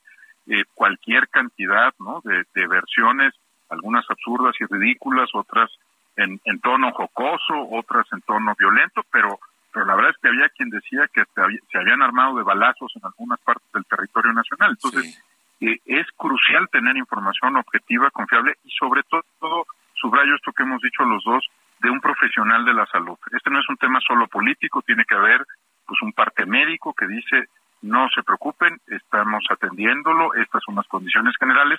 eh, 0.48 0.64
cualquier 0.74 1.28
cantidad 1.28 1.94
¿no? 1.98 2.20
de, 2.24 2.66
versiones, 2.66 3.34
algunas 3.68 4.04
absurdas 4.10 4.54
y 4.60 4.64
ridículas, 4.64 5.30
otras 5.32 5.70
en, 6.16 6.40
en, 6.44 6.60
tono 6.60 6.92
jocoso, 6.92 7.68
otras 7.70 8.06
en 8.12 8.20
tono 8.22 8.54
violento, 8.58 9.04
pero 9.10 9.38
pero 9.76 9.84
la 9.84 9.94
verdad 9.94 10.12
es 10.12 10.16
que 10.22 10.28
había 10.28 10.48
quien 10.48 10.70
decía 10.70 11.06
que 11.12 11.22
se 11.70 11.78
habían 11.78 12.00
armado 12.00 12.38
de 12.38 12.42
balazos 12.42 12.90
en 12.96 13.04
algunas 13.04 13.38
partes 13.40 13.70
del 13.74 13.84
territorio 13.84 14.32
nacional. 14.32 14.70
Entonces, 14.70 15.22
es 15.61 16.07
crucial 16.16 16.68
tener 16.70 16.96
información 16.96 17.57
objetiva, 17.57 18.11
confiable 18.11 18.54
y 18.64 18.70
sobre 18.70 19.02
todo, 19.04 19.66
subrayo 19.94 20.34
esto 20.34 20.52
que 20.52 20.62
hemos 20.62 20.82
dicho 20.82 21.04
los 21.04 21.24
dos, 21.24 21.46
de 21.80 21.90
un 21.90 22.00
profesional 22.00 22.64
de 22.64 22.74
la 22.74 22.86
salud. 22.86 23.18
Este 23.32 23.50
no 23.50 23.61
es 23.61 23.68
un 23.68 23.76
tema 23.76 24.00
solo 24.00 24.26
político, 24.28 24.82
tiene 24.82 25.04
que 25.04 25.14
haber 25.14 25.44
pues 25.86 26.00
un 26.02 26.12
parte 26.12 26.46
médico 26.46 26.94
que 26.94 27.07
dice 27.07 27.48
no 27.82 28.09
se 28.09 28.22
preocupen, 28.22 28.80
estamos 28.86 29.44
atendiéndolo, 29.50 30.34
estas 30.34 30.62
son 30.64 30.74
las 30.74 30.88
condiciones 30.88 31.36
generales, 31.38 31.78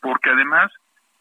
porque 0.00 0.30
además, 0.30 0.70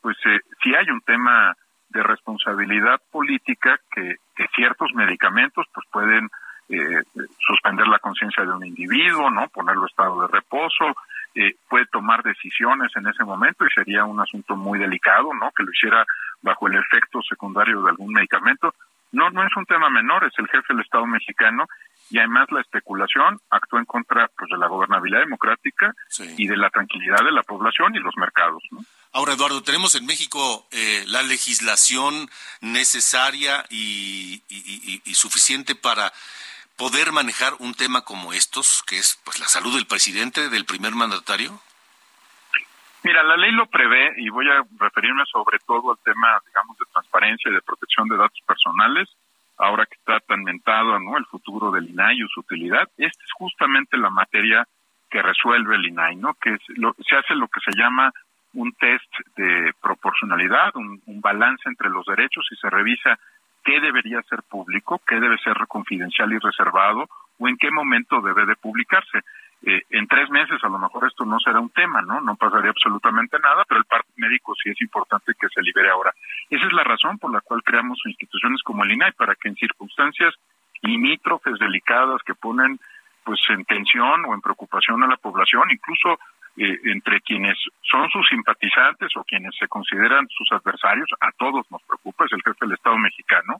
pues 0.01 0.17
eh, 0.25 0.39
si 0.61 0.75
hay 0.75 0.89
un 0.89 1.01
tema 1.01 1.55
de 1.89 2.03
responsabilidad 2.03 2.99
política 3.11 3.79
que 3.91 4.17
ciertos 4.55 4.91
medicamentos 4.93 5.65
pues 5.73 5.85
pueden 5.91 6.29
eh, 6.69 7.01
suspender 7.39 7.87
la 7.87 7.99
conciencia 7.99 8.43
de 8.43 8.51
un 8.51 8.65
individuo, 8.65 9.29
no 9.29 9.47
ponerlo 9.49 9.83
en 9.83 9.87
estado 9.87 10.21
de 10.21 10.27
reposo, 10.27 10.95
eh, 11.33 11.55
puede 11.69 11.85
tomar 11.85 12.23
decisiones 12.23 12.91
en 12.95 13.07
ese 13.07 13.23
momento 13.23 13.65
y 13.65 13.69
sería 13.69 14.05
un 14.05 14.19
asunto 14.19 14.55
muy 14.55 14.79
delicado, 14.79 15.33
¿no? 15.33 15.51
Que 15.51 15.63
lo 15.63 15.71
hiciera 15.71 16.05
bajo 16.41 16.67
el 16.67 16.75
efecto 16.75 17.21
secundario 17.21 17.81
de 17.83 17.91
algún 17.91 18.11
medicamento. 18.11 18.73
No, 19.11 19.29
no 19.29 19.45
es 19.45 19.55
un 19.55 19.65
tema 19.65 19.89
menor, 19.89 20.25
es 20.25 20.33
el 20.37 20.47
jefe 20.47 20.73
del 20.73 20.81
Estado 20.81 21.05
mexicano 21.05 21.65
y 22.09 22.19
además 22.19 22.47
la 22.51 22.61
especulación 22.61 23.39
actúa 23.49 23.79
en 23.79 23.85
contra 23.85 24.29
pues, 24.37 24.49
de 24.49 24.57
la 24.57 24.67
gobernabilidad 24.67 25.21
democrática 25.21 25.93
y 26.37 26.47
de 26.47 26.57
la 26.57 26.69
tranquilidad 26.69 27.23
de 27.23 27.31
la 27.31 27.43
población 27.43 27.95
y 27.95 27.99
los 27.99 28.17
mercados, 28.17 28.63
¿no? 28.71 28.81
Ahora, 29.13 29.33
Eduardo, 29.33 29.63
tenemos 29.63 29.95
en 29.95 30.05
México 30.05 30.67
eh, 30.71 31.05
la 31.07 31.23
legislación 31.23 32.29
necesaria 32.59 33.63
y, 33.69 34.43
y 34.49 35.13
suficiente 35.15 35.75
para 35.75 36.11
poder 36.77 37.11
manejar 37.11 37.53
un 37.59 37.73
tema 37.73 38.01
como 38.01 38.33
estos, 38.33 38.83
que 38.87 38.97
es 38.97 39.19
pues 39.25 39.39
la 39.39 39.47
salud 39.47 39.73
del 39.75 39.87
presidente, 39.87 40.49
del 40.49 40.65
primer 40.65 40.93
mandatario? 40.93 41.59
Mira, 43.03 43.23
la 43.23 43.37
ley 43.37 43.51
lo 43.51 43.67
prevé 43.67 44.13
y 44.17 44.29
voy 44.29 44.47
a 44.49 44.63
referirme 44.79 45.23
sobre 45.31 45.59
todo 45.59 45.91
al 45.91 45.97
tema, 46.03 46.39
digamos, 46.45 46.77
de 46.77 46.85
transparencia 46.91 47.49
y 47.49 47.53
de 47.53 47.61
protección 47.61 48.07
de 48.07 48.17
datos 48.17 48.39
personales. 48.45 49.09
Ahora 49.57 49.85
que 49.85 49.95
está 49.95 50.19
tan 50.19 50.43
mentado, 50.43 50.99
¿no? 50.99 51.17
El 51.17 51.25
futuro 51.25 51.71
del 51.71 51.89
INAI 51.89 52.17
y 52.21 52.27
su 52.27 52.41
utilidad. 52.41 52.87
Esta 52.97 53.23
es 53.23 53.31
justamente 53.33 53.97
la 53.97 54.11
materia 54.11 54.67
que 55.09 55.21
resuelve 55.21 55.75
el 55.75 55.85
INAI, 55.85 56.15
¿no? 56.17 56.35
Que 56.35 56.57
se 56.67 57.15
hace 57.15 57.33
lo 57.33 57.47
que 57.47 57.59
se 57.61 57.71
llama 57.75 58.11
un 58.53 58.71
test 58.73 59.11
de 59.35 59.73
proporcionalidad, 59.81 60.75
un 60.75 61.21
balance 61.21 61.67
entre 61.67 61.89
los 61.89 62.05
derechos 62.05 62.47
y 62.51 62.55
se 62.55 62.69
revisa 62.69 63.17
qué 63.67 63.81
debería 63.81 64.21
ser 64.29 64.43
público, 64.43 65.01
qué 65.05 65.19
debe 65.19 65.37
ser 65.39 65.57
confidencial 65.67 66.31
y 66.31 66.39
reservado, 66.39 67.09
o 67.37 67.47
en 67.49 67.57
qué 67.57 67.69
momento 67.69 68.21
debe 68.21 68.45
de 68.45 68.55
publicarse. 68.55 69.19
Eh, 69.61 69.81
en 69.89 70.07
tres 70.07 70.29
meses 70.29 70.63
a 70.63 70.69
lo 70.69 70.79
mejor 70.79 71.05
esto 71.05 71.25
no 71.25 71.37
será 71.39 71.59
un 71.59 71.71
tema, 71.71 72.01
¿no? 72.01 72.21
No 72.21 72.37
pasaría 72.37 72.69
absolutamente 72.69 73.37
nada, 73.39 73.65
pero 73.67 73.79
el 73.81 73.85
parte 73.85 74.07
médico 74.15 74.53
sí 74.55 74.69
es 74.69 74.81
importante 74.81 75.33
que 75.37 75.49
se 75.49 75.61
libere 75.61 75.89
ahora. 75.89 76.13
Esa 76.49 76.65
es 76.65 76.71
la 76.71 76.85
razón 76.85 77.19
por 77.19 77.33
la 77.33 77.41
cual 77.41 77.61
creamos 77.61 77.99
instituciones 78.05 78.63
como 78.63 78.85
el 78.85 78.91
INAI, 78.91 79.11
para 79.11 79.35
que 79.35 79.49
en 79.49 79.55
circunstancias 79.55 80.33
limítrofes, 80.81 81.59
delicadas, 81.59 82.21
que 82.23 82.35
ponen 82.35 82.79
pues 83.25 83.41
en 83.49 83.65
tensión 83.65 84.23
o 84.23 84.33
en 84.33 84.39
preocupación 84.39 85.03
a 85.03 85.07
la 85.07 85.17
población, 85.17 85.69
incluso 85.71 86.17
eh, 86.57 86.79
entre 86.85 87.21
quienes 87.21 87.55
son 87.83 88.09
sus 88.09 88.27
simpatizantes 88.27 89.15
o 89.15 89.23
quienes 89.23 89.55
se 89.59 89.67
consideran 89.67 90.27
sus 90.29 90.51
adversarios, 90.51 91.07
a 91.19 91.31
todos 91.33 91.69
nos 91.69 91.83
preocupa, 91.83 92.25
es 92.25 92.33
el 92.33 92.41
jefe 92.41 92.57
del 92.65 92.73
Estado 92.73 92.97
mexicano. 92.97 93.59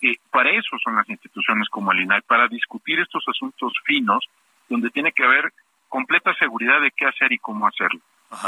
Eh, 0.00 0.16
para 0.30 0.50
eso 0.50 0.78
son 0.82 0.96
las 0.96 1.08
instituciones 1.10 1.68
como 1.68 1.92
el 1.92 2.00
INAI, 2.00 2.22
para 2.22 2.48
discutir 2.48 2.98
estos 3.00 3.22
asuntos 3.28 3.74
finos, 3.84 4.26
donde 4.68 4.88
tiene 4.88 5.12
que 5.12 5.24
haber 5.24 5.52
completa 5.90 6.32
seguridad 6.34 6.80
de 6.80 6.90
qué 6.92 7.04
hacer 7.06 7.32
y 7.32 7.38
cómo 7.38 7.66
hacerlo. 7.66 8.00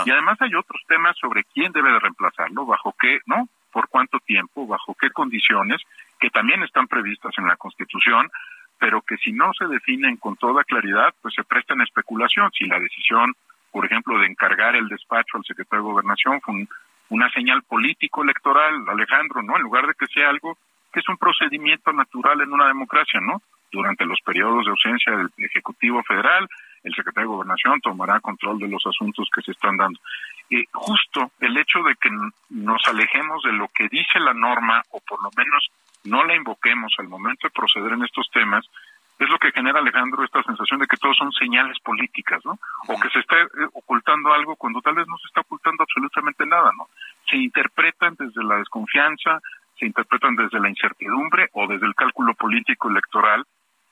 Y 0.06 0.10
además 0.10 0.40
hay 0.40 0.54
otros 0.54 0.80
temas 0.88 1.14
sobre 1.20 1.44
quién 1.44 1.70
debe 1.72 1.92
de 1.92 1.98
reemplazarlo, 1.98 2.64
bajo 2.64 2.94
qué, 2.98 3.18
¿no? 3.26 3.50
Por 3.70 3.90
cuánto 3.90 4.18
tiempo, 4.20 4.66
bajo 4.66 4.94
qué 4.94 5.10
condiciones, 5.10 5.82
que 6.18 6.30
también 6.30 6.62
están 6.62 6.88
previstas 6.88 7.34
en 7.36 7.46
la 7.46 7.56
Constitución, 7.56 8.30
pero 8.78 9.02
que 9.02 9.18
si 9.18 9.32
no 9.32 9.52
se 9.52 9.66
definen 9.66 10.16
con 10.16 10.36
toda 10.36 10.64
claridad, 10.64 11.14
pues 11.20 11.34
se 11.34 11.44
prestan 11.44 11.82
especulación. 11.82 12.50
Si 12.52 12.64
la 12.64 12.80
decisión 12.80 13.34
por 13.74 13.86
ejemplo, 13.86 14.16
de 14.20 14.26
encargar 14.26 14.76
el 14.76 14.86
despacho 14.86 15.36
al 15.36 15.44
secretario 15.44 15.82
de 15.82 15.90
Gobernación 15.90 16.40
fue 16.40 16.64
una 17.08 17.28
señal 17.30 17.64
político-electoral, 17.64 18.88
Alejandro, 18.88 19.42
¿no? 19.42 19.56
En 19.56 19.64
lugar 19.64 19.88
de 19.88 19.94
que 19.98 20.06
sea 20.06 20.30
algo 20.30 20.56
que 20.92 21.00
es 21.00 21.08
un 21.08 21.16
procedimiento 21.16 21.92
natural 21.92 22.40
en 22.40 22.52
una 22.52 22.68
democracia, 22.68 23.18
¿no? 23.20 23.42
Durante 23.72 24.04
los 24.04 24.20
periodos 24.24 24.64
de 24.64 24.70
ausencia 24.70 25.16
del 25.16 25.28
Ejecutivo 25.38 26.04
Federal, 26.04 26.46
el 26.84 26.94
secretario 26.94 27.30
de 27.30 27.34
Gobernación 27.34 27.80
tomará 27.80 28.20
control 28.20 28.60
de 28.60 28.68
los 28.68 28.86
asuntos 28.86 29.28
que 29.34 29.42
se 29.42 29.50
están 29.50 29.76
dando. 29.76 29.98
Eh, 30.50 30.66
justo 30.72 31.32
el 31.40 31.56
hecho 31.56 31.82
de 31.82 31.96
que 31.96 32.10
nos 32.50 32.86
alejemos 32.86 33.42
de 33.42 33.54
lo 33.54 33.66
que 33.74 33.88
dice 33.88 34.20
la 34.20 34.34
norma 34.34 34.82
o 34.90 35.00
por 35.00 35.20
lo 35.20 35.30
menos 35.36 35.66
no 36.04 36.22
la 36.22 36.36
invoquemos 36.36 36.94
al 36.98 37.08
momento 37.08 37.48
de 37.48 37.50
proceder 37.50 37.94
en 37.94 38.04
estos 38.04 38.30
temas, 38.30 38.64
es 39.18 39.28
lo 39.28 39.38
que 39.38 39.52
genera, 39.52 39.78
Alejandro, 39.78 40.24
esta 40.24 40.42
sensación 40.42 40.80
de 40.80 40.86
que 40.86 40.96
todos 40.96 41.16
son 41.16 41.32
señales 41.32 41.78
políticas, 41.80 42.44
¿no? 42.44 42.58
O 42.88 42.98
que 42.98 43.08
se 43.10 43.20
está 43.20 43.36
eh, 43.40 43.68
ocultando 43.72 44.32
algo 44.32 44.56
cuando 44.56 44.80
tal 44.80 44.94
vez 44.94 45.06
no 45.06 45.16
se 45.18 45.28
está 45.28 45.42
ocultando 45.42 45.82
absolutamente 45.82 46.44
nada, 46.46 46.72
¿no? 46.76 46.88
Se 47.30 47.36
interpretan 47.36 48.16
desde 48.18 48.42
la 48.42 48.56
desconfianza, 48.56 49.40
se 49.78 49.86
interpretan 49.86 50.34
desde 50.34 50.60
la 50.60 50.68
incertidumbre 50.68 51.48
o 51.52 51.66
desde 51.66 51.86
el 51.86 51.94
cálculo 51.94 52.34
político 52.34 52.90
electoral, 52.90 53.44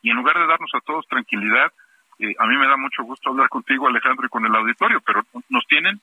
y 0.02 0.10
en 0.10 0.16
lugar 0.16 0.36
de 0.36 0.46
darnos 0.46 0.70
a 0.74 0.80
todos 0.80 1.06
tranquilidad, 1.06 1.72
eh, 2.18 2.34
a 2.38 2.46
mí 2.46 2.56
me 2.56 2.66
da 2.66 2.76
mucho 2.76 3.04
gusto 3.04 3.30
hablar 3.30 3.48
contigo, 3.48 3.86
Alejandro, 3.86 4.26
y 4.26 4.30
con 4.30 4.44
el 4.44 4.54
auditorio, 4.54 5.00
pero 5.00 5.22
nos 5.48 5.64
tienen 5.66 6.00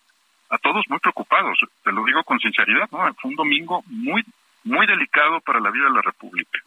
a 0.49 0.57
todos 0.57 0.85
muy 0.87 0.99
preocupados, 0.99 1.59
te 1.83 1.91
lo 1.91 2.03
digo 2.05 2.23
con 2.23 2.39
sinceridad, 2.39 2.89
¿no? 2.91 3.13
Fue 3.15 3.29
un 3.29 3.35
domingo 3.35 3.83
muy, 3.87 4.23
muy 4.63 4.87
delicado 4.87 5.41
para 5.41 5.59
la 5.59 5.69
vida 5.69 5.85
de 5.85 5.91
la 5.91 6.01
República. 6.01 6.59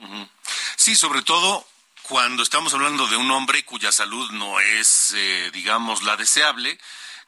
Sí, 0.76 0.94
sobre 0.94 1.22
todo 1.22 1.64
cuando 2.08 2.42
estamos 2.42 2.74
hablando 2.74 3.06
de 3.06 3.16
un 3.16 3.30
hombre 3.30 3.64
cuya 3.64 3.92
salud 3.92 4.30
no 4.32 4.60
es, 4.60 5.14
eh, 5.16 5.50
digamos, 5.52 6.02
la 6.02 6.16
deseable, 6.16 6.78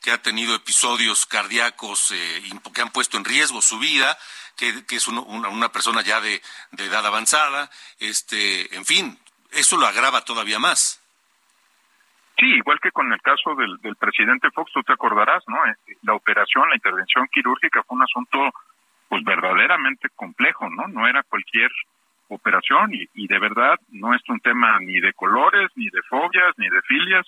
que 0.02 0.10
ha 0.10 0.20
tenido 0.20 0.54
episodios 0.54 1.26
cardíacos 1.26 2.10
eh, 2.12 2.42
que 2.74 2.82
han 2.82 2.90
puesto 2.90 3.16
en 3.16 3.24
riesgo 3.24 3.62
su 3.62 3.78
vida, 3.78 4.18
que, 4.56 4.84
es 4.90 5.08
una, 5.08 5.68
persona 5.70 6.02
ya 6.02 6.20
de, 6.20 6.42
edad 6.76 7.06
avanzada, 7.06 7.70
este, 7.98 8.74
en 8.76 8.84
fin, 8.84 9.18
eso 9.52 9.76
lo 9.76 9.86
agrava 9.86 10.24
todavía 10.24 10.58
más. 10.58 11.00
Sí, 12.38 12.46
igual 12.46 12.80
que 12.80 12.90
con 12.90 13.12
el 13.12 13.20
caso 13.22 13.54
del, 13.54 13.78
del 13.78 13.96
presidente 13.96 14.50
Fox, 14.50 14.72
tú 14.72 14.82
te 14.82 14.92
acordarás, 14.92 15.42
¿no? 15.46 15.64
Eh, 15.66 15.76
la 16.02 16.14
operación, 16.14 16.68
la 16.68 16.76
intervención 16.76 17.28
quirúrgica 17.32 17.82
fue 17.84 17.96
un 17.96 18.02
asunto, 18.02 18.52
pues 19.08 19.22
verdaderamente 19.22 20.08
complejo, 20.16 20.68
¿no? 20.68 20.88
No 20.88 21.06
era 21.06 21.22
cualquier 21.22 21.70
operación 22.28 22.90
y, 22.92 23.26
de 23.26 23.38
verdad 23.38 23.78
no 23.90 24.14
es 24.14 24.22
un 24.28 24.40
tema 24.40 24.78
ni 24.80 25.00
de 25.00 25.12
colores, 25.12 25.70
ni 25.76 25.88
de 25.90 26.02
fobias, 26.02 26.54
ni 26.56 26.68
de 26.68 26.82
filias, 26.82 27.26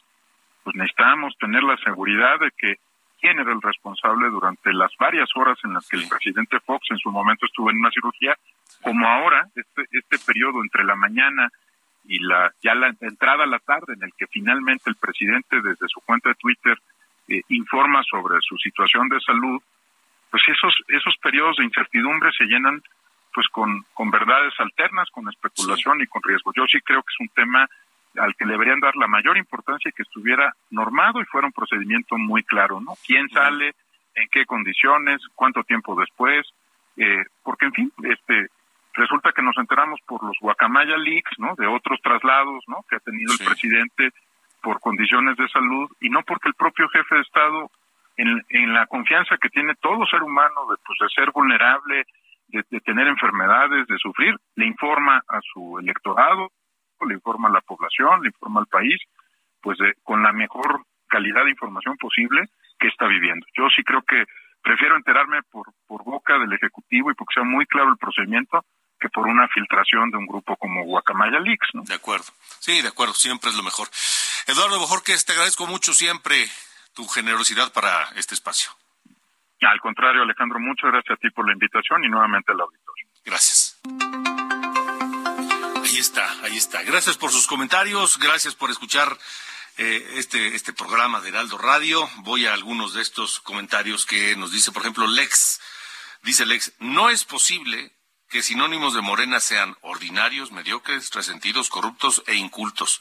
pues 0.65 0.75
necesitamos 0.77 1.37
tener 1.39 1.63
la 1.63 1.77
seguridad 1.79 2.41
de 2.41 2.51
que 2.57 2.77
quién 3.21 3.39
era 3.39 3.53
el 3.53 3.63
responsable 3.63 4.29
durante 4.31 4.73
las 4.73 4.91
varias 4.99 5.29
horas 5.37 5.59
en 5.65 5.75
las 5.75 5.89
que 5.89 5.97
el 5.97 6.09
presidente 6.09 6.61
Fox 6.61 6.87
en 6.91 6.99
su 6.99 7.11
momento 7.11 7.47
estuvo 7.47 7.71
en 7.71 7.79
una 7.79 7.91
cirugía, 7.91 8.37
como 8.83 9.07
ahora, 9.07 9.47
este, 9.55 9.85
este 9.91 10.19
periodo 10.27 10.63
entre 10.63 10.85
la 10.85 10.97
mañana 10.97 11.51
y 12.09 12.19
la 12.21 12.53
ya 12.63 12.75
la 12.75 12.95
entrada 13.01 13.45
a 13.45 13.49
la 13.49 13.59
tarde 13.59 13.95
en 13.95 14.03
el 14.03 14.13
que 14.17 14.27
finalmente 14.27 14.91
el 14.91 14.97
presidente 14.97 15.61
desde 15.61 15.89
su 15.89 16.01
cuenta 16.03 16.29
de 16.31 16.35
Twitter 16.37 16.79
eh, 17.29 17.43
informa 17.49 18.03
sobre 18.05 18.41
su 18.41 18.57
situación 18.59 19.09
de 19.09 19.21
salud, 19.21 19.61
pues 20.31 20.43
esos 20.47 20.75
esos 20.89 21.17
periodos 21.19 21.57
de 21.57 21.65
incertidumbre 21.65 22.31
se 22.33 22.45
llenan 22.45 22.83
pues 23.37 23.49
con, 23.49 23.85
con 23.93 24.11
verdades 24.11 24.55
alternas, 24.57 25.11
con 25.11 25.29
especulación 25.29 26.01
y 26.01 26.07
con 26.07 26.23
riesgo. 26.23 26.53
Yo 26.57 26.65
sí 26.67 26.81
creo 26.81 27.03
que 27.03 27.13
es 27.13 27.21
un 27.21 27.29
tema 27.29 27.69
al 28.17 28.35
que 28.35 28.47
le 28.47 28.53
deberían 28.53 28.81
dar 28.81 28.97
la 28.97 29.09
mayor 29.09 29.37
importancia 29.37 29.91
y 29.91 29.93
que 29.93 30.05
estuviera 30.05 30.55
normado 30.71 31.21
y 31.21 31.27
fuera 31.27 31.47
un 31.47 31.53
procedimiento 31.53 32.17
muy 32.17 32.43
claro, 32.45 32.81
¿no? 32.81 32.95
¿Quién 33.07 33.29
sale? 33.29 33.75
¿En 34.15 34.27
qué 34.33 34.47
condiciones? 34.47 35.21
¿Cuánto 35.35 35.65
tiempo 35.65 35.95
después? 36.01 36.47
Eh, 36.97 37.25
porque, 37.43 37.67
en 37.67 37.73
fin, 37.73 37.93
este, 38.05 38.49
resulta 38.95 39.33
que 39.33 39.43
nos 39.43 39.59
enteramos 39.59 40.01
por 40.07 40.25
los 40.25 40.39
Guacamaya 40.41 40.97
Leaks, 40.97 41.39
¿no? 41.39 41.55
De 41.57 41.67
otros 41.67 42.01
traslados, 42.01 42.65
¿no? 42.69 42.87
Que 42.89 42.97
ha 42.97 43.01
tenido 43.01 43.35
el 43.35 43.45
presidente 43.45 44.13
por 44.63 44.81
condiciones 44.81 45.37
de 45.37 45.47
salud 45.49 45.91
y 46.01 46.09
no 46.09 46.23
porque 46.23 46.49
el 46.49 46.55
propio 46.55 46.89
jefe 46.89 47.17
de 47.17 47.21
Estado, 47.21 47.71
en, 48.17 48.43
en 48.49 48.73
la 48.73 48.87
confianza 48.87 49.37
que 49.37 49.51
tiene 49.51 49.75
todo 49.75 50.07
ser 50.07 50.23
humano 50.23 50.63
de, 50.71 50.77
pues, 50.87 50.99
de 51.01 51.09
ser 51.11 51.31
vulnerable 51.33 52.07
de, 52.49 52.63
tener 52.81 53.07
enfermedades, 53.09 53.87
de 53.87 53.99
sufrir, 53.99 54.37
le 54.55 54.67
informa 54.67 55.23
a 55.29 55.41
su 55.53 55.79
electorado, 55.79 56.51
le 57.07 57.15
informa 57.15 57.49
a 57.49 57.53
la 57.53 57.61
población, 57.61 58.23
le 58.23 58.29
informa 58.29 58.61
al 58.61 58.67
país, 58.67 59.01
pues 59.61 59.79
con 60.03 60.23
la 60.23 60.33
mejor 60.33 60.85
calidad 61.09 61.45
de 61.45 61.51
información 61.51 61.97
posible 61.97 62.49
que 62.79 62.89
está 62.89 63.07
viviendo. 63.07 63.47
Yo 63.57 63.69
sí 63.75 63.83
creo 63.83 64.03
que 64.03 64.25
prefiero 64.63 64.97
enterarme 64.97 65.43
por, 65.51 65.67
por 65.87 66.05
boca 66.05 66.39
del 66.39 66.53
Ejecutivo 66.53 67.11
y 67.11 67.15
porque 67.15 67.35
sea 67.35 67.45
muy 67.45 67.67
claro 67.67 67.91
el 67.91 67.99
procedimiento 67.99 68.65
que 68.99 69.09
por 69.11 69.27
una 69.27 69.47
filtración 69.49 70.11
de 70.11 70.17
un 70.17 70.27
grupo 70.27 70.57
como 70.57 70.85
Guacamaya 70.85 71.39
Leaks, 71.39 71.69
¿no? 71.75 71.83
De 71.83 71.95
acuerdo. 71.95 72.27
Sí, 72.61 72.81
de 72.81 72.89
acuerdo, 72.89 73.15
siempre 73.15 73.51
es 73.51 73.57
lo 73.57 73.63
mejor. 73.63 73.89
Eduardo 74.47 74.79
que 75.05 75.15
te 75.25 75.33
agradezco 75.33 75.67
mucho 75.67 75.93
siempre 75.93 76.47
tu 76.95 77.07
generosidad 77.07 77.73
para 77.73 78.09
este 78.17 78.35
espacio. 78.35 78.71
Al 79.61 79.81
contrario, 79.81 80.23
Alejandro, 80.23 80.59
muchas 80.61 80.91
gracias 80.91 81.19
a 81.19 81.21
ti 81.21 81.31
por 81.31 81.47
la 81.47 81.53
invitación 81.53 82.05
y 82.05 82.09
nuevamente 82.09 82.53
al 82.53 82.61
auditorio. 82.61 83.07
Gracias. 83.25 83.81
Ahí 85.83 85.99
está, 85.99 86.31
ahí 86.43 86.57
está. 86.57 86.83
Gracias 86.83 87.17
por 87.17 87.31
sus 87.31 87.47
comentarios, 87.47 88.19
gracias 88.19 88.55
por 88.55 88.71
escuchar 88.71 89.17
eh, 89.79 90.15
este, 90.15 90.55
este 90.55 90.73
programa 90.73 91.21
de 91.21 91.31
Heraldo 91.31 91.59
Radio. 91.59 92.09
Voy 92.19 92.47
a 92.47 92.53
algunos 92.53 92.93
de 92.95 93.03
estos 93.03 93.41
comentarios 93.41 94.05
que 94.05 94.37
nos 94.37 94.53
dice, 94.53 94.73
por 94.73 94.83
ejemplo, 94.83 95.07
Lex. 95.07 95.61
Dice 96.23 96.45
Lex, 96.45 96.73
no 96.81 97.09
es 97.09 97.25
posible 97.25 97.93
que 98.29 98.43
sinónimos 98.43 98.95
de 98.95 99.01
Morena 99.01 99.41
sean 99.41 99.77
ordinarios, 99.81 100.53
mediocres, 100.53 101.11
resentidos, 101.13 101.71
corruptos 101.71 102.23
e 102.27 102.35
incultos 102.35 103.01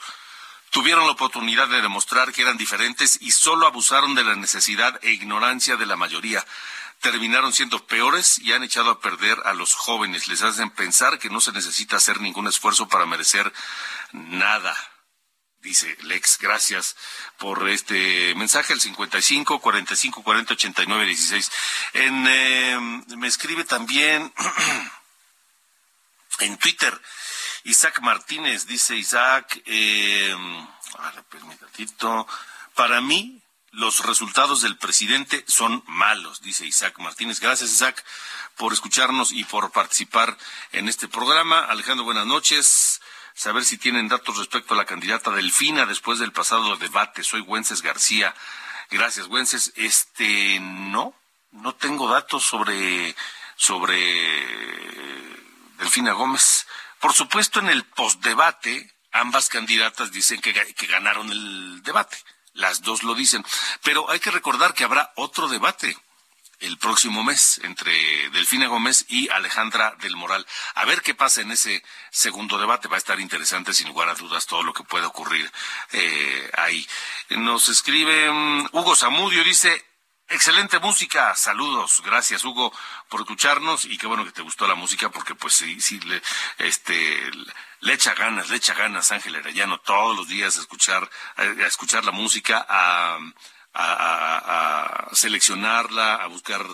tuvieron 0.76 1.06
la 1.06 1.14
oportunidad 1.14 1.70
de 1.70 1.82
demostrar 1.82 2.34
que 2.34 2.42
eran 2.42 2.58
diferentes 2.58 3.18
y 3.22 3.32
solo 3.32 3.66
abusaron 3.66 4.14
de 4.14 4.26
la 4.26 4.36
necesidad 4.36 5.00
e 5.04 5.12
ignorancia 5.12 5.78
de 5.78 5.86
la 5.86 5.96
mayoría. 5.96 6.46
Terminaron 7.00 7.54
siendo 7.54 7.88
peores 7.88 8.40
y 8.40 8.52
han 8.52 8.62
echado 8.62 8.92
a 8.92 9.00
perder 9.00 9.38
a 9.46 9.54
los 9.54 9.74
jóvenes. 9.74 10.28
Les 10.28 10.42
hacen 10.42 10.70
pensar 10.72 11.18
que 11.18 11.30
no 11.30 11.40
se 11.40 11.54
necesita 11.54 11.96
hacer 11.96 12.20
ningún 12.20 12.48
esfuerzo 12.48 12.90
para 12.90 13.06
merecer 13.06 13.54
nada. 14.12 14.76
Dice 15.62 15.96
Lex, 16.02 16.40
gracias 16.40 16.98
por 17.38 17.70
este 17.70 18.36
mensaje, 18.36 18.74
el 18.74 18.82
55 18.82 19.62
45 19.62 20.24
40 20.24 20.54
89 20.56 21.06
16. 21.06 21.52
En, 21.94 22.28
eh, 22.28 22.78
me 23.16 23.28
escribe 23.28 23.64
también 23.64 24.34
en 26.40 26.58
Twitter, 26.58 27.02
Isaac 27.66 28.00
Martínez, 28.02 28.68
dice 28.68 28.96
Isaac, 28.96 29.62
eh, 29.66 30.36
para 32.76 33.02
mí 33.02 33.42
los 33.72 34.06
resultados 34.06 34.62
del 34.62 34.78
presidente 34.78 35.44
son 35.48 35.84
malos, 35.88 36.42
dice 36.42 36.68
Isaac 36.68 37.00
Martínez. 37.00 37.40
Gracias 37.40 37.72
Isaac 37.72 38.06
por 38.56 38.72
escucharnos 38.72 39.32
y 39.32 39.44
por 39.46 39.72
participar 39.72 40.38
en 40.74 40.88
este 40.88 41.08
programa. 41.08 41.66
Alejandro, 41.66 42.06
buenas 42.06 42.28
noches. 42.28 43.02
Saber 43.34 43.66
si 43.66 43.78
tienen 43.78 44.08
datos 44.08 44.38
respecto 44.38 44.76
a 44.76 44.78
la 44.78 44.86
candidata 44.86 45.32
Delfina 45.32 45.88
después 45.88 46.20
del 46.20 46.32
pasado 46.32 46.78
debate. 46.78 47.24
Soy 47.24 47.42
Güences 47.42 47.82
García. 47.82 48.34
Gracias, 48.92 49.28
Güences. 49.28 49.74
Este, 49.76 50.60
no, 50.62 51.16
no 51.52 51.74
tengo 51.74 52.08
datos 52.08 52.46
sobre, 52.46 53.16
sobre 53.58 53.98
Delfina 55.80 56.14
Gómez. 56.14 56.68
Por 57.00 57.14
supuesto, 57.14 57.60
en 57.60 57.70
el 57.70 57.84
postdebate, 57.84 58.92
ambas 59.12 59.50
candidatas 59.50 60.12
dicen 60.12 60.42
que, 60.42 60.54
ganaron 60.88 61.32
el 61.32 61.84
debate. 61.84 62.18
Las 62.54 62.82
dos 62.82 63.04
lo 63.04 63.16
dicen. 63.16 63.46
Pero 63.84 64.10
hay 64.10 64.20
que 64.20 64.32
recordar 64.32 64.74
que 64.74 64.84
habrá 64.84 65.12
otro 65.16 65.48
debate 65.48 65.98
el 66.60 66.78
próximo 66.78 67.24
mes 67.24 67.60
entre 67.64 67.92
Delfina 68.30 68.68
Gómez 68.68 69.06
y 69.10 69.30
Alejandra 69.30 69.96
del 70.00 70.16
Moral. 70.16 70.46
A 70.76 70.86
ver 70.86 71.02
qué 71.02 71.14
pasa 71.14 71.42
en 71.42 71.52
ese 71.52 71.84
segundo 72.12 72.58
debate. 72.58 72.88
Va 72.88 72.96
a 72.96 72.98
estar 72.98 73.20
interesante, 73.20 73.74
sin 73.74 73.88
lugar 73.88 74.10
a 74.10 74.16
dudas, 74.16 74.46
todo 74.46 74.64
lo 74.64 74.74
que 74.74 74.84
puede 74.84 75.06
ocurrir 75.06 75.52
eh, 75.92 76.52
ahí. 76.58 76.88
Nos 77.30 77.70
escribe 77.70 78.30
um, 78.30 78.68
Hugo 78.72 78.96
Zamudio, 78.96 79.44
dice, 79.44 79.86
Excelente 80.28 80.80
música, 80.80 81.36
saludos, 81.36 82.02
gracias 82.04 82.44
Hugo 82.44 82.74
por 83.10 83.22
escucharnos 83.22 83.86
y 83.86 83.96
qué 83.96 84.08
bueno 84.08 84.26
que 84.26 84.32
te 84.32 84.42
gustó 84.42 84.68
la 84.68 84.74
música 84.74 85.10
porque 85.10 85.36
pues 85.36 85.54
sí, 85.54 85.80
sí, 85.80 86.00
le, 86.00 86.20
este, 86.58 87.30
le 87.82 87.94
echa 87.94 88.16
ganas, 88.16 88.50
le 88.50 88.56
echa 88.56 88.74
ganas 88.74 89.12
Ángel 89.12 89.36
Arellano 89.36 89.80
todos 89.82 90.18
los 90.18 90.28
días 90.28 90.58
a 90.58 90.62
escuchar, 90.62 91.08
a, 91.36 91.44
escuchar 91.68 92.06
la 92.06 92.12
música, 92.12 92.66
a, 92.68 93.20
a, 93.76 95.10
seleccionarla, 95.14 96.16
a 96.16 96.26
buscar 96.28 96.66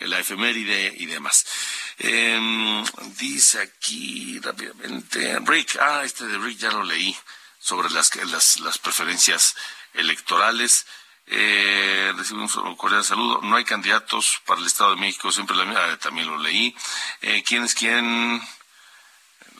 la 0.00 0.18
efeméride 0.18 0.92
y 0.98 1.06
demás. 1.06 1.46
Em, 1.96 2.84
dice 3.16 3.62
aquí 3.62 4.38
rápidamente, 4.40 5.38
Rick, 5.46 5.78
ah, 5.80 6.02
este 6.04 6.26
de 6.26 6.36
Rick 6.36 6.58
ya 6.58 6.72
lo 6.72 6.84
leí 6.84 7.16
sobre 7.58 7.88
las, 7.90 8.14
las, 8.16 8.60
las 8.60 8.76
preferencias 8.76 9.56
electorales. 9.94 10.86
Eh, 11.30 12.12
recibimos 12.16 12.54
un 12.56 12.76
cordial 12.76 13.04
saludo. 13.04 13.40
No 13.42 13.56
hay 13.56 13.64
candidatos 13.64 14.40
para 14.46 14.60
el 14.60 14.66
Estado 14.66 14.94
de 14.94 15.00
México, 15.00 15.30
siempre 15.30 15.56
la 15.56 15.64
misma, 15.64 15.84
ah, 15.84 15.98
también 15.98 16.26
lo 16.26 16.38
leí. 16.38 16.74
Eh, 17.20 17.42
¿Quién 17.46 17.64
es 17.64 17.74
quién? 17.74 18.40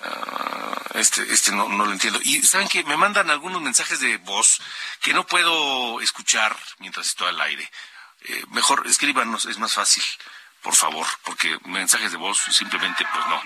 Ah, 0.03 0.83
este, 0.95 1.23
este 1.33 1.53
no, 1.53 1.69
no 1.69 1.85
lo 1.85 1.93
entiendo. 1.93 2.21
Y 2.23 2.43
saben 2.43 2.69
que 2.69 2.85
me 2.85 2.97
mandan 2.97 3.31
algunos 3.31 3.61
mensajes 3.61 4.01
de 4.01 4.17
voz 4.19 4.61
que 5.03 5.13
no 5.13 5.27
puedo 5.27 6.01
escuchar 6.01 6.57
mientras 6.79 7.07
estoy 7.09 7.29
al 7.29 7.41
aire. 7.41 7.71
Eh, 8.23 8.45
mejor 8.51 8.87
escríbanos, 8.87 9.45
es 9.45 9.59
más 9.59 9.75
fácil, 9.75 10.03
por 10.63 10.75
favor, 10.75 11.07
porque 11.25 11.59
mensajes 11.67 12.11
de 12.11 12.17
voz 12.17 12.39
simplemente, 12.51 13.07
pues 13.13 13.27
no, 13.27 13.43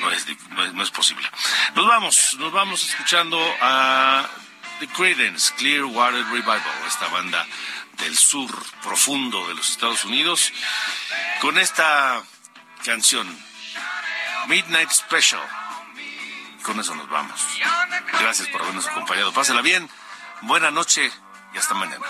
no 0.00 0.10
es, 0.10 0.26
no 0.50 0.64
es, 0.64 0.72
no 0.72 0.82
es 0.82 0.90
posible. 0.90 1.28
Nos 1.74 1.86
vamos, 1.86 2.34
nos 2.38 2.52
vamos 2.52 2.88
escuchando 2.88 3.38
a 3.60 4.28
The 4.80 4.88
Credence 4.88 5.52
Clearwater 5.56 6.24
Revival, 6.26 6.60
esta 6.86 7.08
banda 7.08 7.46
del 7.98 8.16
sur 8.16 8.50
profundo 8.82 9.48
de 9.48 9.54
los 9.54 9.70
Estados 9.70 10.04
Unidos, 10.04 10.52
con 11.40 11.56
esta 11.56 12.22
canción, 12.84 13.26
Midnight 14.48 14.90
Special. 14.90 15.40
Con 16.62 16.78
eso 16.78 16.94
nos 16.94 17.08
vamos. 17.08 17.40
Gracias 18.20 18.48
por 18.48 18.62
habernos 18.62 18.86
acompañado. 18.86 19.32
Pásela 19.32 19.62
bien, 19.62 19.88
buena 20.42 20.70
noche 20.70 21.10
y 21.54 21.58
hasta 21.58 21.74
mañana. 21.74 22.04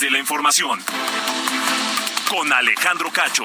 De 0.00 0.10
la 0.10 0.18
información 0.18 0.80
con 2.28 2.50
Alejandro 2.52 3.10
Cacho. 3.10 3.44